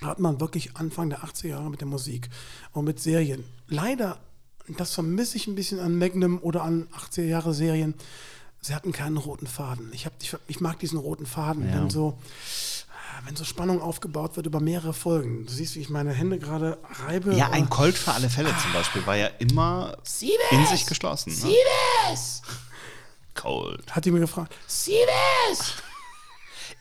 [0.02, 2.30] hat man wirklich Anfang der 80er Jahre mit der Musik
[2.72, 3.44] und mit Serien.
[3.68, 4.20] Leider,
[4.78, 7.94] das vermisse ich ein bisschen an Magnum oder an 80er Jahre Serien.
[8.62, 9.90] Sie hatten keinen roten Faden.
[9.94, 11.76] Ich, hab, ich, ich mag diesen roten Faden, Ja.
[11.76, 12.18] wenn so
[13.26, 15.46] wenn so Spannung aufgebaut wird über mehrere Folgen.
[15.46, 17.36] Du siehst, wie ich meine Hände gerade reibe.
[17.36, 19.98] Ja, ein Colt für alle Fälle zum Beispiel war ja immer
[20.52, 21.32] in sich geschlossen.
[21.32, 21.36] Ne?
[21.36, 22.42] Siebes!
[23.36, 23.94] Cold.
[23.94, 24.56] Hat die mir gefragt.
[24.68, 25.74] Siebes!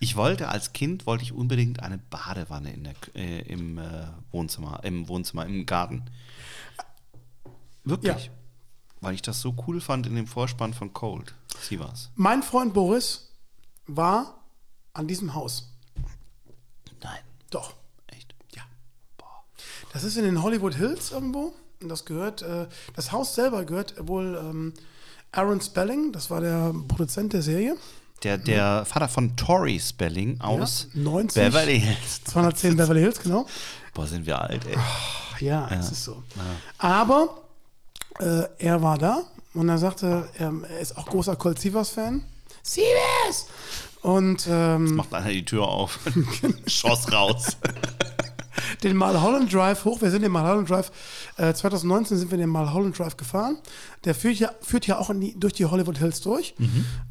[0.01, 4.81] Ich wollte als Kind wollte ich unbedingt eine Badewanne in der, äh, im äh, Wohnzimmer,
[4.85, 6.05] im Wohnzimmer, im Garten.
[7.89, 8.27] Wirklich.
[8.27, 8.33] Ja.
[9.01, 11.35] Weil ich das so cool fand in dem Vorspann von Cold.
[11.61, 12.11] Sie war's.
[12.15, 13.31] Mein Freund Boris
[13.87, 14.43] war
[14.93, 15.73] an diesem Haus.
[17.03, 17.21] Nein.
[17.51, 17.75] Doch.
[18.09, 18.35] Echt?
[18.55, 18.63] Ja.
[19.93, 21.55] Das ist in den Hollywood Hills irgendwo.
[21.81, 22.67] Und das gehört, äh,
[22.97, 24.75] das Haus selber gehört wohl ähm,
[25.31, 27.77] Aaron Spelling, das war der Produzent der Serie.
[28.25, 31.41] Der, der Vater von Tori Spelling aus Ja, 90.
[31.41, 32.25] Beverly Hills.
[32.25, 33.47] 210 Beverly Hills, genau.
[33.95, 34.77] Boah, sind wir alt, ey.
[35.39, 36.25] Ja, es ist so.
[36.79, 37.43] Aber
[38.21, 39.23] äh, er war da
[39.55, 42.25] und er sagte, er, er ist auch großer Colt Sievers-Fan.
[42.63, 43.47] Sievers!
[44.03, 45.99] Und ähm, Macht einer die Tür auf.
[46.67, 47.57] Schoss raus.
[48.83, 50.01] den Mulholland Drive hoch.
[50.01, 50.91] Wir sind den Mulholland Drive,
[51.37, 53.59] äh, 2019 sind wir den Mulholland Drive gefahren.
[54.05, 56.55] Der führt ja, führt ja auch in die, durch die Hollywood Hills durch.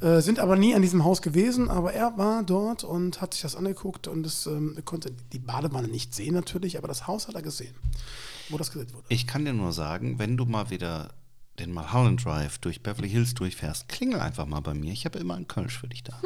[0.02, 3.42] Äh, sind aber nie an diesem Haus gewesen, aber er war dort und hat sich
[3.42, 7.36] das angeguckt und es, ähm, konnte die Badewanne nicht sehen natürlich, aber das Haus hat
[7.36, 7.76] er gesehen,
[8.50, 9.06] wo das gedreht wurde.
[9.10, 11.14] Ich kann dir nur sagen, wenn du mal wieder
[11.60, 14.92] den Mulholland Drive durch Beverly Hills durchfährst, klingel einfach mal bei mir.
[14.94, 16.20] Ich habe immer einen Kölsch für dich da.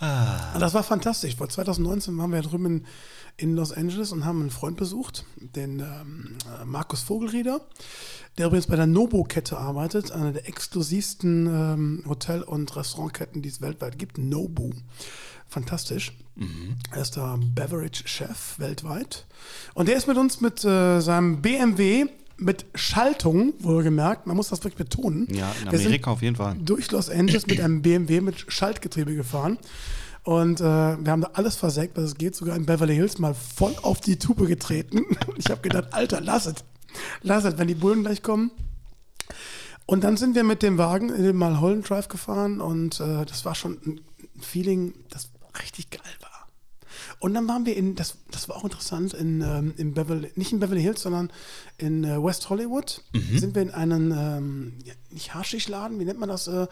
[0.00, 1.36] Und das war fantastisch.
[1.36, 2.86] Vor 2019 waren wir drüben in,
[3.36, 7.60] in Los Angeles und haben einen Freund besucht, den ähm, äh, Markus Vogelrieder,
[8.38, 13.60] der übrigens bei der Nobu-Kette arbeitet, einer der exklusivsten ähm, Hotel- und Restaurantketten, die es
[13.60, 14.18] weltweit gibt.
[14.18, 14.72] Nobu.
[15.48, 16.12] Fantastisch.
[16.90, 19.26] Er ist der Beverage-Chef weltweit.
[19.74, 22.06] Und der ist mit uns mit äh, seinem BMW
[22.38, 25.26] mit Schaltung, wohlgemerkt, man muss das wirklich betonen.
[25.30, 26.56] Ja, in Amerika auf jeden Fall.
[26.60, 29.58] durch Los Angeles mit einem BMW mit Schaltgetriebe gefahren.
[30.26, 33.32] Und äh, wir haben da alles versägt, was es geht, sogar in Beverly Hills mal
[33.32, 35.04] voll auf die Tube getreten.
[35.36, 36.54] Ich habe gedacht, Alter, lass es.
[37.22, 38.50] Lass es, wenn die Bullen gleich kommen.
[39.86, 43.44] Und dann sind wir mit dem Wagen in den Mulholland Drive gefahren und äh, das
[43.44, 44.00] war schon ein
[44.40, 45.28] Feeling, das
[45.62, 46.48] richtig geil war.
[47.20, 50.50] Und dann waren wir in, das, das war auch interessant, in, ähm, in Beverly, nicht
[50.52, 51.30] in Beverly Hills, sondern
[51.78, 53.00] in äh, West Hollywood.
[53.38, 56.48] Sind wir in einen, ähm, ja, nicht Haschisch-Laden, wie nennt man das?
[56.48, 56.66] Äh,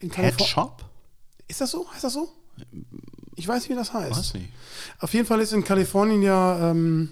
[0.00, 0.84] in Head Kalifor- Shop?
[1.46, 1.90] Ist das so?
[1.90, 2.28] Heißt das so?
[3.36, 4.18] Ich weiß nicht, wie das heißt.
[4.18, 4.48] Weiß nicht.
[4.98, 7.10] Auf jeden Fall ist in Kalifornien ja ähm,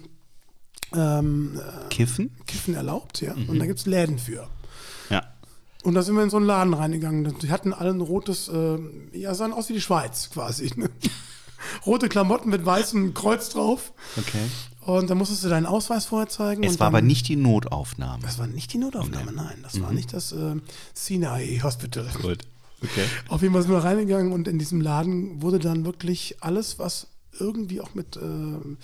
[0.93, 2.31] ähm, Kiffen?
[2.45, 3.35] Kiffen erlaubt, ja.
[3.35, 3.49] Mhm.
[3.49, 4.47] Und da gibt es Läden für.
[5.09, 5.23] Ja.
[5.83, 7.37] Und da sind wir in so einen Laden reingegangen.
[7.39, 8.77] Die hatten alle ein rotes, äh,
[9.13, 10.71] ja, sahen aus wie die Schweiz quasi.
[10.75, 10.89] Ne?
[11.85, 13.93] Rote Klamotten mit weißem Kreuz drauf.
[14.17, 14.45] Okay.
[14.81, 16.63] Und dann musstest du deinen Ausweis vorher zeigen.
[16.63, 18.23] Es war dann, aber nicht die Notaufnahme.
[18.23, 19.59] Das war nicht die Notaufnahme, nein.
[19.63, 20.55] Das war nicht das äh,
[20.93, 22.07] Sinai Hospital.
[22.21, 22.39] Gut.
[22.83, 23.05] Okay.
[23.29, 27.07] Auf jeden Fall sind wir reingegangen und in diesem Laden wurde dann wirklich alles, was
[27.39, 28.77] irgendwie auch mit ähm,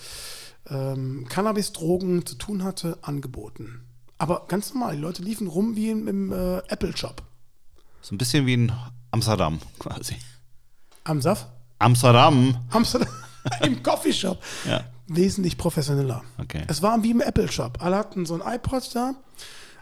[0.70, 3.86] ähm, Cannabis-Drogen zu tun hatte, angeboten.
[4.18, 7.24] Aber ganz normal, die Leute liefen rum wie im, im äh, Apple-Shop.
[8.02, 8.72] So ein bisschen wie in
[9.12, 10.16] Amsterdam quasi.
[11.04, 11.48] Am Saft?
[11.80, 12.58] Amsterdam.
[12.70, 13.10] Amsterdam.
[13.62, 14.41] Im Coffeeshop.
[14.66, 14.86] Ja.
[15.08, 16.24] Wesentlich professioneller.
[16.38, 16.64] Okay.
[16.68, 17.82] Es war wie im Apple-Shop.
[17.82, 19.16] Alle hatten so ein iPod da,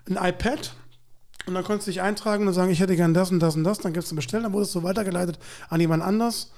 [0.10, 0.74] ein iPad.
[1.46, 3.64] Und dann konntest du dich eintragen und sagen, ich hätte gern das und das und
[3.64, 3.80] das.
[3.80, 5.40] Dann gibst du bestellen, dann wurdest du weitergeleitet
[5.70, 6.52] an jemand anders.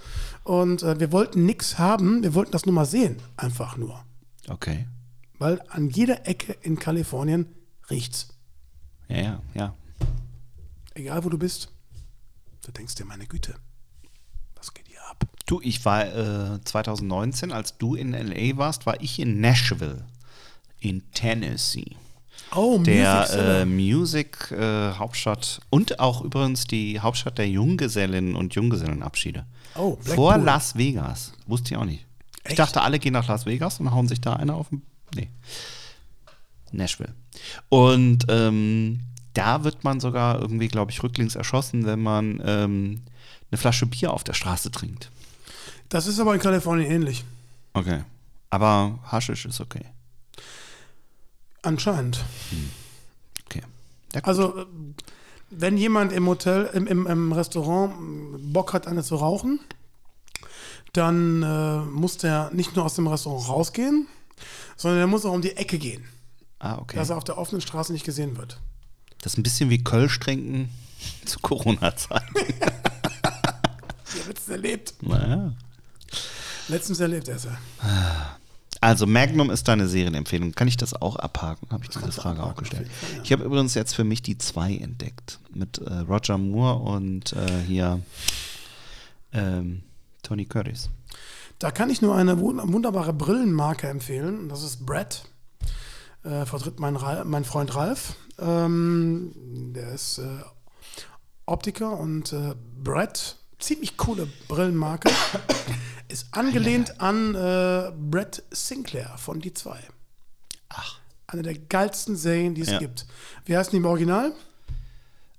[0.44, 3.18] Und äh, wir wollten nichts haben, wir wollten das nur mal sehen.
[3.38, 4.04] Einfach nur.
[4.50, 4.88] Okay.
[5.40, 7.48] Weil an jeder Ecke in Kalifornien
[7.90, 8.30] riecht's.
[9.08, 9.76] Ja, ja, ja.
[10.94, 11.70] Egal wo du bist.
[12.66, 13.56] Du denkst dir, meine Güte,
[14.56, 15.26] was geht hier ab?
[15.46, 16.06] Du, ich war
[16.56, 20.06] äh, 2019, als du in LA warst, war ich in Nashville
[20.80, 21.96] in Tennessee.
[22.56, 28.56] Oh, Der Music äh, Music äh, Hauptstadt und auch übrigens die Hauptstadt der Junggesellinnen und
[28.56, 29.46] Junggesellenabschiede.
[29.76, 30.16] Oh, Blackpool.
[30.16, 31.34] Vor Las Vegas.
[31.48, 32.06] Wusste ich auch nicht.
[32.44, 32.60] Ich Echt?
[32.60, 34.84] dachte, alle gehen nach Las Vegas und hauen sich da einer auf den.
[35.16, 35.30] Nee.
[36.72, 37.14] Nashville.
[37.70, 39.00] Und ähm,
[39.34, 43.02] da wird man sogar irgendwie, glaube ich, rücklings erschossen, wenn man ähm,
[43.52, 45.12] eine Flasche Bier auf der Straße trinkt.
[45.90, 47.24] Das ist aber in Kalifornien ähnlich.
[47.74, 48.04] Okay.
[48.50, 49.86] Aber Haschisch ist okay.
[51.64, 52.24] Anscheinend.
[53.46, 53.62] Okay.
[54.14, 54.22] Ja.
[54.22, 54.66] Also, äh,
[55.50, 57.94] wenn jemand im Hotel, im, im, im Restaurant
[58.54, 59.60] Bock hat, eine zu rauchen,
[60.92, 64.08] dann äh, muss der nicht nur aus dem Restaurant rausgehen,
[64.78, 66.06] sondern er muss auch um die Ecke gehen,
[66.60, 66.98] ah, okay.
[66.98, 68.60] dass er auf der offenen Straße nicht gesehen wird.
[69.22, 70.70] Das ist ein bisschen wie Kölsch trinken
[71.26, 72.36] zu Corona-Zeiten.
[72.36, 74.94] Ihr habt es erlebt.
[75.02, 75.54] naja.
[76.68, 77.58] Letztens erlebt er es ja.
[78.84, 80.52] Also Magnum ist deine Serienempfehlung.
[80.52, 81.68] Kann ich das auch abhaken?
[81.72, 82.90] Habe ich diese Frage auch gestellt.
[82.90, 83.24] Fall, ja.
[83.24, 85.40] Ich habe übrigens jetzt für mich die zwei entdeckt.
[85.54, 88.02] Mit äh, Roger Moore und äh, hier
[89.32, 89.84] ähm,
[90.22, 90.90] Tony Curtis.
[91.60, 94.50] Da kann ich nur eine wun- wunderbare Brillenmarke empfehlen.
[94.50, 95.24] Das ist Brett.
[96.24, 98.16] Äh, vertritt mein, mein Freund Ralf.
[98.40, 99.32] Ähm,
[99.74, 100.24] der ist äh,
[101.46, 105.10] Optiker und äh, Brett, ziemlich coole Brillenmarke,
[106.14, 109.78] ist angelehnt an äh, Brett Sinclair von Die 2.
[110.70, 111.00] Ach.
[111.28, 112.80] Eine der geilsten Serien, die es Ja.
[112.80, 113.06] gibt.
[113.46, 114.32] Wie heißt die im Original?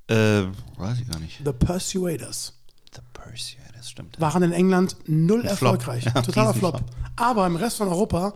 [0.08, 0.42] Äh,
[0.76, 1.40] weiß ich gar nicht.
[1.44, 2.52] The Persuaders.
[2.94, 3.00] The
[3.76, 4.20] das stimmt.
[4.20, 5.74] waren in England null Ein Flop.
[5.74, 6.04] erfolgreich.
[6.14, 6.78] Ja, Totaler Riesenflop.
[6.78, 6.90] Flop.
[7.16, 8.34] Aber im Rest von Europa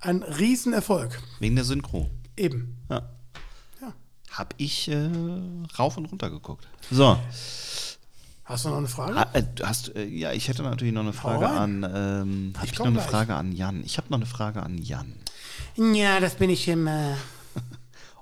[0.00, 1.20] ein Riesenerfolg.
[1.40, 2.10] Wegen der Synchro.
[2.36, 2.76] Eben.
[2.88, 3.02] Ja.
[3.80, 3.92] Ja.
[4.30, 5.10] Hab ich äh,
[5.78, 6.66] rauf und runter geguckt.
[6.90, 7.18] So.
[8.46, 9.16] Hast du noch eine Frage?
[9.16, 11.82] Ah, äh, hast, äh, ja, ich hätte natürlich noch eine Frage an.
[11.82, 13.06] Ähm, Habe Ich noch eine gleich.
[13.10, 13.82] Frage an Jan?
[13.84, 15.14] Ich habe noch eine Frage an Jan.
[15.76, 17.16] Ja, das bin ich immer.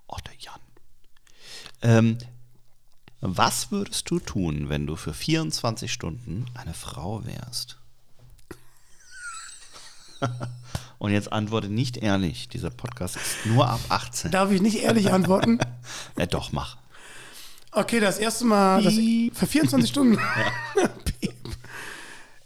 [0.07, 0.61] Oh, der Jan.
[1.83, 2.19] Ähm,
[3.21, 7.79] was würdest du tun, wenn du für 24 Stunden eine Frau wärst?
[10.99, 12.49] Und jetzt antworte nicht ehrlich.
[12.49, 14.31] Dieser Podcast ist nur ab 18.
[14.31, 15.59] Darf ich nicht ehrlich antworten?
[16.17, 16.77] Ja, doch, mach.
[17.75, 20.19] Okay, das erste Mal das, für 24 Stunden.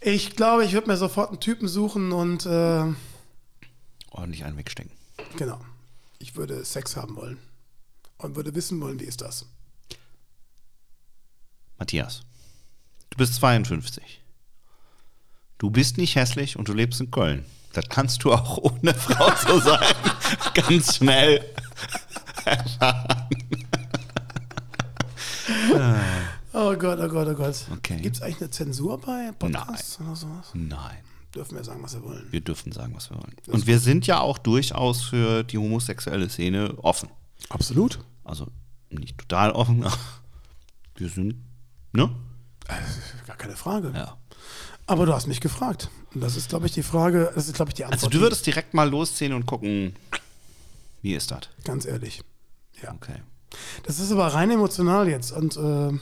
[0.00, 2.84] Ich glaube, ich würde mir sofort einen Typen suchen und äh,
[4.10, 4.92] Ordentlich einen wegstecken.
[5.36, 5.60] genau.
[6.20, 7.38] Ich würde Sex haben wollen.
[8.16, 9.46] Und würde wissen wollen, wie ist das?
[11.78, 12.22] Matthias,
[13.10, 14.22] du bist 52.
[15.58, 17.44] Du bist nicht hässlich und du lebst in Köln.
[17.72, 19.94] Das kannst du auch ohne Frau so sein.
[20.54, 21.44] Ganz schnell.
[26.52, 27.66] Oh Gott, oh Gott, oh Gott.
[27.72, 28.00] Okay.
[28.00, 30.50] Gibt es eigentlich eine Zensur bei Podcasts oder sowas?
[30.54, 30.98] Nein,
[31.34, 32.26] Dürfen wir sagen, was wir wollen.
[32.30, 33.36] wir dürfen sagen, was wir wollen.
[33.48, 37.10] Und wir sind ja auch durchaus für die homosexuelle Szene offen.
[37.50, 37.98] Absolut.
[38.24, 38.46] Also
[38.90, 39.98] nicht total offen, aber
[40.96, 41.36] wir sind,
[41.92, 42.10] ne?
[43.26, 43.92] Gar keine Frage.
[43.94, 44.16] Ja.
[44.86, 45.90] Aber du hast mich gefragt.
[46.14, 48.02] Und das ist, glaube ich, die Frage, das ist, glaube ich, die Antwort.
[48.04, 49.94] Also du würdest direkt mal losziehen und gucken,
[51.02, 51.40] wie ist das?
[51.64, 52.22] Ganz ehrlich.
[52.82, 52.92] Ja.
[52.94, 53.20] Okay.
[53.84, 55.32] Das ist aber rein emotional jetzt.
[55.32, 55.98] Und äh,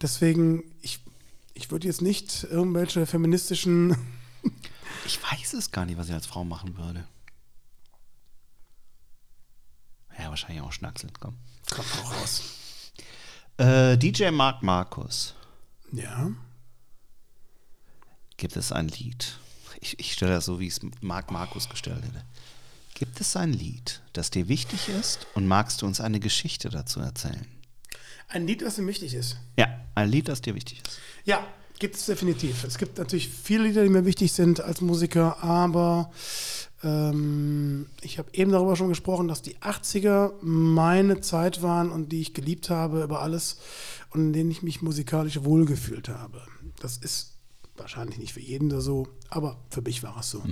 [0.00, 1.00] deswegen, ich,
[1.54, 3.96] ich würde jetzt nicht irgendwelche feministischen.
[5.04, 7.06] Ich weiß es gar nicht, was ich als Frau machen würde.
[10.18, 11.36] Ja, wahrscheinlich auch schnackseln, komm.
[11.70, 12.42] Kommt auch raus.
[13.58, 15.34] Äh, DJ Mark Markus,
[15.92, 16.30] Ja.
[18.36, 19.38] gibt es ein Lied?
[19.80, 22.24] Ich, ich stelle das so, wie es Mark Markus gestellt hätte.
[22.96, 26.98] Gibt es ein Lied, das dir wichtig ist und magst du uns eine Geschichte dazu
[26.98, 27.46] erzählen?
[28.26, 29.36] Ein Lied, das ihm wichtig ist.
[29.58, 30.98] Ja, ein Lied, das dir wichtig ist.
[31.26, 31.46] Ja,
[31.78, 32.64] gibt es definitiv.
[32.64, 36.10] Es gibt natürlich viele Lieder, die mir wichtig sind als Musiker, aber
[36.82, 42.22] ähm, ich habe eben darüber schon gesprochen, dass die 80er meine Zeit waren und die
[42.22, 43.58] ich geliebt habe über alles
[44.08, 46.40] und in denen ich mich musikalisch wohlgefühlt habe.
[46.80, 47.34] Das ist
[47.76, 50.42] wahrscheinlich nicht für jeden da so, aber für mich war es so.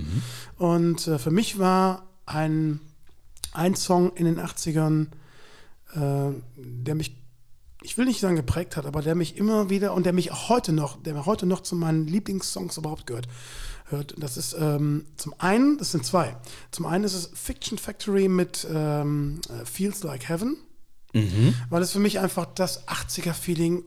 [0.59, 2.79] Und äh, für mich war ein,
[3.53, 5.07] ein Song in den 80ern,
[5.93, 7.15] äh, der mich
[7.85, 10.49] ich will nicht sagen geprägt hat, aber der mich immer wieder und der mich auch
[10.49, 13.27] heute noch, der mir heute noch zu meinen Lieblingssongs überhaupt gehört.
[13.89, 14.15] Hört.
[14.17, 16.35] Das ist ähm, zum einen, das sind zwei.
[16.71, 20.57] Zum einen ist es Fiction Factory mit ähm, äh, Feels Like Heaven,
[21.69, 23.83] weil es für mich einfach das 80er-Feeling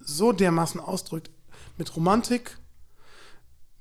[0.00, 1.30] so dermaßen ausdrückt.
[1.76, 2.56] Mit Romantik,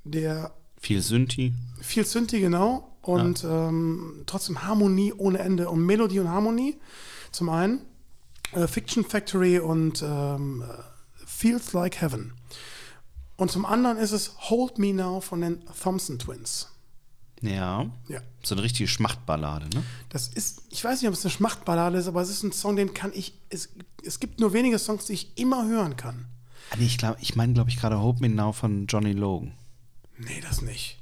[0.03, 1.53] der Viel Synthi.
[1.79, 2.96] viel Synthi, genau.
[3.13, 5.69] Und ähm, trotzdem Harmonie ohne Ende.
[5.69, 6.77] Und Melodie und Harmonie
[7.31, 7.81] zum einen.
[8.53, 12.33] Äh, Fiction Factory und ähm, äh, Feels Like Heaven.
[13.35, 16.69] Und zum anderen ist es Hold Me Now von den Thompson Twins.
[17.41, 17.85] Ja.
[18.07, 18.21] Ja.
[18.43, 19.83] So eine richtige Schmachtballade, ne?
[20.09, 22.75] Das ist, ich weiß nicht, ob es eine Schmachtballade ist, aber es ist ein Song,
[22.75, 23.69] den kann ich, es,
[24.03, 26.25] es gibt nur wenige Songs, die ich immer hören kann.
[26.71, 29.53] Ah, nee, ich, glaub, ich meine, glaube ich, gerade Hope Me Now von Johnny Logan.
[30.17, 30.96] Nee, das nicht.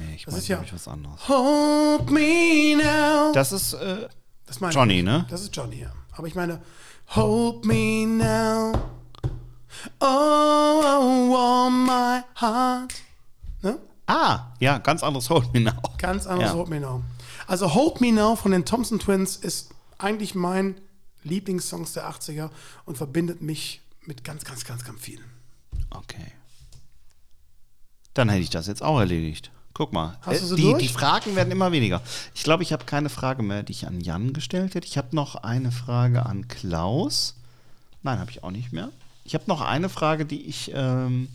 [0.00, 1.28] Nee, ich Das meine, ist ja- was anderes.
[1.28, 3.32] Hold me now.
[3.32, 4.08] Das ist äh,
[4.46, 5.04] Das meine Johnny, ich.
[5.04, 5.26] ne?
[5.30, 5.92] Das ist Johnny, ja.
[6.12, 6.60] Aber ich meine,
[7.14, 8.72] hold me now.
[10.00, 12.92] Oh, oh, oh my heart.
[13.62, 13.78] Ne?
[14.06, 15.72] Ah, ja, ganz anderes Hold Me Now.
[15.98, 16.56] Ganz anderes Ja.
[16.58, 17.02] Hold Me Now.
[17.46, 20.80] Also Hold Me Now von den Thompson Twins ist eigentlich mein
[21.22, 22.50] Lieblingssongs der 80er
[22.84, 25.24] und verbindet mich mit ganz, ganz, ganz, ganz vielen.
[25.90, 26.32] Okay.
[28.14, 29.50] Dann hätte ich das jetzt auch erledigt.
[29.80, 30.18] Guck mal.
[30.20, 30.82] Hast du Äh, sie die, durch?
[30.82, 32.02] die Fragen werden immer weniger.
[32.34, 34.86] Ich glaube, ich habe keine Frage mehr, die ich an Jan gestellt hätte.
[34.86, 37.34] Ich habe noch eine Frage an Klaus.
[38.02, 38.90] Nein, habe ich auch nicht mehr.
[39.24, 41.28] Ich habe noch eine Frage, die ich ähm,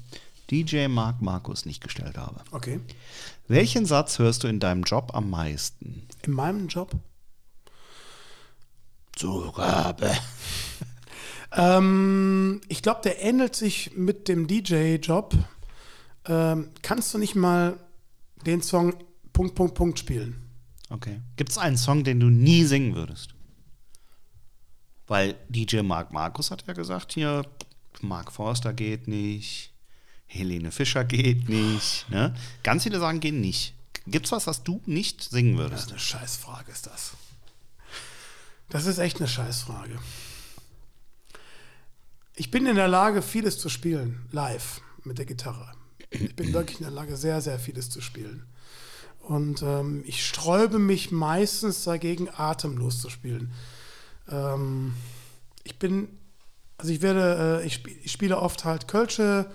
[0.52, 2.36] DJ Mark Markus nicht gestellt habe.
[2.52, 2.80] Okay.
[3.48, 6.08] Welchen Satz hörst du in deinem Job am meisten?
[6.22, 6.92] In meinem Job?
[9.16, 10.12] Zugabe.
[11.58, 15.34] Ähm, ich glaube, der ähnelt sich mit dem DJ-Job.
[16.28, 17.78] Ähm, kannst du nicht mal
[18.46, 18.94] den Song
[19.34, 20.42] Punkt, Punkt, Punkt spielen?
[20.90, 21.22] Okay.
[21.36, 23.34] Gibt es einen Song, den du nie singen würdest?
[25.08, 27.46] Weil DJ Mark Markus hat ja gesagt, hier,
[28.02, 29.72] Mark Forster geht nicht,
[30.28, 32.10] Helene Fischer geht nicht.
[32.10, 32.36] Ne?
[32.64, 33.74] Ganz viele sagen, gehen nicht.
[34.08, 35.86] Gibt's was, was du nicht singen Das würdest?
[35.86, 37.14] ist eine Scheißfrage, ist das.
[38.70, 39.98] Das ist echt eine Scheißfrage.
[42.36, 45.72] Ich bin in der Lage, vieles zu spielen, live, mit der Gitarre.
[46.22, 48.46] Ich bin wirklich in der Lage, sehr, sehr vieles zu spielen.
[49.22, 53.52] Und ähm, ich sträube mich meistens dagegen, atemlos zu spielen.
[54.30, 54.94] Ähm,
[55.64, 56.08] ich bin,
[56.78, 59.50] also ich werde, äh, ich, spiel, ich spiele oft halt Kölsche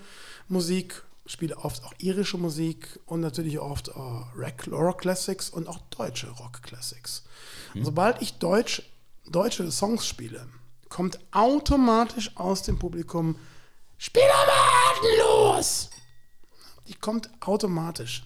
[0.48, 5.78] Musik, spiele oft auch irische Musik und natürlich oft äh, Rock, Rock Classics und auch
[5.90, 7.22] deutsche Rock Classics.
[7.74, 8.82] Und sobald ich Deutsch,
[9.26, 10.48] deutsche Songs spiele,
[10.88, 13.36] kommt automatisch aus dem Publikum
[13.98, 15.90] Spiel am Atem los!
[16.91, 18.24] Die kommt automatisch.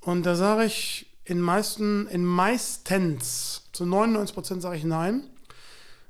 [0.00, 5.28] Und da sage ich in meisten, in meistens, zu 99 Prozent sage ich nein.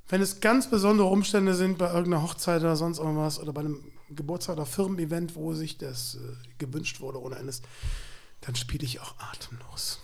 [0.09, 3.85] Wenn es ganz besondere Umstände sind bei irgendeiner Hochzeit oder sonst irgendwas oder bei einem
[4.11, 6.19] Geburtstag oder Firmen-Event, wo sich das äh,
[6.59, 7.63] gewünscht wurde ohne Endes,
[8.41, 9.99] dann spiele ich auch atemlos.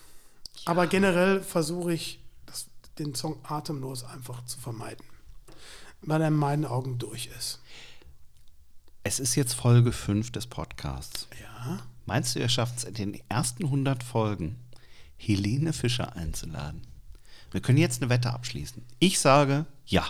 [0.65, 2.67] Aber generell versuche ich, das,
[2.99, 5.07] den Song atemlos einfach zu vermeiden,
[6.03, 7.61] weil er in meinen Augen durch ist.
[9.07, 11.29] Es ist jetzt Folge 5 des Podcasts.
[11.41, 11.87] Ja.
[12.07, 14.57] Meinst du, ihr schafft es in den ersten 100 Folgen,
[15.17, 16.87] Helene Fischer einzuladen?
[17.51, 18.83] Wir können jetzt eine Wette abschließen.
[18.99, 20.07] Ich sage ja.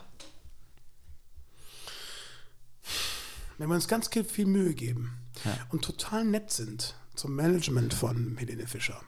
[3.59, 5.57] Wenn wir uns ganz viel Mühe geben Ja.
[5.71, 9.01] und total nett sind zum Management von Helene Fischer,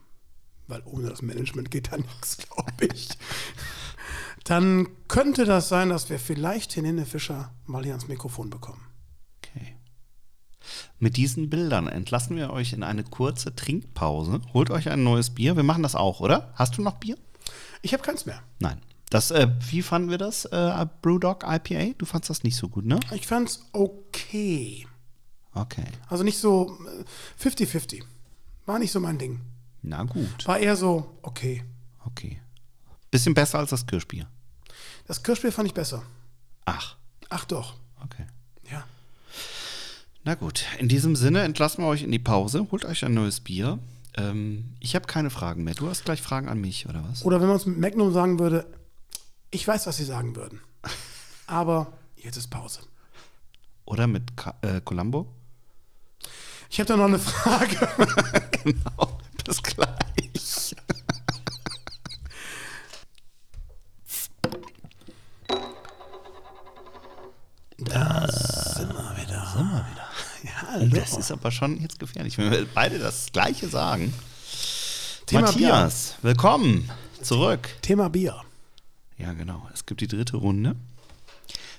[0.69, 3.09] weil ohne das Management geht da nichts, glaube ich,
[4.45, 8.86] dann könnte das sein, dass wir vielleicht Helene Fischer mal hier ans Mikrofon bekommen.
[10.99, 14.41] Mit diesen Bildern entlassen wir euch in eine kurze Trinkpause.
[14.55, 15.57] Holt euch ein neues Bier.
[15.57, 16.53] Wir machen das auch, oder?
[16.55, 17.17] Hast du noch Bier?
[17.83, 18.43] Ich habe keins mehr.
[18.61, 18.81] Nein.
[19.11, 21.95] Das, äh, wie fanden wir das, äh, Brewdog IPA?
[21.99, 22.99] Du fandst das nicht so gut, ne?
[23.13, 24.87] Ich fand's okay.
[25.53, 25.85] Okay.
[26.09, 26.77] Also nicht so
[27.41, 28.03] äh, 50-50.
[28.65, 29.41] War nicht so mein Ding.
[29.83, 30.47] Na gut.
[30.49, 31.63] War eher so okay.
[32.05, 32.41] Okay.
[33.11, 34.27] Bisschen besser als das Kirschbier.
[35.07, 36.03] Das Kirschbier fand ich besser.
[36.65, 36.97] Ach,
[37.29, 37.75] Ach doch.
[38.03, 38.27] okay.
[40.27, 42.67] Na gut, in diesem Sinne entlassen wir euch in die Pause.
[42.73, 43.79] Holt euch ein neues Bier.
[44.17, 45.75] Ähm, ich habe keine Fragen mehr.
[45.75, 47.25] Du hast gleich Fragen an mich, oder was?
[47.25, 48.67] Oder wenn man es mit Magnum sagen würde,
[49.53, 50.61] ich weiß, was sie sagen würden.
[51.47, 52.81] Aber jetzt ist Pause.
[53.85, 55.33] Oder mit Ka äh, Columbo?
[56.71, 57.89] Ich habe da noch eine Frage.
[58.65, 60.75] genau, bis gleich.
[67.79, 69.47] Da sind wir wieder.
[69.55, 70.07] Sind wir wieder.
[70.43, 70.95] Ja, hallo.
[70.95, 74.13] Das ist aber schon jetzt gefährlich, wenn wir beide das Gleiche sagen.
[75.27, 76.91] Thema Matthias, willkommen
[77.23, 77.69] zurück.
[77.83, 78.43] Thema Bier.
[79.19, 79.69] Ja, genau.
[79.73, 80.77] Es gibt die dritte Runde.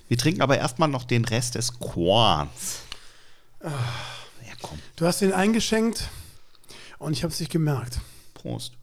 [0.08, 2.80] Wir trinken aber erstmal noch den Rest des Quarns.
[3.62, 3.72] Ja,
[4.62, 4.80] komm.
[4.96, 6.10] Du hast den eingeschenkt
[6.98, 8.00] und ich habe es nicht gemerkt.
[8.34, 8.74] Prost.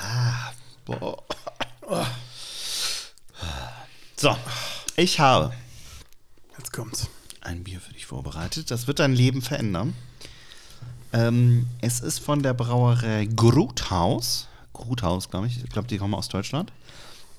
[0.00, 0.52] Ah,
[0.84, 1.22] boah.
[4.16, 4.36] So,
[4.96, 5.52] ich habe
[6.72, 7.08] Jetzt kommt's.
[7.42, 8.70] ein Bier für dich vorbereitet.
[8.70, 9.92] Das wird dein Leben verändern.
[11.12, 14.48] Ähm, es ist von der Brauerei Gruthaus.
[14.72, 15.62] Gruthaus, glaube ich.
[15.62, 16.72] Ich glaube, die kommen aus Deutschland.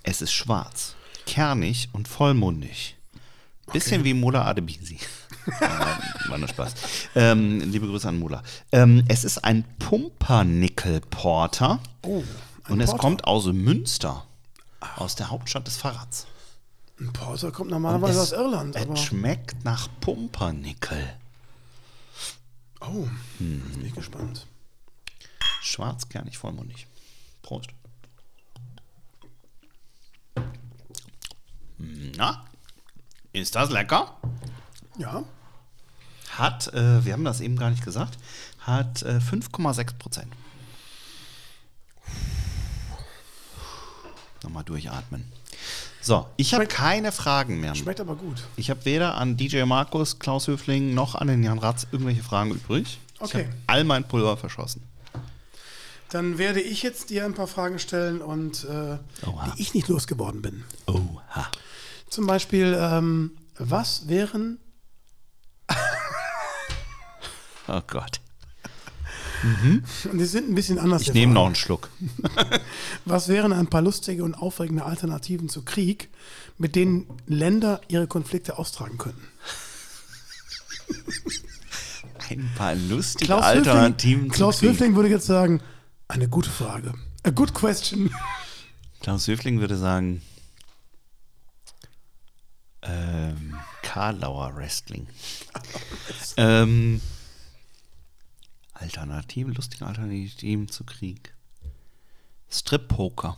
[0.04, 0.94] Es ist schwarz,
[1.26, 2.96] kernig und vollmundig.
[3.72, 5.00] Bisschen wie Mola Adebisi.
[6.28, 6.76] War nur Spaß.
[7.16, 8.44] Ähm, liebe Grüße an Mola.
[8.72, 11.80] Ähm, es ist ein Pumpernickel-Porter.
[12.06, 12.22] Oh,
[12.66, 13.02] ein und es Porter.
[13.02, 14.28] kommt aus Münster.
[14.98, 16.28] Aus der Hauptstadt des Fahrrads.
[17.04, 18.76] Ein Porter kommt normalerweise es- aus Irland.
[18.78, 21.14] Es schmeckt nach Pumpernickel.
[22.80, 23.08] oh,
[23.40, 24.48] bin ich gespannt.
[25.62, 26.88] Schwarz, kernig, vollmundig.
[27.42, 27.72] Prost.
[31.78, 32.46] Na,
[33.34, 34.18] ist das lecker?
[34.98, 35.26] Ja,
[36.38, 38.18] Hat, äh, wir haben das eben gar nicht gesagt,
[38.60, 40.34] hat äh, 5,6 Prozent.
[44.44, 45.30] Nochmal durchatmen.
[46.06, 47.74] So, ich habe keine Fragen mehr.
[47.76, 48.44] schmeckt aber gut.
[48.58, 52.52] Ich habe weder an DJ Markus, Klaus Höfling noch an den Jan Ratz irgendwelche Fragen
[52.52, 53.00] übrig.
[53.16, 53.46] Ich Okay.
[53.46, 54.84] habe all mein Pulver verschossen.
[56.10, 58.98] Dann werde ich jetzt dir ein paar Fragen stellen und äh,
[59.56, 60.66] die ich nicht losgeworden bin.
[60.88, 61.48] Oha.
[62.10, 64.60] Zum Beispiel, ähm, was wären
[67.70, 68.20] Oh Gott.
[69.44, 71.02] Und die sind ein bisschen anders.
[71.04, 71.90] Ich nehme noch einen Schluck.
[73.06, 76.10] Was wären ein paar lustige und aufregende Alternativen zu Krieg,
[76.58, 79.28] mit denen Länder ihre Konflikte austragen könnten?
[82.30, 84.70] Ein paar lustige Klaus Alternativen Höfling, zu Klaus Krieg.
[84.70, 85.62] Höfling würde jetzt sagen,
[86.08, 86.94] eine gute Frage.
[87.24, 88.14] A good question.
[89.02, 90.22] Klaus Höfling würde sagen,
[92.82, 95.08] ähm, Karlauer Wrestling.
[96.38, 97.02] ähm,
[98.84, 101.34] Alternativen, lustige Alternativen zu Krieg.
[102.50, 103.38] Strip-Poker.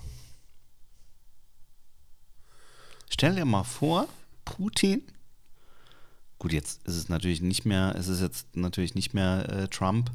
[3.09, 4.07] Stell dir mal vor,
[4.43, 5.03] Putin.
[6.39, 10.09] Gut, jetzt ist es natürlich nicht mehr, es ist jetzt natürlich nicht mehr äh, Trump.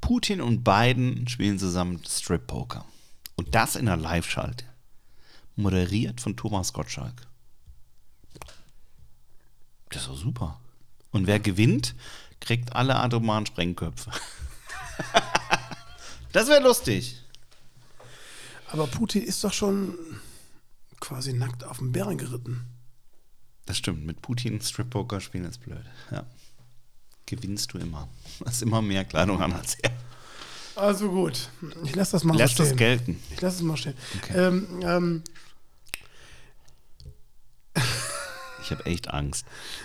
[0.00, 2.84] Putin und Biden spielen zusammen Strip-Poker.
[3.36, 4.64] Und das in einer Live-Schalte.
[5.54, 7.28] Moderiert von Thomas Gottschalk.
[9.90, 10.60] Das ist super.
[11.12, 11.94] Und wer gewinnt,
[12.40, 14.10] kriegt alle atomaren Sprengköpfe.
[16.32, 17.20] das wäre lustig.
[18.68, 19.96] Aber Putin ist doch schon
[21.00, 22.66] quasi nackt auf dem Bären geritten.
[23.66, 25.84] Das stimmt, mit Putin Strip-Poker spielen ist blöd.
[26.10, 26.26] Ja.
[27.26, 28.08] gewinnst du immer.
[28.44, 29.90] Hast immer mehr Kleidung an als er.
[30.76, 31.48] Also gut,
[31.84, 32.76] ich lasse das mal Lässt so stehen.
[32.76, 33.22] gelten.
[33.30, 33.94] Ich lasse es mal stehen.
[34.22, 34.36] Okay.
[34.36, 35.22] Ähm, ähm,
[38.62, 39.44] Ich habe echt Angst.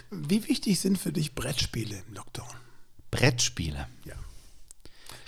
[0.09, 2.47] wie wichtig sind für dich Brettspiele im Lockdown?
[3.11, 3.87] Brettspiele.
[4.05, 4.15] Ja.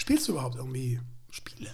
[0.01, 0.99] Spielst du überhaupt irgendwie
[1.29, 1.69] Spiele?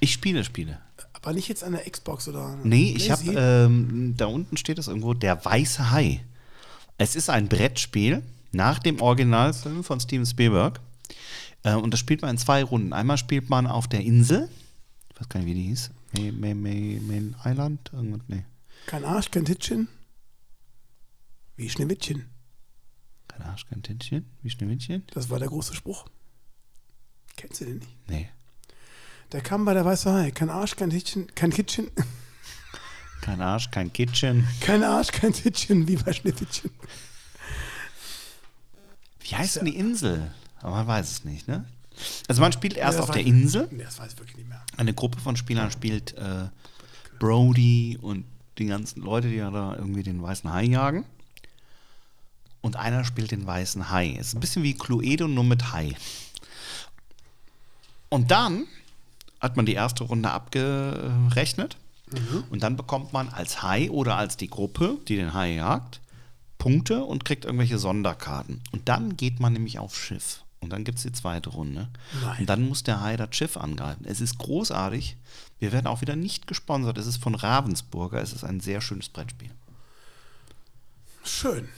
[0.00, 0.80] Ich spiele Spiele.
[1.12, 2.58] Aber nicht jetzt an der Xbox oder.
[2.64, 6.24] Nee, ich habe, ähm, da unten steht es irgendwo, der weiße Hai.
[6.96, 10.80] Es ist ein Brettspiel nach dem Originalfilm von Steven Spielberg.
[11.62, 12.92] Äh, und das spielt man in zwei Runden.
[12.92, 14.48] Einmal spielt man auf der Insel.
[15.10, 15.90] Ich weiß gar nicht, wie die hieß.
[16.14, 17.92] May, May, May, Main Island?
[17.92, 18.44] Irgendwas, nee.
[18.86, 19.86] Kein Arsch, kein Tittchen.
[21.54, 22.24] Wie Schneewittchen.
[23.28, 24.26] Kein Arsch, kein Tittchen.
[24.42, 25.04] Wie Schneewittchen?
[25.14, 26.06] Das war der große Spruch.
[27.38, 28.08] Kennst du den nicht?
[28.08, 28.28] Nee.
[29.32, 30.30] Der kam bei der Weiße Hai.
[30.32, 31.90] Kein Arsch, kein Tittchen, kein Kitchen.
[33.20, 34.46] Kein Arsch, kein Kitchen.
[34.60, 36.70] Kein Arsch, kein Tittchen, wie bei Schneewittchen.
[39.20, 40.30] Wie heißt denn die Insel?
[40.60, 41.66] Aber man weiß es nicht, ne?
[42.28, 43.68] Also man spielt erst das auf der Insel.
[43.70, 44.62] Nee, das weiß ich wirklich nicht mehr.
[44.76, 46.46] Eine Gruppe von Spielern spielt äh,
[47.18, 48.24] Brody und
[48.56, 51.04] die ganzen Leute, die ja da irgendwie den weißen Hai jagen.
[52.60, 54.16] Und einer spielt den weißen Hai.
[54.18, 55.94] Es ist ein bisschen wie Cluedo, nur mit Hai.
[58.08, 58.66] Und dann
[59.40, 61.76] hat man die erste Runde abgerechnet.
[62.50, 66.00] Und dann bekommt man als Hai oder als die Gruppe, die den Hai jagt,
[66.56, 68.62] Punkte und kriegt irgendwelche Sonderkarten.
[68.72, 70.42] Und dann geht man nämlich aufs Schiff.
[70.60, 71.88] Und dann gibt es die zweite Runde.
[72.22, 72.40] Nein.
[72.40, 74.04] Und dann muss der Hai das Schiff angreifen.
[74.06, 75.16] Es ist großartig.
[75.58, 76.98] Wir werden auch wieder nicht gesponsert.
[76.98, 78.20] Es ist von Ravensburger.
[78.20, 79.50] Es ist ein sehr schönes Brettspiel.
[81.24, 81.68] Schön.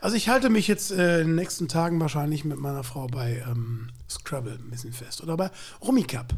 [0.00, 3.44] Also ich halte mich jetzt äh, in den nächsten Tagen wahrscheinlich mit meiner Frau bei
[3.48, 5.22] ähm, Scrabble ein bisschen fest.
[5.22, 5.50] Oder bei
[5.82, 6.34] Rummikub.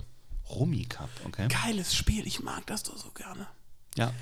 [0.51, 1.49] Rummy Cup, okay.
[1.49, 2.27] Geiles Spiel.
[2.27, 3.47] Ich mag das doch so gerne.
[3.97, 4.13] Ja.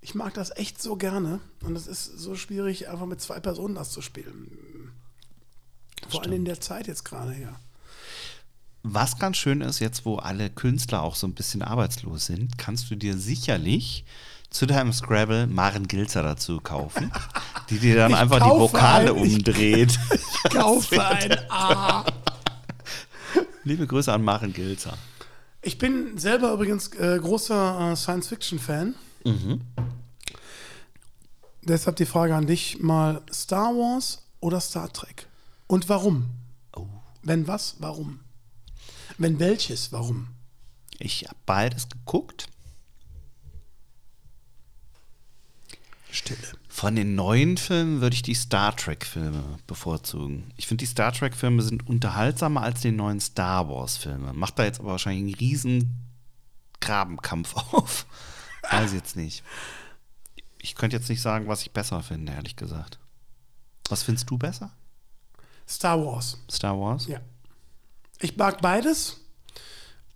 [0.00, 1.40] Ich mag das echt so gerne.
[1.62, 4.92] Und es ist so schwierig, einfach mit zwei Personen das zu spielen.
[6.08, 7.58] Vor allem in der Zeit jetzt gerade, ja.
[8.84, 12.90] Was ganz schön ist, jetzt wo alle Künstler auch so ein bisschen arbeitslos sind, kannst
[12.90, 14.04] du dir sicherlich
[14.52, 17.10] zu deinem Scrabble Maren Gilzer dazu kaufen,
[17.70, 19.98] die dir dann Ich einfach die Vokale ein- ich- umdreht.
[20.52, 22.04] Kaufe ein A.
[23.64, 24.96] Liebe Grüße an Maren Gilzer.
[25.62, 28.94] Ich bin selber übrigens äh, großer äh, Science-Fiction-Fan.
[31.62, 35.26] Deshalb die Frage an dich mal: Star Wars oder Star Trek?
[35.68, 36.30] Und warum?
[36.76, 36.86] Oh.
[37.22, 38.18] Wenn was, warum?
[39.18, 40.28] Wenn welches, warum?
[40.98, 42.46] Ich habe beides geguckt.
[46.12, 46.38] Stille.
[46.68, 50.52] Von den neuen Filmen würde ich die Star Trek-Filme bevorzugen.
[50.56, 54.32] Ich finde, die Star Trek-Filme sind unterhaltsamer als die neuen Star Wars-Filme.
[54.34, 56.00] Macht da jetzt aber wahrscheinlich einen riesen
[56.80, 58.06] Grabenkampf auf.
[58.70, 59.42] Weiß ich jetzt nicht.
[60.58, 62.98] Ich könnte jetzt nicht sagen, was ich besser finde, ehrlich gesagt.
[63.88, 64.70] Was findest du besser?
[65.68, 66.38] Star Wars.
[66.50, 67.06] Star Wars?
[67.06, 67.20] Ja.
[68.20, 69.21] Ich mag beides.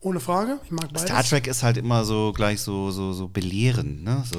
[0.07, 0.61] Ohne Frage.
[0.65, 1.03] Ich mag beides.
[1.03, 4.23] Star Trek ist halt immer so gleich so, so, so belehrend, ne?
[4.33, 4.39] So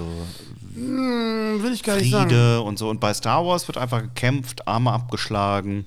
[0.75, 2.29] Hm, will ich gar nicht sagen.
[2.29, 2.89] Friede und so.
[2.89, 5.85] Und bei Star Wars wird einfach gekämpft, Arme abgeschlagen,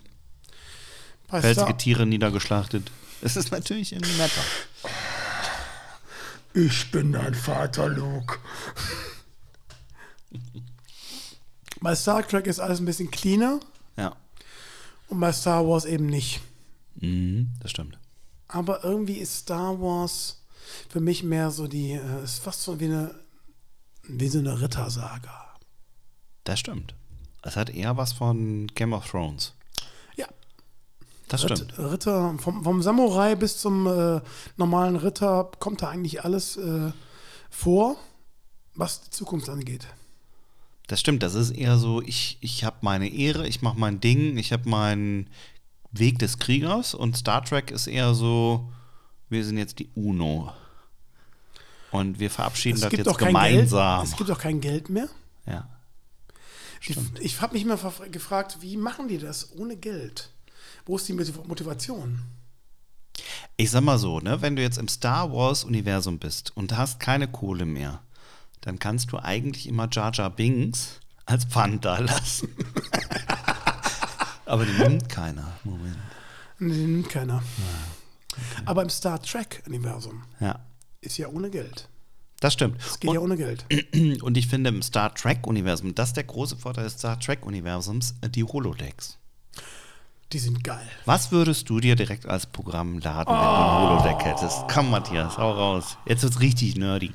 [1.28, 2.90] Bei felsige Star Tiere niedergeschlachtet.
[3.22, 4.42] Es ist natürlich irgendwie netter.
[6.52, 8.36] ich bin dein Vater, Luke.
[11.80, 13.60] bei Star Trek ist alles ein bisschen cleaner
[13.96, 14.14] Ja,
[15.08, 16.40] und bei Star Wars eben nicht.
[16.96, 17.96] mhm, das stimmt.
[18.52, 20.42] Aber irgendwie ist Star Wars
[20.88, 23.14] für mich mehr so die, äh, ist fast so wie eine,
[24.02, 25.54] wie so eine Rittersaga.
[26.44, 26.94] Das stimmt.
[27.42, 29.54] Es hat eher was von Game of Thrones.
[30.16, 30.26] Ja,
[31.28, 31.78] Das stimmt.
[31.78, 34.20] Ritter, vom, vom Samurai bis zum äh,
[34.56, 36.92] normalen Ritter kommt da eigentlich alles äh,
[37.48, 37.96] vor,
[38.74, 39.86] was die Zukunft angeht.
[40.88, 41.22] Das stimmt.
[41.22, 44.68] Das ist eher so, ich, ich habe meine Ehre, ich mache mein Ding, ich habe
[44.68, 45.28] meinen
[45.92, 48.70] Weg des Kriegers und Star Trek ist eher so,
[49.28, 50.52] wir sind jetzt die UNO.
[51.90, 54.00] Und wir verabschieden Es das jetzt gemeinsam.
[54.02, 54.12] Geld.
[54.12, 55.08] Es gibt auch kein Geld mehr.
[55.46, 55.68] Ja.
[56.82, 60.30] Ich, ich habe mich mal verf- gefragt, wie machen die das ohne Geld?
[60.86, 62.20] Wo ist die Motiv- Motivation?
[63.56, 67.28] Ich sag mal so, ne, wenn du jetzt im Star Wars-Universum bist und hast keine
[67.28, 68.00] Kohle mehr,
[68.62, 72.48] dann kannst du eigentlich immer Jar Jar Binks als Pfand da lassen.
[74.50, 75.46] Aber die nimmt keiner.
[75.64, 75.96] Moment.
[76.58, 77.42] Nee, Den nimmt keiner.
[78.64, 80.58] Aber im Star Trek-Universum Ja,
[81.00, 81.88] ist ja ohne Geld.
[82.40, 82.80] das stimmt.
[82.80, 83.64] Es geht ja ohne Geld.
[83.94, 88.14] Und, und ich finde im Star Trek-Universum, das ist der große Vorteil des Star Trek-Universums,
[88.34, 89.18] die Holodecks.
[90.32, 90.86] Die sind geil.
[91.06, 94.58] Was würdest du dir direkt als Programm laden, wenn du ein Holodeck hättest?
[94.72, 95.96] Komm, Matthias, hau raus.
[96.06, 97.12] Jetzt wird's richtig nerdy.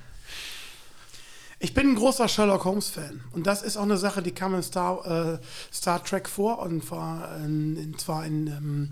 [1.59, 3.21] Ich bin ein großer Sherlock Holmes-Fan.
[3.31, 5.39] Und das ist auch eine Sache, die kam in Star, äh,
[5.73, 8.89] Star Trek vor und zwar in, in, zwar in ähm,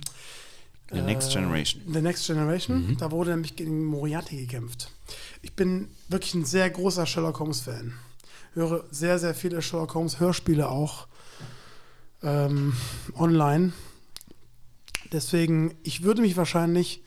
[0.91, 1.81] The Next Generation.
[1.91, 2.97] The Next Generation.
[2.99, 4.91] Da wurde nämlich gegen Moriarty gekämpft.
[5.41, 7.93] Ich bin wirklich ein sehr großer Sherlock Holmes-Fan.
[8.53, 11.07] Höre sehr, sehr viele Sherlock Holmes-Hörspiele auch
[12.21, 12.73] ähm,
[13.15, 13.73] online.
[15.11, 17.03] Deswegen, ich würde mich wahrscheinlich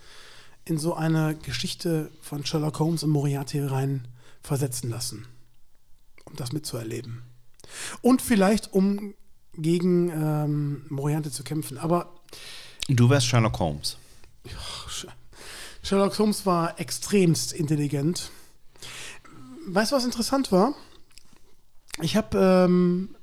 [0.64, 4.09] in so eine Geschichte von Sherlock Holmes und Moriarty rein
[4.42, 5.26] versetzen lassen,
[6.27, 7.22] um das mitzuerleben.
[8.03, 9.14] Und vielleicht, um
[9.55, 11.79] gegen ähm, Moriarty zu kämpfen.
[11.79, 12.14] Aber
[12.89, 13.97] Du wärst Sherlock Holmes.
[15.83, 18.31] Sherlock Holmes war extremst intelligent.
[19.66, 20.74] Weißt du, was interessant war?
[22.03, 23.16] Ich habe ähm,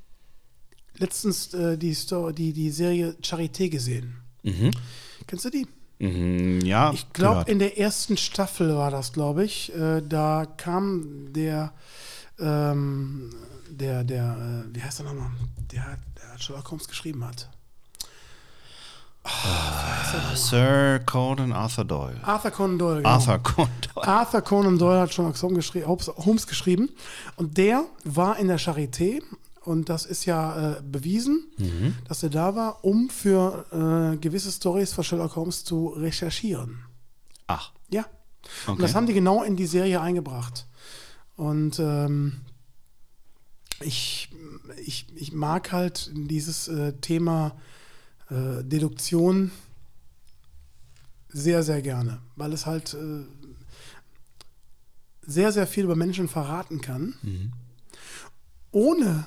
[0.96, 4.16] letztens äh, die, Story, die, die Serie Charité gesehen.
[5.26, 5.66] Kennst du die?
[5.98, 9.74] Mhm, ja, Ich glaube, in der ersten Staffel war das, glaube ich.
[9.74, 11.72] Äh, da kam der,
[12.38, 13.30] ähm,
[13.70, 15.30] der, der, äh, wie heißt der nochmal?
[15.72, 17.48] Der, der Sherlock Holmes geschrieben hat.
[20.34, 22.20] Sir Conan Arthur Doyle.
[22.22, 22.96] Arthur Conan Doyle.
[23.02, 23.08] Genau.
[23.08, 24.06] Arthur Conan Doyle.
[24.08, 26.90] Arthur Conan Doyle hat Sherlock Holmes, geschri Holmes- Holmes geschrieben.
[27.36, 29.22] Und der war in der Charité.
[29.64, 31.94] Und das ist ja äh, bewiesen, Mhm.
[32.06, 33.64] dass er da war, um für
[34.12, 36.84] äh, gewisse Stories von Sherlock Holmes zu recherchieren.
[37.46, 38.04] Ach, Ja.
[38.66, 38.82] Und Okay.
[38.82, 40.66] das haben die genau in die Serie eingebracht.
[41.36, 42.40] Und ähm,
[43.80, 44.28] ich,
[44.84, 47.56] ich, ich mag halt dieses äh, Thema
[48.30, 49.50] äh, Deduktion
[51.28, 53.24] sehr, sehr gerne, weil es halt äh,
[55.22, 57.14] sehr, sehr viel über Menschen verraten kann,
[58.70, 59.26] ohne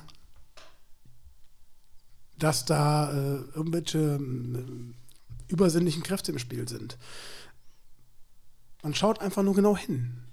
[2.37, 6.97] dass da äh, irgendwelche äh, übersinnlichen Kräfte im Spiel sind.
[8.83, 10.26] Man schaut einfach nur genau hin.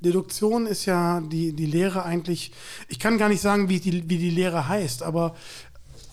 [0.00, 2.52] Deduktion ist ja die, die Lehre eigentlich,
[2.88, 5.34] ich kann gar nicht sagen, wie die, wie die Lehre heißt, aber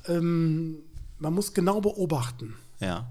[0.08, 0.80] ähm,
[1.20, 3.10] man muss genau beobachten, ja.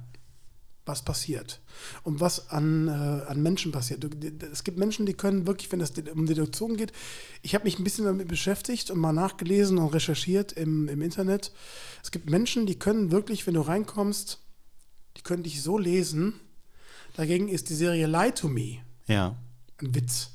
[0.85, 1.61] was passiert
[2.03, 4.05] und was an, äh, an Menschen passiert.
[4.51, 6.93] Es gibt Menschen, die können wirklich, wenn es um Deduktion geht,
[7.43, 11.53] ich habe mich ein bisschen damit beschäftigt und mal nachgelesen und recherchiert im, im Internet.
[12.03, 14.41] Es gibt Menschen, die können wirklich, wenn du reinkommst,
[15.17, 16.35] die können dich so lesen.
[17.17, 19.37] Dagegen ist die Serie Lie to Me Ja.
[19.81, 20.31] Ein Witz.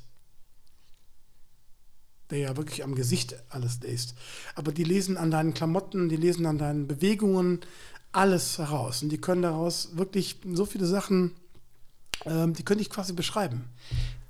[2.30, 4.14] Der ja wirklich am Gesicht alles liest.
[4.54, 7.60] Aber die lesen an deinen Klamotten, die lesen an deinen Bewegungen
[8.12, 9.02] alles heraus.
[9.02, 11.32] Und die können daraus wirklich so viele Sachen,
[12.24, 13.64] ähm, die könnte ich quasi beschreiben.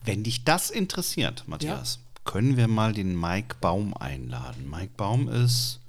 [0.04, 4.70] Wenn dich das interessiert, Matthias, können wir mal den Mike Baum einladen.
[4.70, 5.80] Mike Baum ist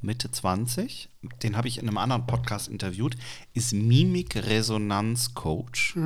[0.00, 1.08] Mitte 20.
[1.42, 3.16] Den habe ich in einem anderen Podcast interviewt.
[3.52, 5.96] Ist Mimik-Resonanz-Coach.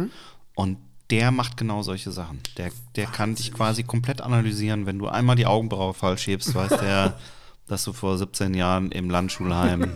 [0.54, 0.78] Und
[1.10, 2.40] der macht genau solche Sachen.
[2.56, 4.86] Der, der kann dich quasi komplett analysieren.
[4.86, 7.18] Wenn du einmal die Augenbraue falsch hebst, weiß der,
[7.68, 9.92] dass du vor 17 Jahren im Landschulheim,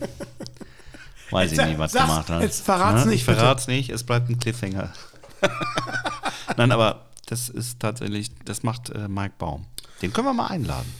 [1.30, 2.42] weiß ich nicht, was sag's- gemacht hast.
[2.42, 3.10] jetzt verrat's Ne?
[3.12, 4.92] nicht, Ich verrat's nicht, es bleibt ein Cliffhanger.
[6.56, 9.66] Nein, aber das ist tatsächlich, das macht äh, Mike Baum.
[10.02, 10.92] Den können wir mal einladen.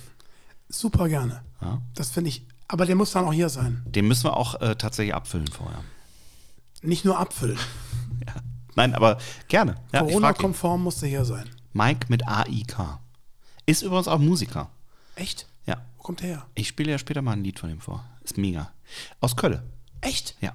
[0.69, 1.43] Super gerne.
[1.61, 1.81] Ja.
[1.95, 2.47] Das finde ich.
[2.69, 3.83] Aber der muss dann auch hier sein.
[3.87, 5.83] Den müssen wir auch äh, tatsächlich abfüllen vorher.
[6.83, 7.59] Nicht nur abfüllen.
[8.27, 8.35] Ja.
[8.77, 9.19] Nein, aber
[9.49, 9.77] gerne.
[9.93, 10.07] Ja, ihn.
[10.09, 11.49] Corona-konform muss der hier sein.
[11.73, 12.77] Mike mit AIK.
[13.67, 14.71] Ist übrigens auch Musiker.
[15.17, 15.47] Echt?
[15.67, 15.77] Ja.
[15.97, 16.47] Wo kommt der her?
[16.55, 18.05] Ich spiele ja später mal ein Lied von ihm vor.
[18.23, 18.71] Ist mega.
[19.21, 19.63] Aus Köln.
[20.01, 20.37] Echt?
[20.41, 20.55] Ja.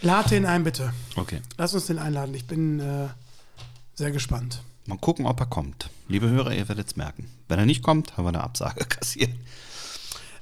[0.00, 0.92] Lad den ein, bitte.
[1.16, 1.40] Okay.
[1.58, 2.34] Lass uns den einladen.
[2.34, 3.08] Ich bin äh,
[3.94, 4.62] sehr gespannt.
[4.86, 5.90] Mal gucken, ob er kommt.
[6.08, 7.30] Liebe Hörer, ihr werdet es merken.
[7.46, 9.30] Wenn er nicht kommt, haben wir eine Absage kassiert.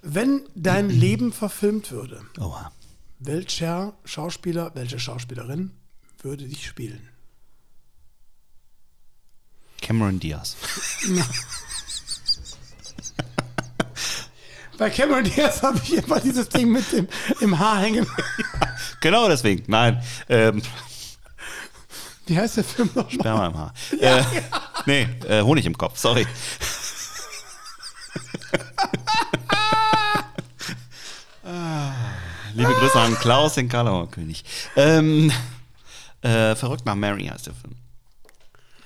[0.03, 2.73] Wenn dein Leben verfilmt würde, Oha.
[3.18, 5.73] welcher Schauspieler, welche Schauspielerin
[6.23, 7.09] würde dich spielen?
[9.81, 10.57] Cameron Diaz.
[14.78, 17.09] Bei Cameron Diaz habe ich immer dieses Ding mit dem
[17.40, 18.07] im Haar hängen.
[19.01, 19.65] Genau deswegen.
[19.66, 20.03] Nein.
[20.28, 20.62] Ähm,
[22.27, 23.12] Wie heißt der Film nochmal?
[23.12, 23.74] Sperma im Haar.
[23.99, 24.23] äh,
[24.86, 26.27] Nee, äh, Honig im Kopf, sorry.
[31.44, 31.93] Ah,
[32.55, 34.44] Liebe Grüße an Klaus, den Karlauer König.
[34.77, 35.32] Ähm,
[36.22, 37.76] äh, Verrückt nach Mary heißt der Film.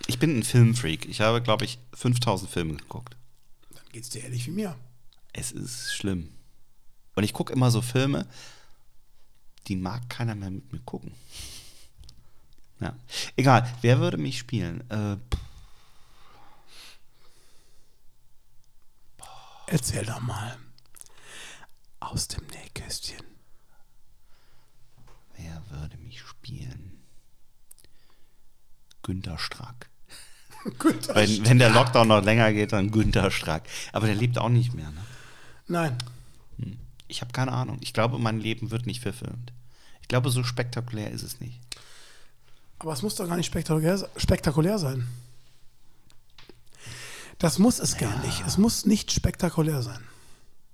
[0.07, 1.07] Ich bin ein Filmfreak.
[1.07, 3.17] Ich habe, glaube ich, 5000 Filme geguckt.
[3.75, 4.77] Dann geht's dir ehrlich wie mir.
[5.33, 6.31] Es ist schlimm.
[7.15, 8.27] Und ich gucke immer so Filme,
[9.67, 11.13] die mag keiner mehr mit mir gucken.
[12.81, 12.95] Ja.
[13.37, 14.89] Egal, wer würde mich spielen?
[14.91, 15.17] Äh,
[19.67, 20.57] Erzähl doch mal.
[22.01, 23.25] Aus dem Nähkästchen.
[25.37, 26.94] wer würde mich spielen?
[29.05, 29.89] Günter Strack.
[30.81, 33.63] Günther Wenn, wenn der Lockdown noch länger geht, dann Günther Strack.
[33.93, 34.91] Aber der lebt auch nicht mehr.
[34.91, 35.01] Ne?
[35.69, 35.99] Nein.
[37.07, 37.79] Ich habe keine Ahnung.
[37.81, 39.53] Ich glaube, mein Leben wird nicht verfilmt.
[40.01, 41.61] Ich glaube, so spektakulär ist es nicht.
[42.79, 45.07] Aber es muss doch gar nicht spektakulär, spektakulär sein.
[47.39, 48.43] Das muss es gar nicht.
[48.47, 50.01] Es muss nicht spektakulär sein.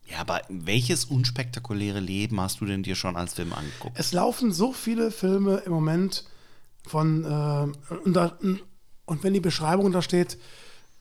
[0.06, 3.98] Ja, aber welches unspektakuläre Leben hast du denn dir schon als Film angeguckt?
[3.98, 6.24] Es laufen so viele Filme im Moment
[6.86, 8.38] von, äh, und, da,
[9.06, 10.38] und wenn die Beschreibung da steht,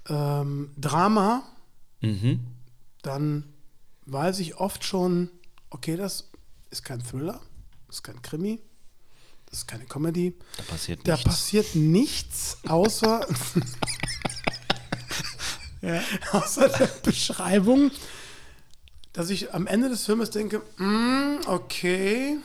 [0.07, 1.43] ähm, Drama,
[2.01, 2.39] Mhm.
[3.01, 3.43] dann
[4.05, 5.29] weiß ich oft schon,
[5.69, 6.29] okay, das
[6.69, 7.41] ist kein Thriller,
[7.87, 8.61] das ist kein Krimi,
[9.47, 10.35] das ist keine Comedy.
[10.57, 11.25] Da passiert Da nichts.
[11.29, 13.25] passiert nichts außer,
[16.31, 17.91] außer der Beschreibung,
[19.13, 22.37] dass ich am Ende des Filmes denke, "Mm, okay,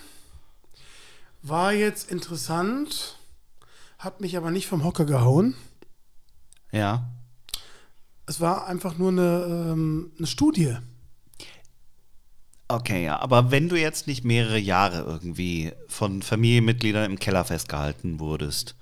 [1.43, 3.19] war jetzt interessant,
[4.05, 5.55] hat mich aber nicht vom Hocker gehauen.
[6.73, 7.09] ja.
[8.27, 10.79] Es war einfach nur eine, ähm, eine Studie.
[12.69, 13.19] Okay, ja.
[13.21, 18.77] Aber wenn du jetzt nicht mehrere Jahre irgendwie von Familienmitgliedern im Keller festgehalten wurdest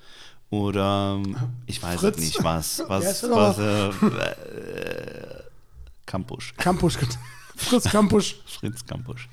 [0.51, 1.21] oder
[1.67, 2.19] ich weiß Fritz.
[2.19, 5.43] es nicht was, was, was äh, äh,
[6.07, 6.99] Kampusch, Campusch,
[7.57, 8.41] Fritz Campusch.
[8.47, 9.29] Fritz Kampusch.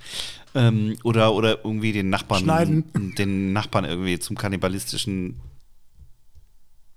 [0.56, 3.14] Ähm, oder, oder irgendwie den Nachbarn, Schneiden.
[3.16, 5.40] den Nachbarn irgendwie zum kannibalistischen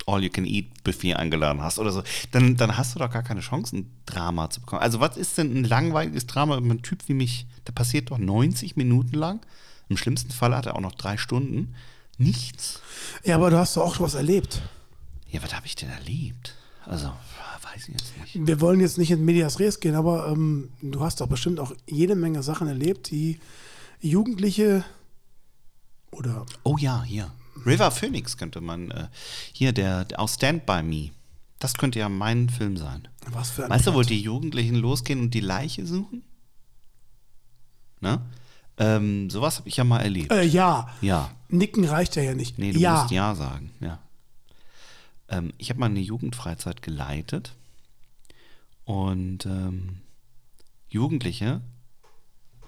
[0.07, 4.51] All-You-Can-Eat-Buffet eingeladen hast oder so, dann, dann hast du doch gar keine Chance, ein Drama
[4.51, 4.83] zu bekommen.
[4.83, 7.47] Also, was ist denn ein langweiliges Drama über einen Typ wie mich?
[7.67, 9.41] Der passiert doch 90 Minuten lang.
[9.89, 11.75] Im schlimmsten Fall hat er auch noch drei Stunden.
[12.19, 12.81] Nichts.
[13.25, 14.63] Ja, aber du hast doch auch was erlebt.
[15.29, 16.55] Ja, was habe ich denn erlebt?
[16.85, 17.13] Also,
[17.63, 18.47] weiß ich jetzt nicht.
[18.47, 21.73] Wir wollen jetzt nicht in Medias Res gehen, aber ähm, du hast doch bestimmt auch
[21.87, 23.39] jede Menge Sachen erlebt, die
[24.01, 24.85] Jugendliche
[26.11, 27.31] oder Oh ja, hier.
[27.67, 28.91] River Phoenix könnte man.
[28.91, 29.09] Äh,
[29.53, 31.11] hier, der, der aus Stand By Me.
[31.59, 33.07] Das könnte ja mein Film sein.
[33.27, 36.25] was für ein Weißt du, wo die Jugendlichen losgehen und die Leiche suchen?
[38.01, 38.21] Ne?
[38.79, 40.33] Ähm, sowas habe ich ja mal erlebt.
[40.33, 41.31] Äh, ja, Ja.
[41.49, 42.59] Nicken reicht ja, ja nicht.
[42.59, 43.03] Nee, du ja.
[43.03, 44.01] musst Ja sagen, ja.
[45.29, 47.55] Ähm, ich habe mal eine Jugendfreizeit geleitet
[48.85, 50.01] und ähm,
[50.89, 51.61] Jugendliche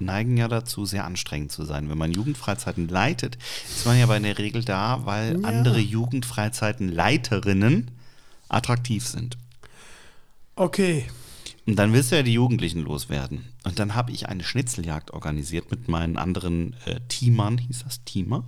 [0.04, 1.88] neigen ja dazu, sehr anstrengend zu sein.
[1.90, 5.48] Wenn man Jugendfreizeiten leitet, ist man ja aber in der Regel da, weil Ja.
[5.48, 7.90] andere Jugendfreizeitenleiterinnen
[8.48, 9.36] attraktiv sind.
[10.56, 11.06] Okay.
[11.66, 13.46] Und dann willst du ja die Jugendlichen loswerden.
[13.64, 18.44] Und dann habe ich eine Schnitzeljagd organisiert mit meinen anderen äh, Teamern, hieß das Teamer,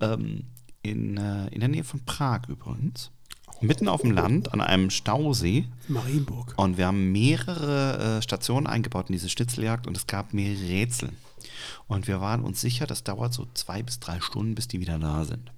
[0.00, 0.44] ähm,
[0.82, 3.10] in, äh, in der Nähe von Prag übrigens.
[3.60, 5.66] Mitten auf dem Land, an einem Stausee.
[5.88, 6.54] Marienburg.
[6.56, 11.10] Und wir haben mehrere äh, Stationen eingebaut in diese Schnitzeljagd und es gab mehrere Rätsel.
[11.86, 14.98] Und wir waren uns sicher, das dauert so zwei bis drei Stunden, bis die wieder
[14.98, 15.50] da sind.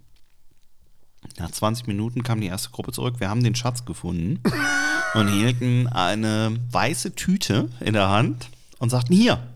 [1.38, 3.20] Nach 20 Minuten kam die erste Gruppe zurück.
[3.20, 4.40] Wir haben den Schatz gefunden
[5.14, 8.48] und hielten eine weiße Tüte in der Hand
[8.78, 9.46] und sagten: Hier.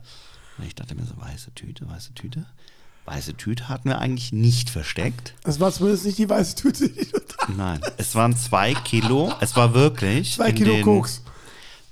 [0.59, 2.47] Und ich dachte mir so: Weiße Tüte, weiße Tüte.
[3.07, 5.35] Weiße Tüte hatten wir eigentlich nicht versteckt.
[5.45, 9.33] Das war zumindest nicht die weiße Tüte, die du da Nein, es waren zwei Kilo.
[9.41, 10.35] Es war wirklich.
[10.35, 11.23] Zwei Kilo den- Koks.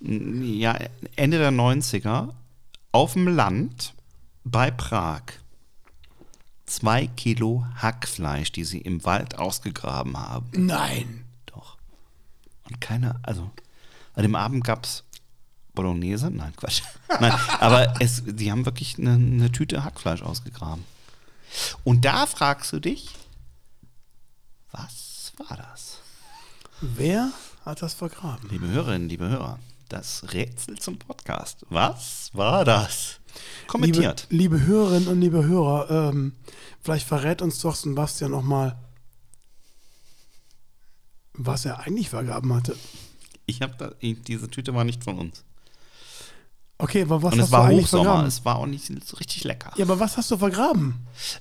[0.01, 0.77] ja,
[1.17, 2.31] Ende der 90er
[2.93, 3.95] auf dem Land
[4.45, 5.23] bei Prag
[6.67, 10.47] zwei Kilo Hackfleisch, die sie im Wald ausgegraben haben.
[10.53, 11.25] Nein.
[11.47, 11.77] Doch.
[12.69, 13.51] Und keine, also
[14.15, 15.05] an dem Abend gab es
[15.75, 16.31] Bolognese?
[16.31, 16.83] Nein, Quatsch.
[17.21, 20.85] Nein, aber es, die haben wirklich eine, eine Tüte Hackfleisch ausgegraben.
[21.85, 23.11] Und da fragst du dich,
[24.71, 25.99] was war das?
[26.81, 27.33] Wer
[27.65, 28.49] hat das vergraben?
[28.51, 29.59] Liebe Hörerinnen, liebe Hörer,
[29.89, 31.65] das Rätsel zum Podcast.
[31.71, 33.21] Was war das?
[33.67, 34.27] Kommentiert.
[34.31, 36.33] Liebe, liebe Hörerinnen und liebe Hörer, ähm,
[36.81, 38.77] vielleicht verrät uns doch Sebastian noch mal,
[41.33, 42.77] was er eigentlich vergraben hatte.
[43.47, 45.45] Ich habe da, diese Tüte war nicht von uns.
[46.85, 48.27] Okay, aber was Und hast es war du Hochsommer, vergraben?
[48.29, 49.73] es war auch nicht so richtig lecker.
[49.77, 50.97] Ja, aber was hast du vergraben?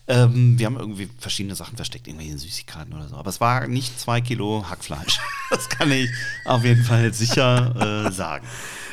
[0.08, 3.18] Ähm, wir haben irgendwie verschiedene Sachen versteckt, irgendwelche Süßigkeiten oder so.
[3.18, 5.20] Aber es war nicht zwei Kilo Hackfleisch.
[5.50, 6.10] Das kann ich
[6.46, 8.48] auf jeden Fall sicher äh, sagen.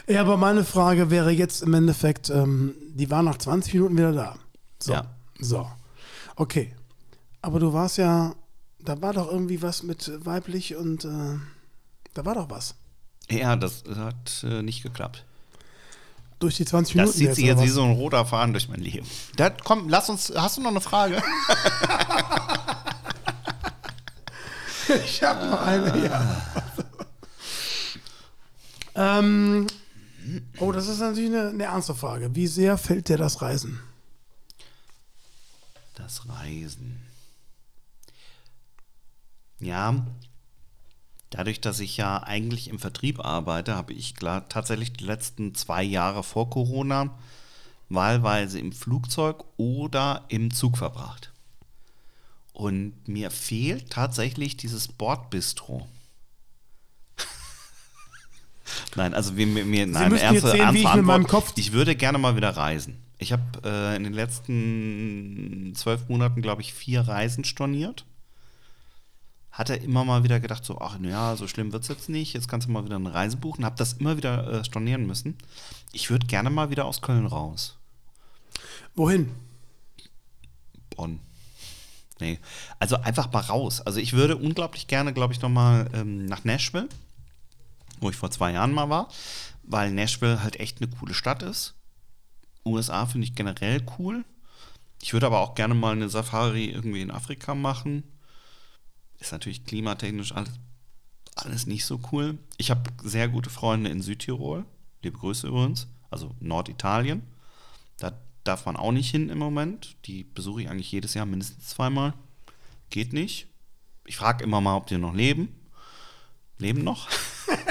[0.08, 4.12] Ja, aber meine Frage wäre jetzt im Endeffekt, ähm, die war nach 20 Minuten wieder
[4.12, 4.34] da.
[4.80, 4.92] So.
[4.92, 5.04] Ja.
[5.38, 5.70] So.
[6.36, 6.74] Okay.
[7.42, 8.34] Aber du warst ja,
[8.80, 11.38] da war doch irgendwie was mit weiblich und äh,
[12.12, 12.74] da war doch was.
[13.30, 15.24] Ja, das hat äh, nicht geklappt.
[16.40, 17.12] Durch die 20 Minuten.
[17.12, 19.06] Das zieht sich jetzt wie so ein roter Faden durch mein Leben.
[19.36, 20.32] Da, komm, lass uns.
[20.34, 21.22] Hast du noch eine Frage?
[25.04, 26.42] Ich habe noch eine, ja.
[28.94, 29.66] ähm,
[30.58, 32.34] oh, das ist natürlich eine, eine ernste Frage.
[32.34, 33.80] Wie sehr fällt dir das Reisen?
[35.94, 37.00] Das Reisen.
[39.60, 40.06] Ja,
[41.30, 45.82] Dadurch, dass ich ja eigentlich im Vertrieb arbeite, habe ich klar, tatsächlich die letzten zwei
[45.82, 47.16] Jahre vor Corona
[47.88, 51.32] wahlweise im Flugzeug oder im Zug verbracht.
[52.52, 55.88] Und mir fehlt tatsächlich dieses Bordbistro.
[58.96, 62.18] nein, also mir, mir, mir nein, jetzt sehen, ich mit meinem Kopf- ich würde gerne
[62.18, 62.98] mal wieder reisen.
[63.18, 68.04] Ich habe äh, in den letzten zwölf Monaten, glaube ich, vier Reisen storniert.
[69.60, 72.32] Hatte immer mal wieder gedacht, so, ach ja, so schlimm wird es jetzt nicht.
[72.32, 73.66] Jetzt kannst du mal wieder eine Reise buchen.
[73.66, 75.36] Habe das immer wieder äh, stornieren müssen.
[75.92, 77.76] Ich würde gerne mal wieder aus Köln raus.
[78.94, 79.30] Wohin?
[80.96, 81.20] Bonn.
[82.20, 82.38] Nee.
[82.78, 83.82] Also einfach mal raus.
[83.82, 86.88] Also ich würde unglaublich gerne, glaube ich, nochmal ähm, nach Nashville,
[88.00, 89.10] wo ich vor zwei Jahren mal war,
[89.62, 91.74] weil Nashville halt echt eine coole Stadt ist.
[92.64, 94.24] USA finde ich generell cool.
[95.02, 98.04] Ich würde aber auch gerne mal eine Safari irgendwie in Afrika machen.
[99.20, 100.50] Ist natürlich klimatechnisch alles,
[101.36, 102.38] alles nicht so cool.
[102.56, 104.64] Ich habe sehr gute Freunde in Südtirol.
[105.02, 105.86] Liebe Grüße übrigens.
[106.10, 107.22] Also Norditalien.
[107.98, 108.12] Da
[108.44, 109.96] darf man auch nicht hin im Moment.
[110.06, 112.14] Die besuche ich eigentlich jedes Jahr mindestens zweimal.
[112.88, 113.46] Geht nicht.
[114.06, 115.54] Ich frage immer mal, ob die noch leben.
[116.58, 117.08] Leben noch?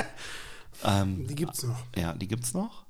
[0.84, 1.84] ähm, Die gibt's noch.
[1.96, 2.86] ja, die gibt's noch.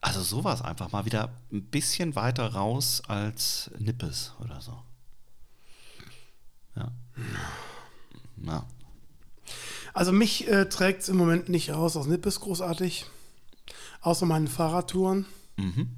[0.00, 4.82] Also sowas einfach mal wieder ein bisschen weiter raus als Nippes oder so.
[6.74, 6.90] Ja.
[8.44, 8.66] Ja.
[9.94, 13.06] Also mich äh, trägt es im Moment nicht raus aus Nippes großartig.
[14.00, 15.26] Außer meinen Fahrradtouren.
[15.56, 15.90] Mhm.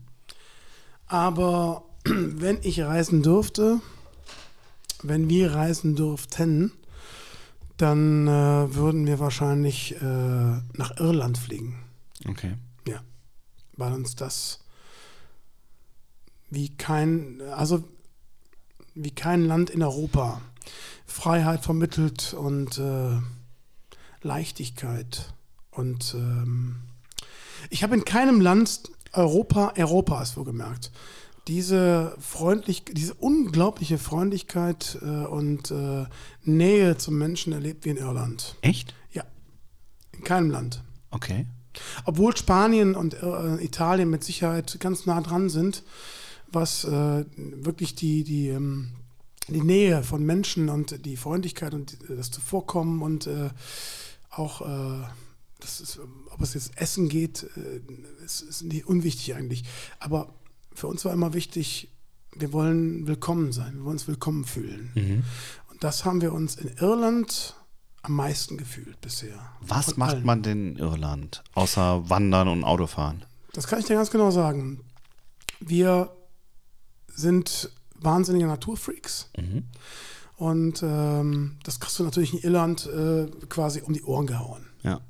[1.07, 3.81] Aber wenn ich reisen dürfte,
[5.03, 6.73] wenn wir reisen dürften,
[7.77, 11.79] dann äh, würden wir wahrscheinlich äh, nach Irland fliegen.
[12.29, 12.55] Okay.
[12.87, 13.01] Ja.
[13.77, 14.61] Weil uns das
[16.51, 17.85] wie kein, also
[18.95, 20.41] wie kein Land in Europa
[21.07, 23.19] Freiheit vermittelt und äh,
[24.23, 25.35] Leichtigkeit.
[25.71, 26.77] Und ähm,
[27.71, 30.91] ich habe in keinem Land Europa, Europas wohlgemerkt,
[31.47, 36.07] diese freundlich, diese unglaubliche Freundlichkeit äh, und äh,
[36.43, 38.57] Nähe zum Menschen erlebt wie in Irland.
[38.63, 38.95] Echt?
[39.13, 39.25] Ja.
[40.13, 40.83] In keinem Land.
[41.11, 41.47] Okay.
[42.05, 45.83] Obwohl Spanien und äh, Italien mit Sicherheit ganz nah dran sind,
[46.51, 48.93] was äh, wirklich die, die, ähm,
[49.49, 53.51] die Nähe von Menschen und die Freundlichkeit und das Zuvorkommen und äh,
[54.31, 55.05] auch, äh,
[55.61, 56.01] das ist,
[56.31, 57.81] ob es jetzt Essen geht, äh,
[58.25, 59.65] ist, ist nicht unwichtig eigentlich.
[60.01, 60.35] Aber
[60.73, 61.91] für uns war immer wichtig,
[62.35, 65.25] wir wollen willkommen sein, wir wollen uns willkommen fühlen.
[65.71, 67.55] Und das haben wir uns in Irland
[68.03, 69.39] am meisten gefühlt bisher.
[69.61, 70.27] Was Von macht allen.
[70.27, 73.25] man denn in Irland, außer Wandern und Autofahren?
[73.53, 74.81] Das kann ich dir ganz genau sagen.
[75.61, 76.11] Wir
[77.07, 77.71] sind
[78.05, 79.31] wahnsinnige Naturfreaks.
[80.37, 84.67] Und ähm, das kriegst du natürlich in Irland äh, quasi um die Ohren gehauen.
[84.83, 85.01] Ja.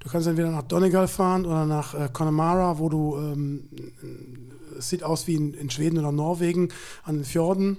[0.00, 3.68] Du kannst entweder nach Donegal fahren oder nach äh, Connemara, wo du, ähm,
[4.78, 6.68] es sieht aus wie in, in Schweden oder Norwegen
[7.02, 7.78] an den Fjorden.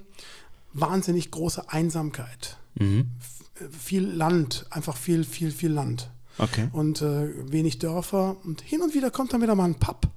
[0.72, 2.58] Wahnsinnig große Einsamkeit.
[2.74, 3.10] Mhm.
[3.70, 6.10] Viel Land, einfach viel, viel, viel Land.
[6.38, 6.68] Okay.
[6.72, 8.36] und äh, wenig Dörfer.
[8.44, 10.08] Und hin und wieder kommt dann wieder mal ein Pub.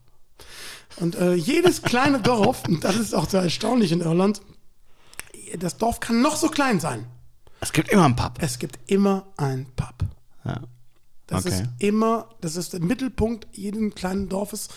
[0.97, 4.41] Und äh, jedes kleine Dorf, und das ist auch sehr erstaunlich in Irland,
[5.57, 7.05] das Dorf kann noch so klein sein.
[7.59, 8.33] Es gibt immer einen Pub.
[8.39, 9.95] Es gibt immer ein Pub.
[10.45, 10.61] Ja.
[11.27, 11.55] Das Okay.
[11.55, 14.67] ist immer, das ist der Mittelpunkt jeden kleinen Dorfes.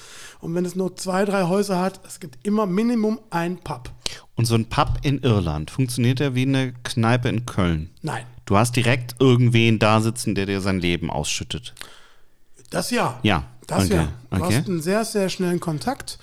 [0.41, 3.91] Und wenn es nur zwei, drei Häuser hat, es gibt immer Minimum ein Pub.
[4.37, 7.91] Und so ein Pub in Irland, funktioniert der wie eine Kneipe in Köln?
[8.03, 11.75] Nein, Du hast direkt irgendwen da sitzen, der dir sein Leben ausschüttet.
[12.71, 13.19] das ja.
[13.25, 14.13] Ja, Das okay, ja.
[14.31, 14.57] Du okay.
[14.57, 16.19] hast einen sehr, sehr schnellen Kontakt.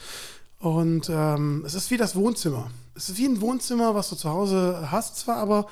[0.60, 2.72] Und ähm, es ist wie das Wohnzimmer.
[2.95, 5.68] Es ist wie ein Wohnzimmer, was du zu Hause hast, zwar, aber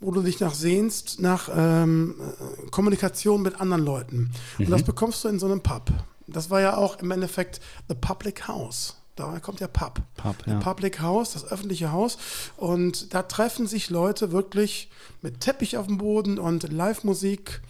[0.00, 4.30] wo du dich nach sehnst, nach ähm, äh, Kommunikation mit anderen Leuten.
[4.58, 4.70] Und Mhm.
[4.70, 5.90] das bekommst du in so einem Pub.
[6.26, 8.96] Das war ja auch im Endeffekt The Public House.
[9.16, 10.00] Daher kommt der Pub.
[10.16, 10.58] Pub, The ja.
[10.60, 12.18] Public House, das öffentliche Haus.
[12.56, 14.90] Und da treffen sich Leute wirklich
[15.22, 17.60] mit Teppich auf dem Boden und Live-Musik.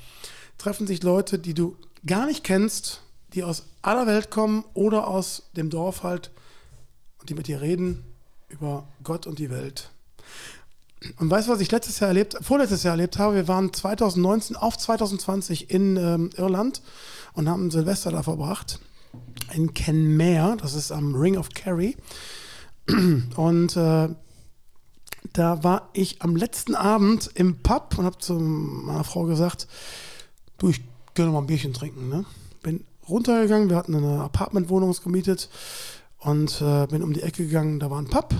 [0.58, 3.00] Treffen sich Leute, die du gar nicht kennst,
[3.34, 6.30] die aus aller Welt kommen oder aus dem Dorf halt
[7.20, 8.04] und die mit dir reden
[8.48, 9.90] über Gott und die Welt.
[11.18, 13.36] Und weißt du, was ich letztes Jahr erlebt, vorletztes Jahr erlebt habe?
[13.36, 16.82] Wir waren 2019 auf 2020 in ähm, Irland
[17.34, 18.80] und haben Silvester da verbracht.
[19.54, 21.96] In Kenmare, das ist am Ring of Kerry.
[23.36, 24.08] Und äh,
[25.32, 29.66] da war ich am letzten Abend im Pub und habe zu meiner Frau gesagt,
[30.58, 30.80] du, ich
[31.16, 32.08] noch mal ein Bierchen trinken.
[32.08, 32.24] Ne?
[33.08, 35.48] Runtergegangen, wir hatten eine Apartmentwohnung gemietet
[36.18, 38.34] und äh, bin um die Ecke gegangen, da war ein Pub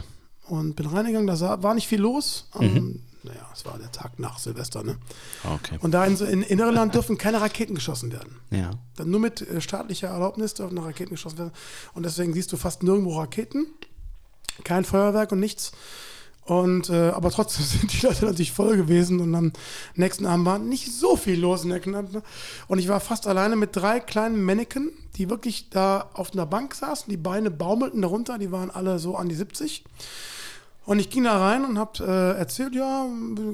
[0.47, 2.49] und bin reingegangen, da sah, war nicht viel los.
[2.53, 4.97] Am naja, es war der Tag nach Silvester, ne?
[5.45, 5.79] Okay.
[5.81, 8.37] Und da in, in, in Irland dürfen keine Raketen geschossen werden.
[8.51, 8.71] Ja.
[8.97, 11.53] Dann nur mit äh, staatlicher Erlaubnis dürfen noch Raketen geschossen werden.
[11.95, 13.67] Und deswegen siehst du fast nirgendwo Raketen,
[14.65, 15.73] kein Feuerwerk und nichts.
[16.49, 19.53] Und äh, aber trotzdem sind die Leute natürlich voll gewesen und am
[19.97, 22.23] nächsten Abend war nicht so viel los in der Kneipe.
[22.69, 26.75] Und ich war fast alleine mit drei kleinen Mannequin, die wirklich da auf einer Bank
[26.75, 29.85] saßen, die Beine baumelten darunter, die waren alle so an die 70.
[30.87, 33.07] Und ich ging da rein und hab äh, erzählt, ja,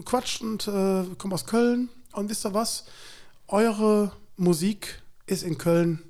[0.05, 1.89] Quatsch und äh, komme aus Köln.
[2.13, 2.85] Und wisst ihr was?
[3.49, 6.01] Eure Musik ist in Köln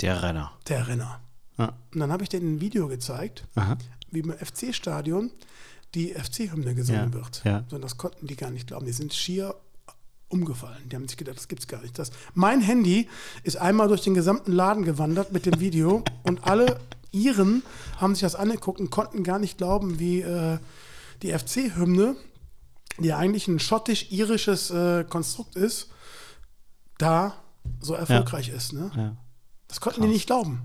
[0.00, 0.50] Der Renner.
[0.68, 1.20] der Renner.
[1.58, 1.74] Ja.
[1.94, 3.78] Und dann habe ich denen ein Video gezeigt, Aha.
[4.10, 5.30] wie im FC-Stadion
[5.94, 7.42] die FC-Hymne gesungen Ja, wird.
[7.44, 7.64] ja.
[7.70, 8.86] Und das konnten die gar nicht glauben.
[8.86, 9.54] Die sind schier
[10.28, 10.88] umgefallen.
[10.88, 11.98] Die haben sich gedacht, das gibt's gar nicht.
[11.98, 13.08] Das, mein Handy
[13.44, 16.78] ist einmal durch den gesamten Laden gewandert mit dem Video und alle
[17.10, 17.62] Iren
[17.96, 20.58] haben sich das angeguckt und konnten gar nicht glauben, wie äh,
[21.22, 22.16] die FC-Hymne,
[22.98, 25.88] die ja eigentlich ein schottisch-irisches äh, Konstrukt ist,
[26.98, 27.34] da
[27.80, 28.72] so erfolgreich ist.
[28.74, 28.90] Ne?
[28.94, 29.16] Ja.
[29.68, 30.60] Das konnten die nicht glauben.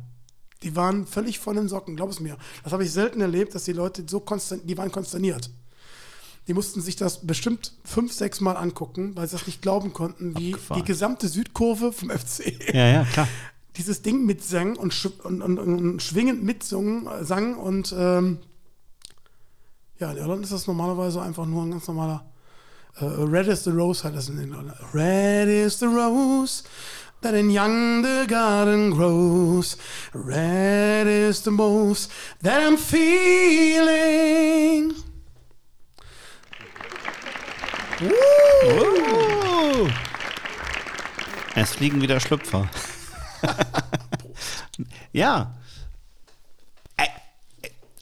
[0.64, 2.38] Die waren völlig von den Socken, glaub es mir.
[2.64, 5.49] Das habe ich selten erlebt, dass die Leute so konstant, die waren konsterniert.
[6.48, 10.38] Die mussten sich das bestimmt fünf, sechs Mal angucken, weil sie das nicht glauben konnten,
[10.38, 10.81] wie Abgefahren.
[10.81, 13.27] die gesamte Südkurve vom FC Ja, ja, klar.
[13.77, 18.40] dieses Ding mitsang und, sch und, und, und schwingend mitsungen, äh, sang und ähm,
[19.99, 22.26] ja, in Irland ist das normalerweise einfach nur ein ganz normaler
[22.99, 24.73] äh, Red is the Rose halt das in Irland.
[24.94, 26.64] Red is the Rose
[27.23, 29.77] that in young the garden grows.
[30.13, 34.13] Red is the most that I'm feeling.
[38.01, 39.89] Oh.
[41.55, 42.69] Es fliegen wieder Schlüpfer.
[45.13, 45.53] ja.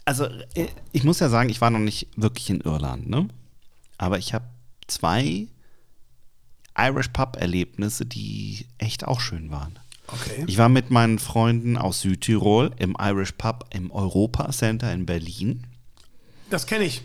[0.05, 0.25] Also,
[0.55, 3.27] äh, ich muss ja sagen, ich war noch nicht wirklich in Irland, ne?
[3.97, 4.45] Aber ich habe
[4.87, 5.47] zwei
[6.77, 9.77] Irish Pub-Erlebnisse, die echt auch schön waren.
[10.07, 10.43] Okay.
[10.47, 15.67] Ich war mit meinen Freunden aus Südtirol im Irish Pub im Europa Center in Berlin.
[16.49, 17.01] Das kenne ich.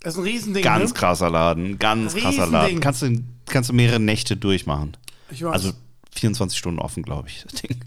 [0.00, 0.64] Das ist ein Riesending.
[0.64, 0.98] Ganz ne?
[0.98, 2.52] krasser Laden, ganz krasser Riesending.
[2.52, 2.80] Laden.
[2.80, 4.96] Kannst du, kannst du mehrere Nächte durchmachen.
[5.30, 5.52] Ich weiß.
[5.52, 5.72] Also
[6.14, 7.80] 24 Stunden offen, glaube ich, das Ding.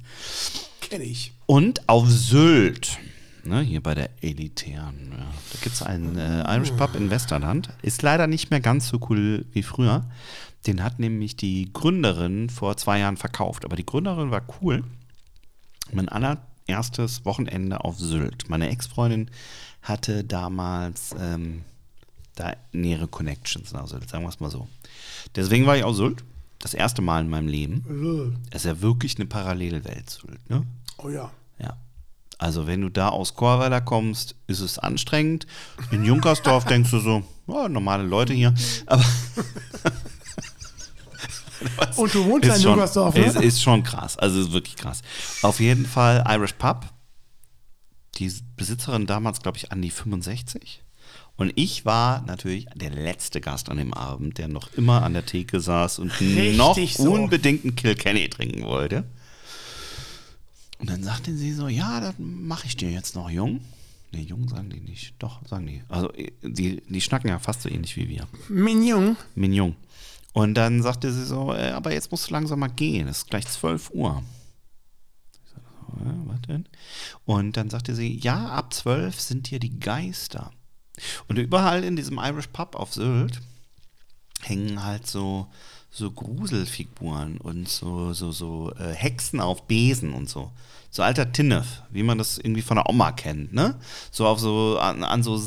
[0.81, 1.33] kenne ich.
[1.45, 2.97] Und auf Sylt,
[3.43, 7.69] ne, hier bei der Elitären, ja, da gibt es einen äh, Irish Pub in Westerland.
[7.81, 10.05] Ist leider nicht mehr ganz so cool wie früher.
[10.67, 13.65] Den hat nämlich die Gründerin vor zwei Jahren verkauft.
[13.65, 14.83] Aber die Gründerin war cool.
[15.91, 18.49] Mein allererstes Wochenende auf Sylt.
[18.49, 19.29] Meine Ex-Freundin
[19.81, 21.63] hatte damals ähm,
[22.35, 24.67] da nähere Connections nach Sylt, sagen wir es mal so.
[25.35, 26.23] Deswegen war ich auf Sylt.
[26.59, 28.39] Das erste Mal in meinem Leben.
[28.49, 30.65] Es ist ja wirklich eine Parallelwelt, Sylt, ne?
[30.97, 31.29] Oh ja.
[31.59, 31.77] Ja.
[32.39, 35.45] Also wenn du da aus Chorweiler kommst, ist es anstrengend.
[35.91, 38.53] In Junkersdorf denkst du so, ja, normale Leute hier.
[38.87, 39.05] Aber
[41.95, 43.25] Und du wohnst ja in Junkersdorf, ne?
[43.25, 44.17] ist, ist schon krass.
[44.17, 45.01] Also ist wirklich krass.
[45.41, 46.85] Auf jeden Fall Irish Pub.
[48.15, 50.81] Die Besitzerin damals, glaube ich, an die 65.
[51.37, 55.25] Und ich war natürlich der letzte Gast an dem Abend, der noch immer an der
[55.25, 57.11] Theke saß und Richtig noch so.
[57.11, 59.03] unbedingt einen Kilkenny trinken wollte.
[60.79, 63.61] Und dann sagte sie so, ja, das mache ich dir jetzt noch jung.
[64.11, 65.13] Nee, jung sagen die nicht.
[65.19, 65.81] Doch, sagen die.
[65.89, 66.11] Also
[66.41, 68.27] die, die schnacken ja fast so ähnlich wie wir.
[68.47, 69.17] Mignon.
[69.35, 69.75] Mignon.
[70.35, 73.29] Und dann sagte sie so, äh, aber jetzt musst du langsam mal gehen, es ist
[73.29, 74.21] gleich 12 Uhr.
[75.45, 76.67] So, äh, was denn?
[77.23, 80.51] Und dann sagte sie, ja, ab 12 sind hier die Geister.
[81.29, 83.41] Und überall in diesem Irish Pub auf Sylt
[84.41, 85.47] hängen halt so,
[85.95, 90.51] so Gruselfiguren und so, so, so äh, Hexen auf Besen und so.
[90.91, 93.75] So alter Tinnef, wie man das irgendwie von der Oma kennt, ne?
[94.11, 95.41] So auf so, an, an so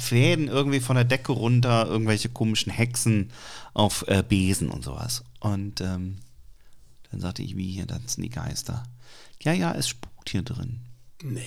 [0.00, 3.30] Pfäden irgendwie von der Decke runter, irgendwelche komischen Hexen
[3.74, 5.22] auf äh, Besen und sowas.
[5.38, 6.18] Und ähm,
[7.12, 8.82] dann sagte ich, wie hier tanzen die Geister.
[9.42, 10.80] Ja, ja, es spukt hier drin.
[11.22, 11.46] Nee.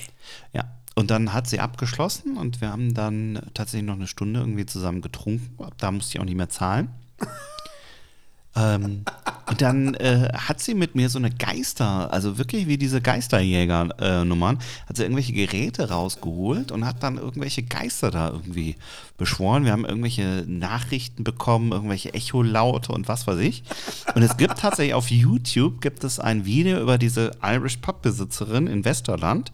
[0.53, 0.63] Ja,
[0.95, 5.01] und dann hat sie abgeschlossen und wir haben dann tatsächlich noch eine Stunde irgendwie zusammen
[5.01, 5.57] getrunken.
[5.77, 6.89] Da musste ich auch nicht mehr zahlen.
[8.55, 9.05] ähm,
[9.45, 14.59] und dann äh, hat sie mit mir so eine Geister, also wirklich wie diese Geisterjäger-Nummern,
[14.87, 18.75] hat sie irgendwelche Geräte rausgeholt und hat dann irgendwelche Geister da irgendwie
[19.17, 19.65] beschworen.
[19.65, 23.63] Wir haben irgendwelche Nachrichten bekommen, irgendwelche Echolaute und was weiß ich.
[24.13, 28.85] Und es gibt tatsächlich auf YouTube gibt es ein Video über diese Irish Pub-Besitzerin in
[28.85, 29.51] Westerland,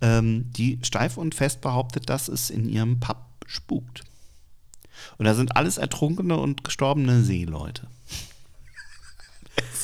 [0.00, 4.02] ähm, die steif und fest behauptet, dass es in ihrem Pub spukt.
[5.18, 7.86] Und da sind alles ertrunkene und gestorbene Seeleute.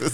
[0.01, 0.13] Ist,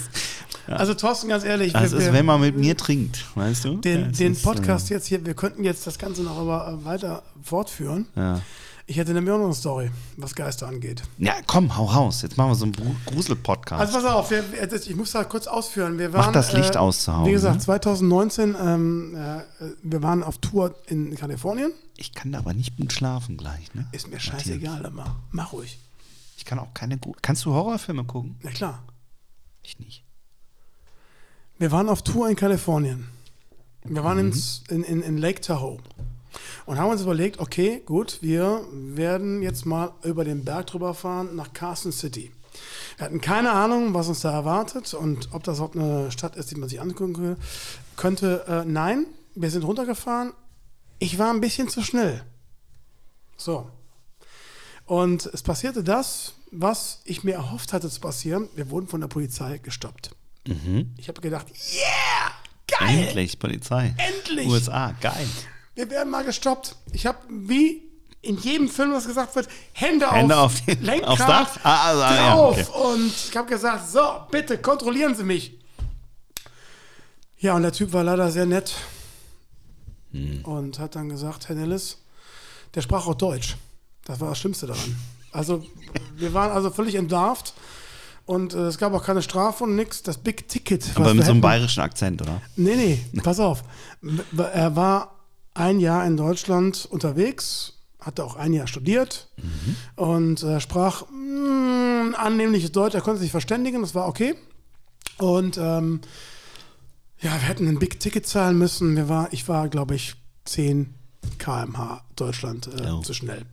[0.67, 3.77] Also Thorsten, ganz ehrlich, das wir, ist, wir, wenn man mit mir trinkt, weißt du?
[3.77, 6.85] den, Es den ist, Podcast jetzt hier, wir könnten jetzt das Ganze noch aber äh,
[6.85, 8.05] weiter fortführen.
[8.15, 8.41] Äh, ja.
[8.85, 11.03] Ich hätte nämlich auch noch eine Story, was Geister angeht.
[11.19, 12.23] Ja, komm, hau raus.
[12.23, 13.79] Jetzt machen wir so einen Gru- Grusel-Podcast.
[13.81, 15.99] Also pass auf, wir, ich muss da kurz ausführen.
[15.99, 17.27] Wir waren, Mach das Licht äh, aus zu Hause.
[17.29, 19.41] Wie gesagt, 2019, ähm, äh,
[19.83, 21.71] wir waren auf Tour in Kalifornien.
[21.97, 23.87] ich kann da aber nicht gut schlafen gleich, ne?
[23.91, 24.41] Ist mir Matthias.
[24.43, 25.17] scheißegal immer.
[25.31, 25.77] Mach ruhig.
[26.37, 26.99] Ich kann auch keine.
[27.21, 28.37] Kannst du Horrorfilme gucken?
[28.41, 28.81] Na klar.
[29.69, 30.03] Ich nicht.
[31.59, 33.07] Wir waren auf Tour in Kalifornien.
[33.83, 35.77] Wir waren ins, in, in, in Lake Tahoe.
[36.65, 41.35] Und haben uns überlegt, okay, gut, wir werden jetzt mal über den Berg drüber fahren
[41.35, 42.31] nach Carson City.
[42.97, 46.49] Wir hatten keine Ahnung, was uns da erwartet und ob das überhaupt eine Stadt ist,
[46.49, 47.37] die man sich angucken
[47.95, 48.45] könnte.
[48.47, 49.05] Äh, nein,
[49.35, 50.33] wir sind runtergefahren.
[50.97, 52.23] Ich war ein bisschen zu schnell.
[53.37, 53.69] So.
[54.87, 58.49] Und es passierte das, was ich mir erhofft hatte zu passieren.
[58.55, 60.11] Wir wurden von der Polizei gestoppt.
[60.97, 62.31] Ich habe gedacht, yeah,
[62.79, 63.93] geil, Endlich, Polizei.
[63.97, 64.47] Endlich!
[64.47, 65.27] USA, geil.
[65.75, 66.75] wir werden mal gestoppt.
[66.91, 67.83] Ich habe wie
[68.21, 71.59] in jedem Film, was gesagt wird, Hände, Hände auf, auf den- Lenkrad aufs Dach?
[71.63, 72.57] Ah, also, ah, ja, drauf.
[72.75, 72.93] okay.
[72.93, 74.01] Und ich habe gesagt, so,
[74.31, 75.53] bitte kontrollieren Sie mich.
[77.37, 78.73] Ja, und der Typ war leider sehr nett
[80.11, 80.43] Hm.
[80.43, 81.99] und hat dann gesagt, Herr Nellis,
[82.73, 83.55] der sprach auch Deutsch.
[84.05, 84.95] Das war das Schlimmste daran.
[85.31, 85.63] Also
[86.15, 87.53] wir waren also völlig entlarvt
[88.25, 90.03] und äh, es gab auch keine Strafe und nichts.
[90.03, 90.85] Das Big Ticket.
[90.95, 92.41] Aber mit so einem bayerischen Akzent, oder?
[92.55, 93.63] Nee, nee, pass auf.
[94.37, 95.15] Er war
[95.53, 99.29] ein Jahr in Deutschland unterwegs, hatte auch ein Jahr studiert
[99.95, 102.95] und äh, sprach mm, annehmliches Deutsch.
[102.95, 104.35] Er konnte sich verständigen, das war okay.
[105.17, 106.01] Und ähm,
[107.19, 108.95] ja, wir hätten ein Big Ticket zahlen müssen.
[108.95, 110.15] Wir war, ich war, glaube ich,
[110.45, 110.93] 10
[111.37, 113.01] km/h Deutschland äh, Oh.
[113.01, 113.45] zu schnell.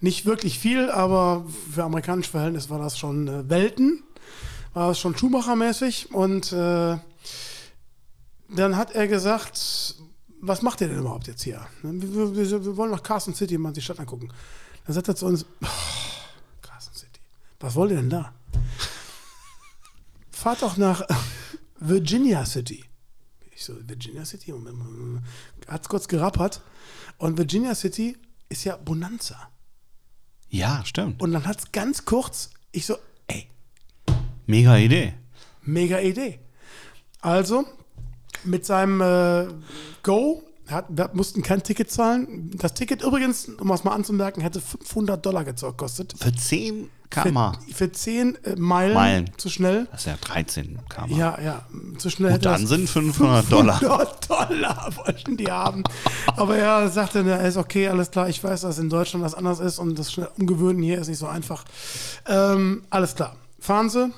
[0.00, 4.02] Nicht wirklich viel, aber für amerikanische Verhältnisse war das schon äh, Welten.
[4.74, 6.12] War das schon Schumacher-mäßig.
[6.12, 6.98] Und äh,
[8.48, 9.96] dann hat er gesagt,
[10.40, 11.66] was macht ihr denn überhaupt jetzt hier?
[11.82, 14.28] Wir, wir, wir wollen nach Carson City mal die Stadt angucken.
[14.86, 15.66] Dann sagt er zu uns, "Oh,
[16.62, 17.20] Carson City,
[17.58, 18.32] was wollt ihr denn da?
[20.30, 21.02] Fahrt doch nach
[21.80, 22.84] Virginia City.
[23.54, 24.52] Ich so, Virginia City?
[25.66, 26.60] Hat es kurz gerappert.
[27.18, 28.16] Und Virginia City
[28.48, 29.50] ist ja Bonanza.
[30.48, 31.20] Ja, stimmt.
[31.20, 33.48] Und dann hat es ganz kurz, ich so, ey,
[34.46, 35.14] Mega Idee.
[35.62, 36.38] Mega Idee.
[37.20, 37.64] Also,
[38.44, 39.48] mit seinem äh,
[40.02, 42.50] Go, hat, wir mussten kein Ticket zahlen.
[42.54, 46.14] Das Ticket übrigens, um es mal anzumerken, hätte 500 Dollar gekostet.
[46.18, 49.30] Für 10 Für, km für 10 äh, Meilen, Meilen.
[49.36, 49.86] zu schnell.
[49.90, 51.16] Das ist ja 13 km.
[51.16, 51.66] Ja, ja,
[51.98, 53.78] zu schnell hätte dann sind 500 Dollar.
[53.78, 55.84] 500 Dollar wollten die haben.
[56.36, 59.60] Aber er sagte, na, ist okay, alles klar, ich weiß, dass in Deutschland das anders
[59.60, 61.64] ist und das schnell umgewöhnen hier ist nicht so einfach.
[62.26, 63.36] Ähm, alles klar.
[63.58, 64.12] Fahren Sie.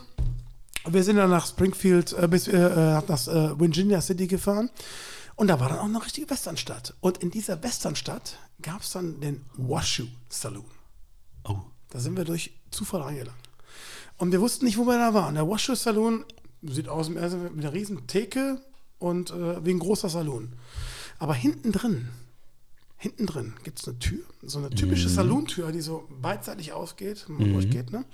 [0.87, 4.71] Wir sind dann nach Springfield, äh, bis, äh, äh, nach äh, Virginia City gefahren.
[5.37, 6.95] Und da war dann auch eine richtige Westernstadt.
[7.01, 10.65] Und in dieser Westernstadt gab es dann den Washoe Saloon.
[11.45, 11.61] Oh.
[11.91, 13.49] Da sind wir durch Zufall reingelangt.
[14.19, 15.35] Und wir wussten nicht, wo wir da waren.
[15.35, 16.25] Der Washoe Saloon
[16.63, 18.61] sieht aus mit einer riesen Theke
[18.99, 20.55] und äh, wie ein großer Saloon.
[21.19, 22.09] Aber hinten drin,
[22.97, 27.37] hinten drin gibt es eine Tür, so eine typische Salontür, die so beidseitig ausgeht, wenn
[27.39, 27.93] man durchgeht.
[27.93, 28.05] Ne?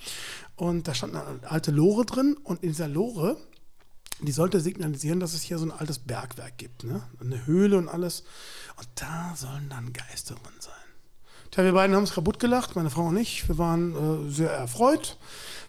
[0.57, 3.39] Und da stand eine alte Lore drin und in dieser Lore,
[4.21, 7.03] die sollte signalisieren, dass es hier so ein altes Bergwerk gibt, ne?
[7.19, 8.25] eine Höhle und alles.
[8.77, 10.84] Und da sollen dann Geister drin sein.
[11.55, 13.47] Tja, wir beiden haben es kaputt gelacht, meine Frau und ich.
[13.47, 15.17] Wir waren äh, sehr erfreut,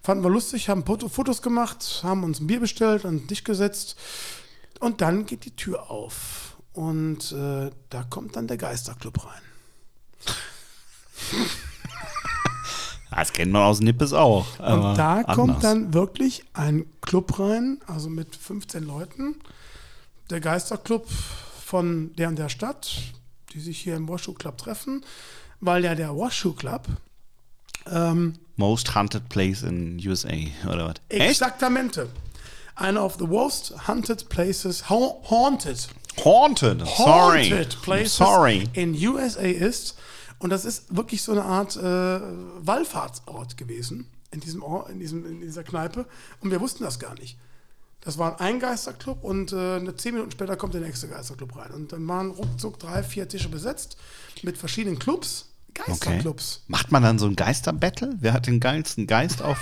[0.01, 3.43] fanden wir lustig, haben Foto Fotos gemacht, haben uns ein Bier bestellt, an den Tisch
[3.43, 3.95] gesetzt.
[4.79, 6.57] Und dann geht die Tür auf.
[6.73, 9.43] Und äh, da kommt dann der Geisterclub rein.
[13.11, 14.57] Das kennt man aus Nippes auch.
[14.57, 15.61] Und da kommt anders.
[15.61, 19.35] dann wirklich ein Club rein, also mit 15 Leuten.
[20.31, 21.07] Der Geisterclub
[21.63, 22.91] von der und der Stadt,
[23.53, 25.05] die sich hier im Washoe Club treffen,
[25.59, 26.87] weil ja der Washoe Club
[27.91, 30.33] ähm, Most Haunted Place in USA,
[30.67, 30.95] oder was?
[31.09, 32.09] Exaktamente.
[32.75, 35.87] Einer of the most hunted places, ha haunted,
[36.23, 36.85] Haunted.
[36.87, 37.49] Sorry.
[37.49, 38.69] haunted places Sorry.
[38.73, 39.97] in USA ist.
[40.39, 45.25] Und das ist wirklich so eine Art äh, Wallfahrtsort gewesen in, diesem Ort, in, diesem,
[45.25, 46.05] in dieser Kneipe.
[46.41, 47.37] Und wir wussten das gar nicht.
[48.05, 51.71] Das war ein Geisterclub und äh, zehn Minuten später kommt der nächste Geisterclub rein.
[51.71, 53.97] Und dann waren ruckzuck drei, vier Tische besetzt
[54.43, 55.91] mit verschiedenen Clubs, Okay.
[55.91, 56.61] Geisterclubs.
[56.67, 58.15] Macht man dann so ein Geisterbattle?
[58.19, 59.57] Wer hat den geilsten Geist auf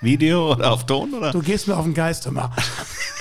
[0.00, 1.12] Video oder auf Ton?
[1.12, 1.32] Oder?
[1.32, 2.54] Du gehst mir auf den Geist immer.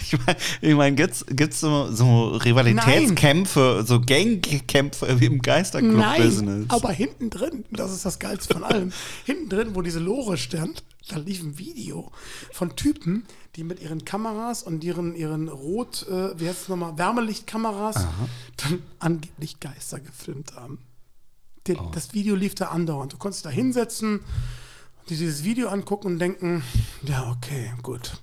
[0.00, 6.66] Ich meine, ich mein, gibt's, gibt's so, so Rivalitätskämpfe, so Gangkämpfe wie im Nein, Geisterclub-Business?
[6.68, 8.92] aber hinten drin, das ist das Geilste von allem,
[9.24, 12.10] hinten drin, wo diese Lore stand, da lief ein Video
[12.52, 13.24] von Typen,
[13.56, 18.06] die mit ihren Kameras und ihren, ihren Rot, äh, wie heißt es nochmal, Wärmelichtkameras
[18.56, 20.78] dann angeblich Geister gefilmt haben.
[21.66, 23.12] Der, Das Video lief da andauernd.
[23.12, 24.20] Du konntest da hinsetzen,
[25.08, 26.62] dir dieses Video angucken und denken,
[27.02, 28.20] ja, okay, gut.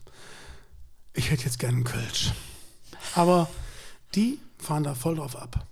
[1.15, 2.31] Ich hätte jetzt gerne einen Kölsch.
[3.15, 3.49] Aber
[4.13, 5.65] die fahren da voll drauf ab.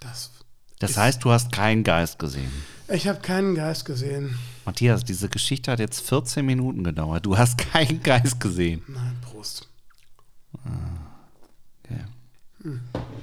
[0.00, 0.30] Das,
[0.78, 2.50] Das heißt, du hast keinen Geist gesehen.
[2.88, 4.38] ich habe keinen Geist gesehen.
[4.64, 7.26] Matthias, diese Geschichte hat jetzt 14 Minuten gedauert.
[7.26, 8.82] Du hast keinen Geist gesehen.
[8.88, 9.68] Nein, Prost.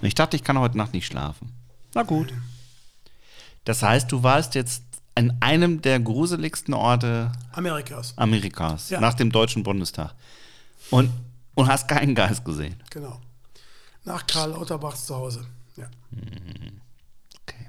[0.01, 1.51] Ich dachte, ich kann heute Nacht nicht schlafen.
[1.93, 2.33] Na gut.
[3.65, 4.83] Das heißt, du warst jetzt
[5.15, 8.17] an einem der gruseligsten Orte Amerikas.
[8.17, 8.99] Amerikas, Ja.
[8.99, 10.13] nach dem Deutschen Bundestag.
[10.93, 11.11] Und,
[11.55, 12.75] und hast keinen Geist gesehen.
[12.89, 13.19] Genau.
[14.03, 15.45] Nach Karl Lauterbachs zu Hause.
[15.75, 15.85] Ja.
[17.41, 17.67] Okay.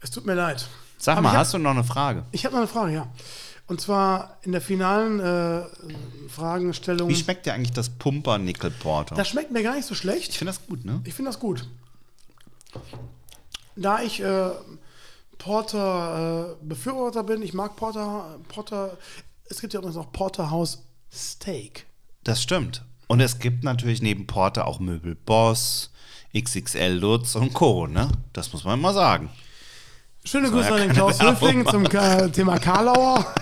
[0.00, 0.66] Es tut mir leid.
[0.98, 2.24] Sag mal, ich hab- hast du noch eine Frage?
[2.32, 3.08] Ich habe noch eine Frage, ja.
[3.68, 5.64] Und zwar in der finalen äh,
[6.28, 7.08] Fragestellung.
[7.08, 8.38] Wie schmeckt dir eigentlich das Pumper
[8.80, 9.14] Porter?
[9.14, 10.34] Das schmeckt mir gar nicht so Ich schlecht.
[10.34, 11.00] finde das gut, ne?
[11.04, 11.66] Ich finde das gut.
[13.74, 14.50] Da ich äh,
[15.38, 18.96] Porter äh, Befürworter bin, ich mag Porter, Porter,
[19.48, 21.86] es gibt ja übrigens noch Porterhouse Steak.
[22.24, 22.84] Das stimmt.
[23.08, 25.90] Und es gibt natürlich neben Porter auch Möbel Boss,
[26.36, 28.10] XXL Lutz und Co., ne?
[28.32, 29.30] Das muss man immer sagen.
[30.24, 31.84] Schöne Grüße an den Klaus Höfling zum
[32.32, 33.32] Thema Karlauer.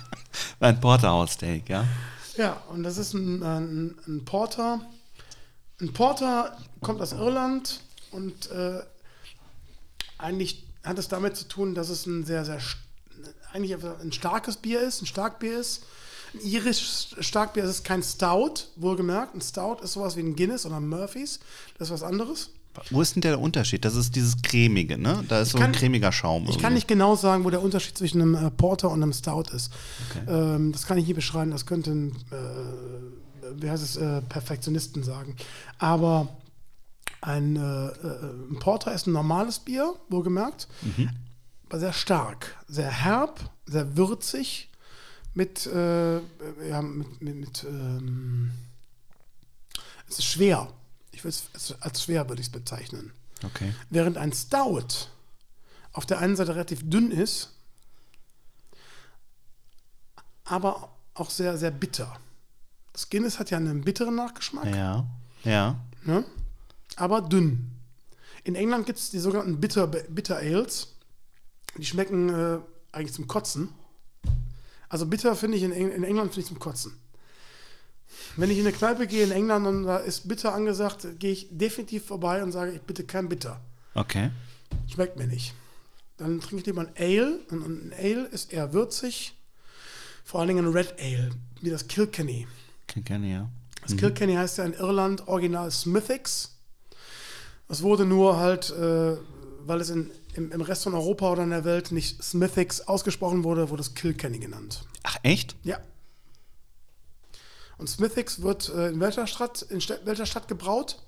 [0.60, 1.84] Ein Porterhouse Steak, ja?
[2.36, 4.80] Ja, und das ist ein, ein, ein Porter.
[5.80, 7.80] Ein Porter kommt aus Irland
[8.12, 8.80] und äh,
[10.18, 12.60] eigentlich hat es damit zu tun, dass es ein sehr, sehr,
[13.52, 15.84] eigentlich ein starkes Bier ist, ein Starkbier ist.
[16.34, 19.34] Ein irisch Starkbier ist kein Stout, wohlgemerkt.
[19.34, 21.40] Ein Stout ist sowas wie ein Guinness oder ein Murphys.
[21.78, 22.50] Das ist was anderes.
[22.90, 23.84] Wo ist denn der Unterschied?
[23.84, 25.24] Das ist dieses cremige, ne?
[25.28, 26.46] Da ist so ein kann- cremiger Schaum.
[26.48, 29.46] Ich kann nicht genau sagen, wo der Unterschied zwischen einem äh, Porter und einem Stout
[29.52, 29.72] ist.
[30.28, 31.50] Ähm, das kann ich nicht beschreiben.
[31.50, 35.34] Das könnte ein, äh, wie heißt es, äh, Perfektionisten sagen.
[35.78, 36.28] Aber
[37.20, 40.68] ein, äh, äh, ein Porter ist ein normales Bier, wohlgemerkt.
[41.68, 44.67] Aber sehr stark, sehr herb, sehr würzig,
[45.38, 46.16] mit, äh,
[46.68, 48.50] ja, mit, mit, mit ähm,
[50.08, 50.68] es ist schwer.
[51.12, 53.12] Ich würde es als schwer würde ich es bezeichnen.
[53.44, 53.72] Okay.
[53.88, 55.06] Während ein Stout
[55.92, 57.52] auf der einen Seite relativ dünn ist,
[60.44, 62.16] aber auch sehr, sehr bitter.
[62.92, 65.06] Das Guinness hat ja einen bitteren Nachgeschmack, Ja.
[65.44, 65.78] Ja.
[66.02, 66.24] ne?
[66.96, 67.70] aber dünn.
[68.42, 70.94] In England gibt es die sogenannten Bitter, Bitter Ales.
[71.76, 72.58] Die schmecken äh,
[72.90, 73.68] eigentlich zum Kotzen.
[74.88, 76.92] Also bitter finde ich in, Eng- in England finde ich zum Kotzen.
[78.36, 81.48] Wenn ich in eine Kneipe gehe in England und da ist bitter angesagt, gehe ich
[81.50, 83.60] definitiv vorbei und sage, ich bitte kein Bitter.
[83.94, 84.30] Okay.
[84.92, 85.54] Schmeckt mir nicht.
[86.16, 87.40] Dann trinke ich lieber ein Ale.
[87.50, 89.34] Und ein Ale ist eher würzig.
[90.24, 92.46] Vor allen Dingen ein Red Ale, wie das Kilkenny.
[92.86, 93.48] Kenn gerne, ja.
[93.82, 96.54] Das Kilkenny heißt ja in Irland original Smithix.
[97.68, 99.16] Das wurde nur halt, äh,
[99.66, 103.44] weil es in, im, im Rest von Europa oder in der Welt nicht Smithix ausgesprochen
[103.44, 104.84] wurde, wurde es Kilkenny genannt.
[105.02, 105.56] Ach, echt?
[105.64, 105.78] Ja.
[107.76, 111.02] Und Smithix wird äh, in welcher Stadt, in Sta- welcher Stadt gebraut?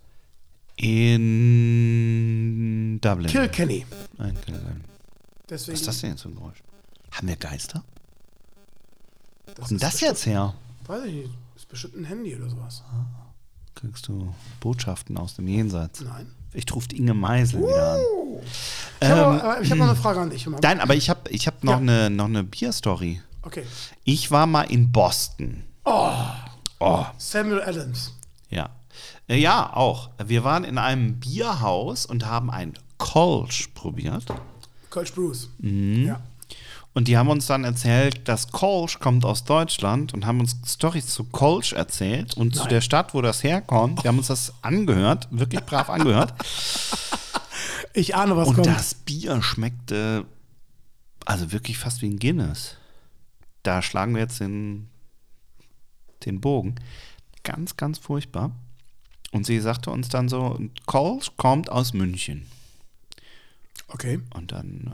[1.41, 3.31] In Dublin.
[3.31, 3.87] Kilkenny.
[4.19, 4.81] Nein, Kilkenny.
[5.49, 6.63] Deswegen, Was ist das denn jetzt für ein Geräusch?
[7.13, 7.85] Haben wir Geister?
[9.47, 10.55] das Wo kommt das bestimmt- jetzt her?
[10.87, 11.31] Weiß ich nicht.
[11.57, 12.83] Ist bestimmt ein Handy oder sowas.
[13.75, 16.01] Kriegst du Botschaften aus dem Jenseits?
[16.03, 16.33] Nein.
[16.51, 18.01] Vielleicht ruft Inge Meisel wieder an.
[19.01, 20.47] Ich habe Ähm, ich hab noch eine Frage an dich.
[20.47, 21.79] Nein, aber ich habe ich hab noch Ja.
[21.79, 23.21] eine noch eine Bierstory.
[23.43, 23.65] Okay.
[24.05, 25.63] Ich war mal in Boston.
[25.85, 27.05] Oh.
[27.19, 28.13] Samuel Adams.
[28.51, 28.71] Ja.
[29.29, 30.11] Äh, Ja, auch.
[30.25, 34.25] Wir waren in einem Bierhaus und haben ein Kolsch probiert.
[34.91, 35.49] Coach Bruce.
[35.59, 36.07] Mhm.
[36.07, 36.21] Ja.
[36.93, 41.07] Und die haben uns dann erzählt, dass Kolsch kommt aus Deutschland und haben uns Storys
[41.07, 44.03] zu Kolsch erzählt und zu der Stadt, wo das herkommt.
[44.03, 46.35] Wir haben uns das angehört, wirklich brav angehört.
[47.95, 48.67] Ich ahne, was Und kommt.
[48.67, 50.27] das Bier schmeckte
[51.25, 52.77] also wirklich fast wie ein Guinness.
[53.63, 54.89] Da schlagen wir jetzt den,
[56.25, 56.75] den Bogen.
[57.45, 58.51] Ganz, ganz furchtbar.
[59.31, 62.47] Und sie sagte uns dann so, Kolsch kommt aus München.
[63.89, 64.21] Okay.
[64.35, 64.93] Und dann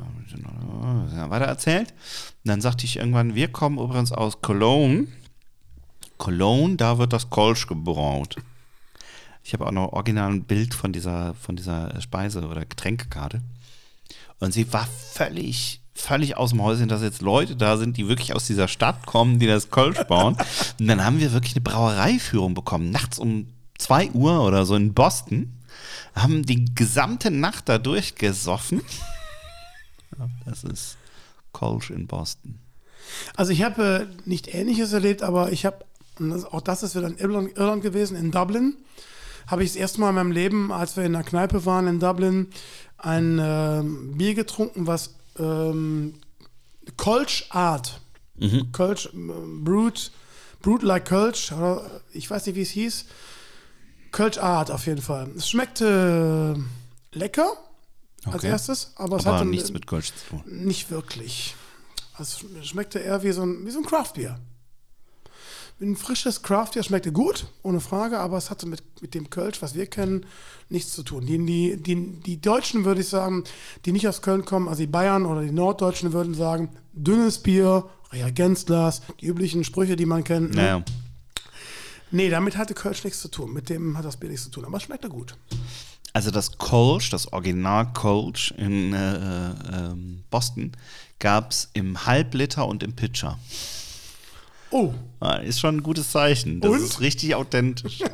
[1.12, 1.90] äh, weiter erzählt.
[1.90, 5.06] Und dann sagte ich irgendwann, wir kommen übrigens aus Cologne.
[6.18, 8.36] Cologne, da wird das Kolsch gebraut.
[9.44, 13.42] Ich habe auch noch original ein Bild von dieser, von dieser Speise- oder Getränkekarte.
[14.40, 18.34] Und sie war völlig, völlig aus dem Häuschen, dass jetzt Leute da sind, die wirklich
[18.34, 20.36] aus dieser Stadt kommen, die das Kölsch bauen.
[20.80, 23.48] Und dann haben wir wirklich eine Brauereiführung bekommen, nachts um
[23.78, 25.52] 2 Uhr oder so in Boston.
[26.16, 28.82] Haben die gesamte Nacht da durchgesoffen.
[30.44, 30.96] Das ist
[31.52, 32.58] Kolsch in Boston.
[33.36, 35.84] Also ich habe äh, nicht Ähnliches erlebt, aber ich habe,
[36.50, 38.76] auch das ist wieder in Irland, Irland gewesen, in Dublin,
[39.46, 42.00] habe ich das erste Mal in meinem Leben, als wir in einer Kneipe waren in
[42.00, 42.48] Dublin,
[42.98, 46.14] ein ähm, Bier getrunken, was ähm,
[46.96, 48.00] Kolsch Art.
[48.72, 50.10] Kölsch, ähm, Brut,
[50.62, 53.06] Brut like Kölsch, oder ich weiß nicht, wie es hieß.
[54.16, 55.28] Kölsch Art auf jeden Fall.
[55.36, 56.56] Es schmeckte
[57.14, 57.52] äh, lecker
[58.24, 58.48] als Okay.
[58.48, 60.42] erstes, aber es Aber hatte nichts mit Kölsch zu tun.
[60.46, 61.54] nicht wirklich.
[62.18, 64.38] Es schmeckte eher wie so ein, wie so ein Craftbier.
[65.78, 69.74] Ein frisches Craftbier schmeckte gut, ohne Frage, aber es hatte mit, mit dem Kölsch, was
[69.74, 70.24] wir kennen,
[70.70, 71.26] nichts zu tun.
[71.26, 73.44] Die, die, die, die Deutschen, würde ich sagen,
[73.84, 77.84] die nicht aus Köln kommen, also die Bayern oder die Norddeutschen würden sagen, dünnes Bier,
[78.10, 80.54] Reagenzglas, die üblichen Sprüche, die man kennt.
[80.54, 80.82] ne?
[82.10, 83.52] Nee, damit hatte Kölsch nichts zu tun.
[83.52, 85.36] Mit dem hat das Bier nichts zu tun, aber es schmeckte gut.
[86.12, 90.72] Also das Kolsch, das Original Kolsch in äh, ähm, Boston,
[91.18, 93.38] gab es im Halbliter und im Pitcher.
[94.70, 96.60] Oh, Ah, Ist schon ein gutes Zeichen.
[96.60, 96.82] Das Und?
[96.82, 98.00] ist richtig authentisch.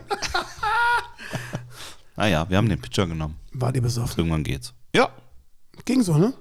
[2.16, 3.36] naja, wir haben den Pitcher genommen.
[3.52, 4.18] war die besoffen.
[4.18, 4.72] Irgendwann geht's.
[4.94, 5.10] Ja.
[5.84, 6.34] Ging so, ne?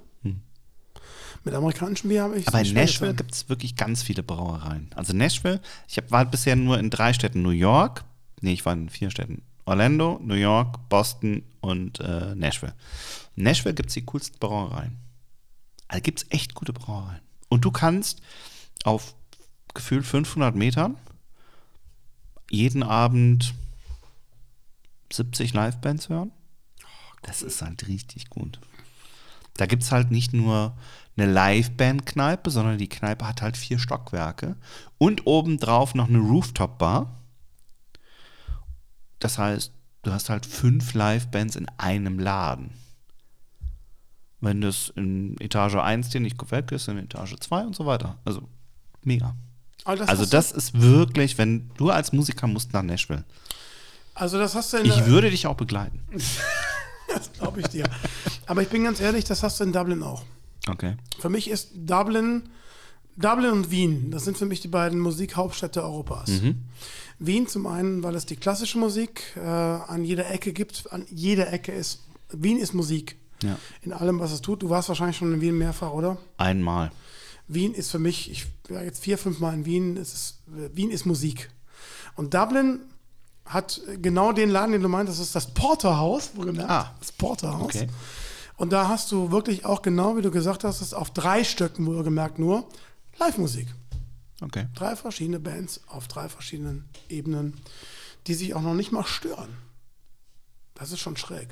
[1.44, 4.90] Mit amerikanischem Bier habe ich Aber in Nashville gibt es wirklich ganz viele Brauereien.
[4.96, 7.42] Also Nashville, ich hab, war bisher nur in drei Städten.
[7.42, 8.04] New York,
[8.42, 9.42] nee, ich war in vier Städten.
[9.66, 12.74] Orlando, New York, Boston und äh, Nashville.
[13.36, 14.98] In Nashville gibt es die coolsten Brauereien.
[15.88, 17.22] Also gibt es echt gute Brauereien.
[17.50, 18.22] Und du kannst
[18.84, 19.16] auf
[19.74, 20.98] gefühlt 500 Metern
[22.50, 23.54] jeden Abend
[25.12, 26.32] 70 Livebands hören.
[27.24, 28.60] Das ist halt richtig gut.
[29.56, 30.76] Da gibt es halt nicht nur
[31.22, 34.56] eine Liveband-Kneipe, sondern die Kneipe hat halt vier Stockwerke
[34.98, 37.16] und obendrauf noch eine Rooftop-Bar.
[39.20, 39.72] Das heißt,
[40.04, 42.72] du hast halt fünf Livebands in einem Laden.
[44.40, 48.18] Wenn das in Etage 1 dir nicht gefällt, ist in Etage 2 und so weiter.
[48.26, 48.48] Also
[49.04, 49.36] mega.
[49.86, 53.24] Das Also du- das ist wirklich, wenn du als Musiker musst nach Nashville.
[54.16, 56.02] Also das hast du in Ich würde dich auch begleiten.
[57.08, 57.86] das glaube ich dir.
[58.48, 60.24] Aber ich bin ganz ehrlich, das hast du in Dublin auch.
[60.70, 60.96] Okay.
[61.20, 62.44] Für mich ist Dublin,
[63.18, 66.30] Dublin und Wien, das sind für mich die beiden Musikhauptstädte Europas.
[67.20, 70.92] Wien zum einen, weil es die klassische Musik äh, an jeder Ecke gibt.
[70.92, 72.02] An jeder Ecke ist,
[72.32, 73.16] Wien ist Musik.
[73.44, 73.58] Ja.
[73.82, 74.62] In allem, was es tut.
[74.64, 76.18] Du warst wahrscheinlich schon in Wien mehrfach, oder?
[76.38, 76.92] Einmal.
[77.48, 80.90] Wien ist für mich, ich war jetzt vier, fünf Mal in Wien, es ist, Wien
[80.90, 81.50] ist Musik.
[82.16, 82.80] Und Dublin
[83.46, 86.70] hat genau den Laden, den du meintest, das ist das Porterhaus, wohlgemerkt.
[86.70, 86.96] Ah.
[87.00, 87.64] Das Porterhaus.
[87.64, 87.88] Okay.
[88.62, 91.88] Und da hast du wirklich auch genau, wie du gesagt hast, es auf drei Stöcken
[91.88, 92.70] wohlgemerkt nur
[93.18, 93.66] Live-Musik.
[94.40, 94.68] Okay.
[94.76, 97.60] Drei verschiedene Bands auf drei verschiedenen Ebenen,
[98.28, 99.50] die sich auch noch nicht mal stören.
[100.76, 101.48] Das ist schon schräg.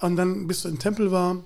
[0.00, 1.44] Und dann bist du in Tempel war.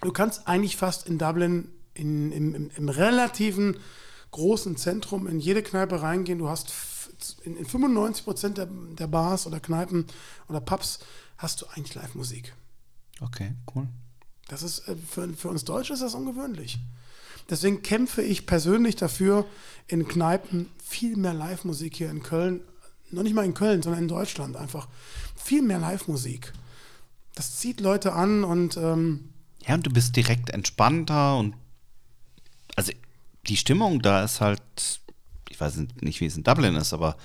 [0.00, 3.76] Du kannst eigentlich fast in Dublin in, im, im, im relativen
[4.32, 6.40] großen Zentrum in jede Kneipe reingehen.
[6.40, 6.74] Du hast
[7.44, 10.06] in, in 95 Prozent der, der Bars oder Kneipen
[10.48, 10.98] oder Pubs
[11.36, 12.56] hast du eigentlich Live-Musik.
[13.20, 13.86] Okay, cool.
[14.48, 16.78] Das ist äh, für, für uns Deutsche ist das ungewöhnlich.
[17.48, 19.46] Deswegen kämpfe ich persönlich dafür,
[19.86, 22.60] in Kneipen viel mehr Live-Musik hier in Köln,
[23.10, 24.88] noch nicht mal in Köln, sondern in Deutschland einfach
[25.36, 26.52] viel mehr Live-Musik.
[27.34, 29.30] Das zieht Leute an und ähm,
[29.66, 31.54] Ja, und du bist direkt entspannter und
[32.76, 32.92] also
[33.46, 34.60] die Stimmung da ist halt,
[35.48, 37.16] ich weiß nicht, wie es in Dublin ist, aber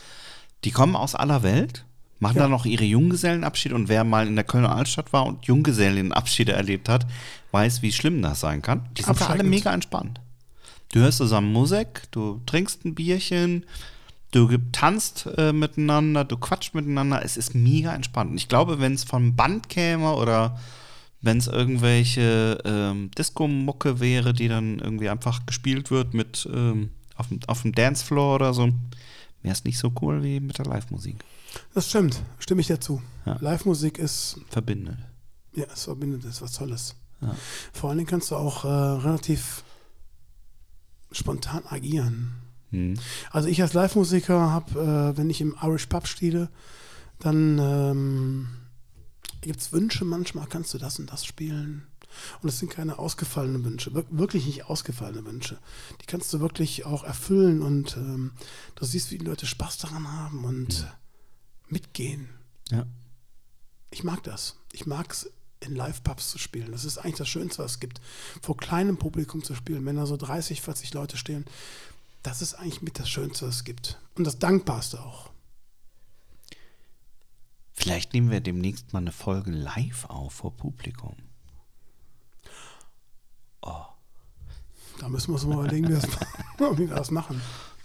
[0.64, 1.86] die kommen aus aller Welt,
[2.24, 2.44] machen Ja.
[2.44, 6.90] dann noch ihre Junggesellenabschiede und wer mal in der Kölner Altstadt war und Junggesellenabschiede erlebt
[6.90, 7.06] hat,
[7.52, 8.88] weiß, wie schlimm das sein kann.
[8.98, 10.20] Die sind alle mega entspannt.
[10.92, 13.66] Du hörst zusammen Musik, du trinkst ein Bierchen,
[14.32, 17.24] du tanzt äh, miteinander, du quatscht miteinander.
[17.24, 18.32] Es ist mega entspannt.
[18.32, 20.60] Und ich glaube, wenn es vom Band käme oder
[21.22, 26.90] wenn es irgendwelche ähm, Disco-Mucke wäre, die dann irgendwie einfach gespielt wird mit ähm,
[27.48, 28.70] auf dem Dancefloor oder so,
[29.42, 31.16] wäre es nicht so cool wie mit der Live-Musik.
[31.74, 33.02] Das stimmt, stimme ich dir zu.
[33.26, 33.38] Ja.
[33.42, 34.98] Live-Musik ist, Verbindet.
[35.56, 36.96] ja, es verbindet, ist was Tolles.
[37.22, 37.36] Ja.
[37.72, 39.64] Vor allen Dingen kannst du auch äh, relativ
[41.12, 42.34] spontan agieren.
[42.72, 42.96] Hm.
[43.32, 46.50] Also ich als Live-Musiker habe, äh, wenn ich im Irish Pub spiele,
[47.20, 48.48] dann ähm,
[49.42, 51.88] gibt es Wünsche manchmal, kannst du das und das spielen.
[52.42, 55.58] Und es sind keine ausgefallenen Wünsche, wir- wirklich nicht ausgefallene Wünsche.
[56.02, 58.32] Die kannst du wirklich auch erfüllen und ähm,
[58.76, 60.86] du siehst, wie die Leute Spaß daran haben und
[61.74, 62.30] mitgehen.
[62.70, 62.86] Ja.
[63.92, 64.56] Ich mag das.
[64.72, 65.30] Ich mag es,
[65.60, 66.72] in Live-Pubs zu spielen.
[66.72, 68.02] Das ist eigentlich das Schönste, was es gibt.
[68.42, 71.46] Vor kleinem Publikum zu spielen, wenn da so 30, 40 Leute stehen.
[72.22, 74.00] Das ist eigentlich mit das Schönste, was es gibt.
[74.16, 75.30] Und das Dankbarste auch.
[77.74, 81.16] Vielleicht nehmen wir demnächst mal eine Folge live auf vor Publikum.
[85.04, 87.42] Da müssen wir uns mal überlegen, wie wir das machen.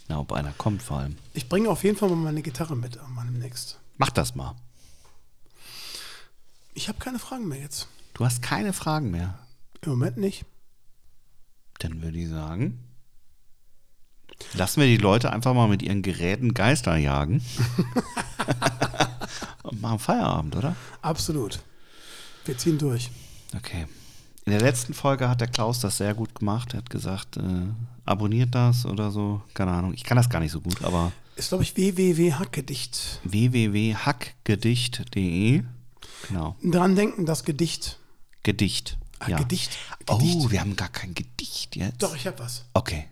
[0.09, 1.17] Na, ob einer kommt vor allem.
[1.35, 3.79] Ich bringe auf jeden Fall mal meine Gitarre mit, mal demnächst.
[3.99, 4.55] Mach das mal.
[6.75, 7.89] Ich habe keine Fragen mehr jetzt.
[8.15, 9.39] Du hast keine Fragen mehr.
[9.83, 10.45] Im Moment nicht.
[11.81, 12.83] Dann würde ich sagen,
[14.55, 17.43] lassen wir die Leute einfach mal mit ihren Geräten Geister jagen.
[19.63, 20.77] Und machen Feierabend, oder?
[21.03, 21.61] Absolut.
[22.45, 23.11] Wir ziehen durch.
[23.55, 23.87] Okay.
[24.45, 26.73] In der letzten Folge hat der Klaus das sehr gut gemacht.
[26.73, 27.67] Er hat gesagt, äh,
[28.09, 29.43] abonniert das oder so.
[29.55, 29.93] Keine Ahnung.
[29.95, 33.21] Ich kann das gar nicht so gut, aber Ist, glaube ich, www.hackgedicht.
[33.25, 35.63] www.hackgedicht.de.
[36.29, 36.57] Genau.
[36.63, 37.99] Dran denken, das Gedicht.
[38.43, 38.97] Gedicht.
[39.21, 39.39] Ah, ja.
[39.39, 39.71] Gedicht.
[40.09, 40.51] Oh, Gedicht.
[40.51, 42.03] wir haben gar kein Gedicht jetzt.
[42.03, 42.65] Doch, ich habe was.
[42.75, 43.07] Okay.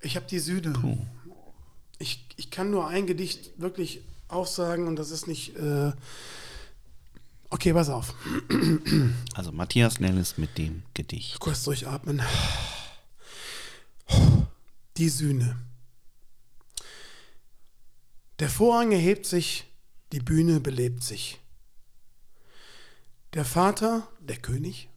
[0.00, 0.72] Ich habe die Sühne.
[1.98, 5.56] Ich, ich kann nur ein Gedicht wirklich aufsagen und das ist nicht.
[5.56, 5.92] Äh
[7.50, 8.14] okay, pass auf.
[9.34, 11.38] Also Matthias Nellis mit dem Gedicht.
[11.38, 12.22] Kurz durchatmen.
[15.00, 15.56] Die Sühne.
[18.38, 19.66] Der Vorhang erhebt sich,
[20.12, 21.40] die Bühne belebt sich.
[23.32, 24.90] Der Vater, der König,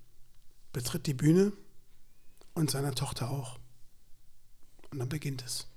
[0.74, 1.54] betritt die Bühne
[2.54, 3.58] und seine Tochter auch.
[4.92, 5.68] Und dann beginnt es.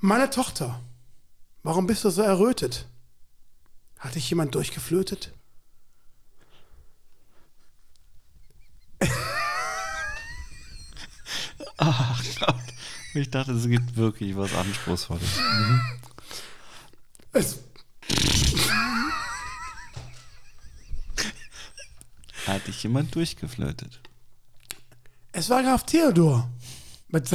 [0.00, 0.82] Meine Tochter,
[1.62, 2.88] warum bist du so errötet?
[4.00, 5.32] Hat dich jemand durchgeflötet?
[11.78, 12.54] Ach Gott.
[13.14, 15.22] Ich dachte, es gibt wirklich was Anspruchsvolles.
[17.32, 17.58] Es,
[22.46, 24.00] Hat dich jemand durchgeflötet?
[25.32, 26.48] es war Graf Theodor.
[27.08, 27.28] Mit,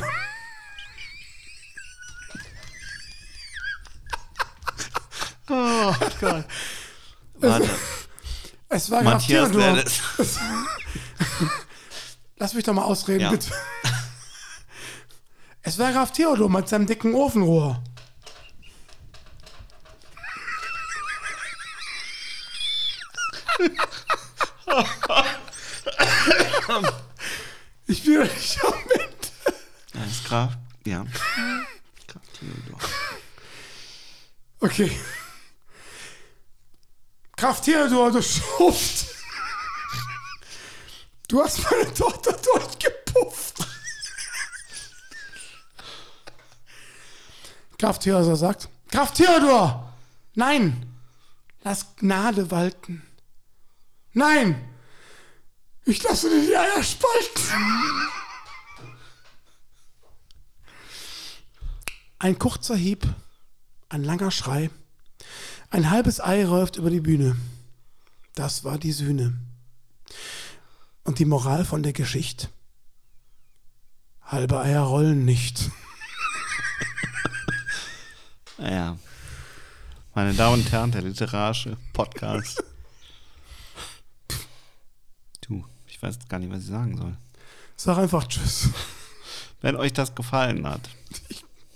[5.49, 6.45] Oh Gott.
[7.35, 7.69] Warte.
[8.69, 9.83] es war Graf Theodor.
[12.37, 13.31] Lass mich doch mal ausreden, Ja.
[13.31, 13.51] bitte.
[15.63, 17.81] Es war Graf Theodor mit seinem dicken Ofenrohr.
[27.87, 29.59] Ich bin nicht am Ende.
[29.93, 30.53] Alles Graf.
[30.85, 31.05] Ja.
[32.07, 32.79] Graf Theodor.
[34.61, 34.91] Okay.
[37.35, 39.07] Graf Theodor, du Schuft.
[41.27, 43.70] Du hast meine Tochter durchgepufft.
[47.81, 49.91] Graf Theodor sagt, Graf Theodor,
[50.35, 50.85] nein,
[51.63, 53.01] lass Gnade walten.
[54.13, 54.69] Nein,
[55.85, 57.63] ich lasse dir die Eier spalten.
[62.19, 63.07] Ein kurzer Hieb,
[63.89, 64.69] ein langer Schrei,
[65.71, 67.35] ein halbes Ei läuft über die Bühne.
[68.35, 69.39] Das war die Sühne.
[71.03, 72.47] Und die Moral von der Geschichte?
[74.21, 75.71] Halbe Eier rollen nicht.
[78.61, 78.95] Naja.
[80.13, 82.63] Meine Damen und Herren, der literarische Podcast.
[85.41, 87.17] Du, ich weiß gar nicht, was ich sagen soll.
[87.75, 88.69] Sag einfach Tschüss.
[89.61, 90.89] Wenn euch das gefallen hat,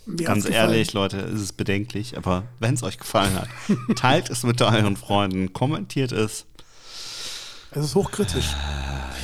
[0.06, 3.50] Mir ganz ehrlich, Leute, es ist bedenklich, aber wenn es euch gefallen hat,
[3.96, 6.46] teilt es mit euren Freunden, kommentiert es.
[6.46, 7.84] gefallen.
[7.84, 8.50] Es ist hochkritisch.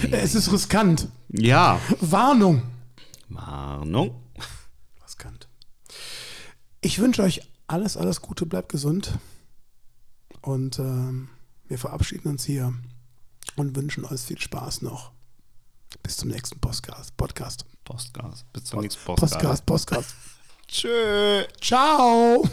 [0.10, 1.10] Es ist riskant.
[1.30, 1.80] Ja.
[2.00, 2.64] Warnung.
[3.30, 4.16] Warnung.
[5.06, 5.48] Riskant.
[6.82, 7.42] Ich wünsche euch
[7.72, 9.18] alles, alles Gute, bleibt gesund.
[10.42, 11.30] Und ähm,
[11.68, 12.74] wir verabschieden uns hier
[13.56, 15.12] und wünschen euch viel Spaß noch.
[16.04, 17.16] Bis zum nächsten Podcast.
[17.18, 17.66] Podcast.
[17.86, 18.46] Postgas.
[18.54, 19.34] Bis zum nächsten Podcast.
[19.34, 20.16] Podcast, Podcast.
[20.68, 21.46] Tschö.
[21.62, 22.44] Ciao.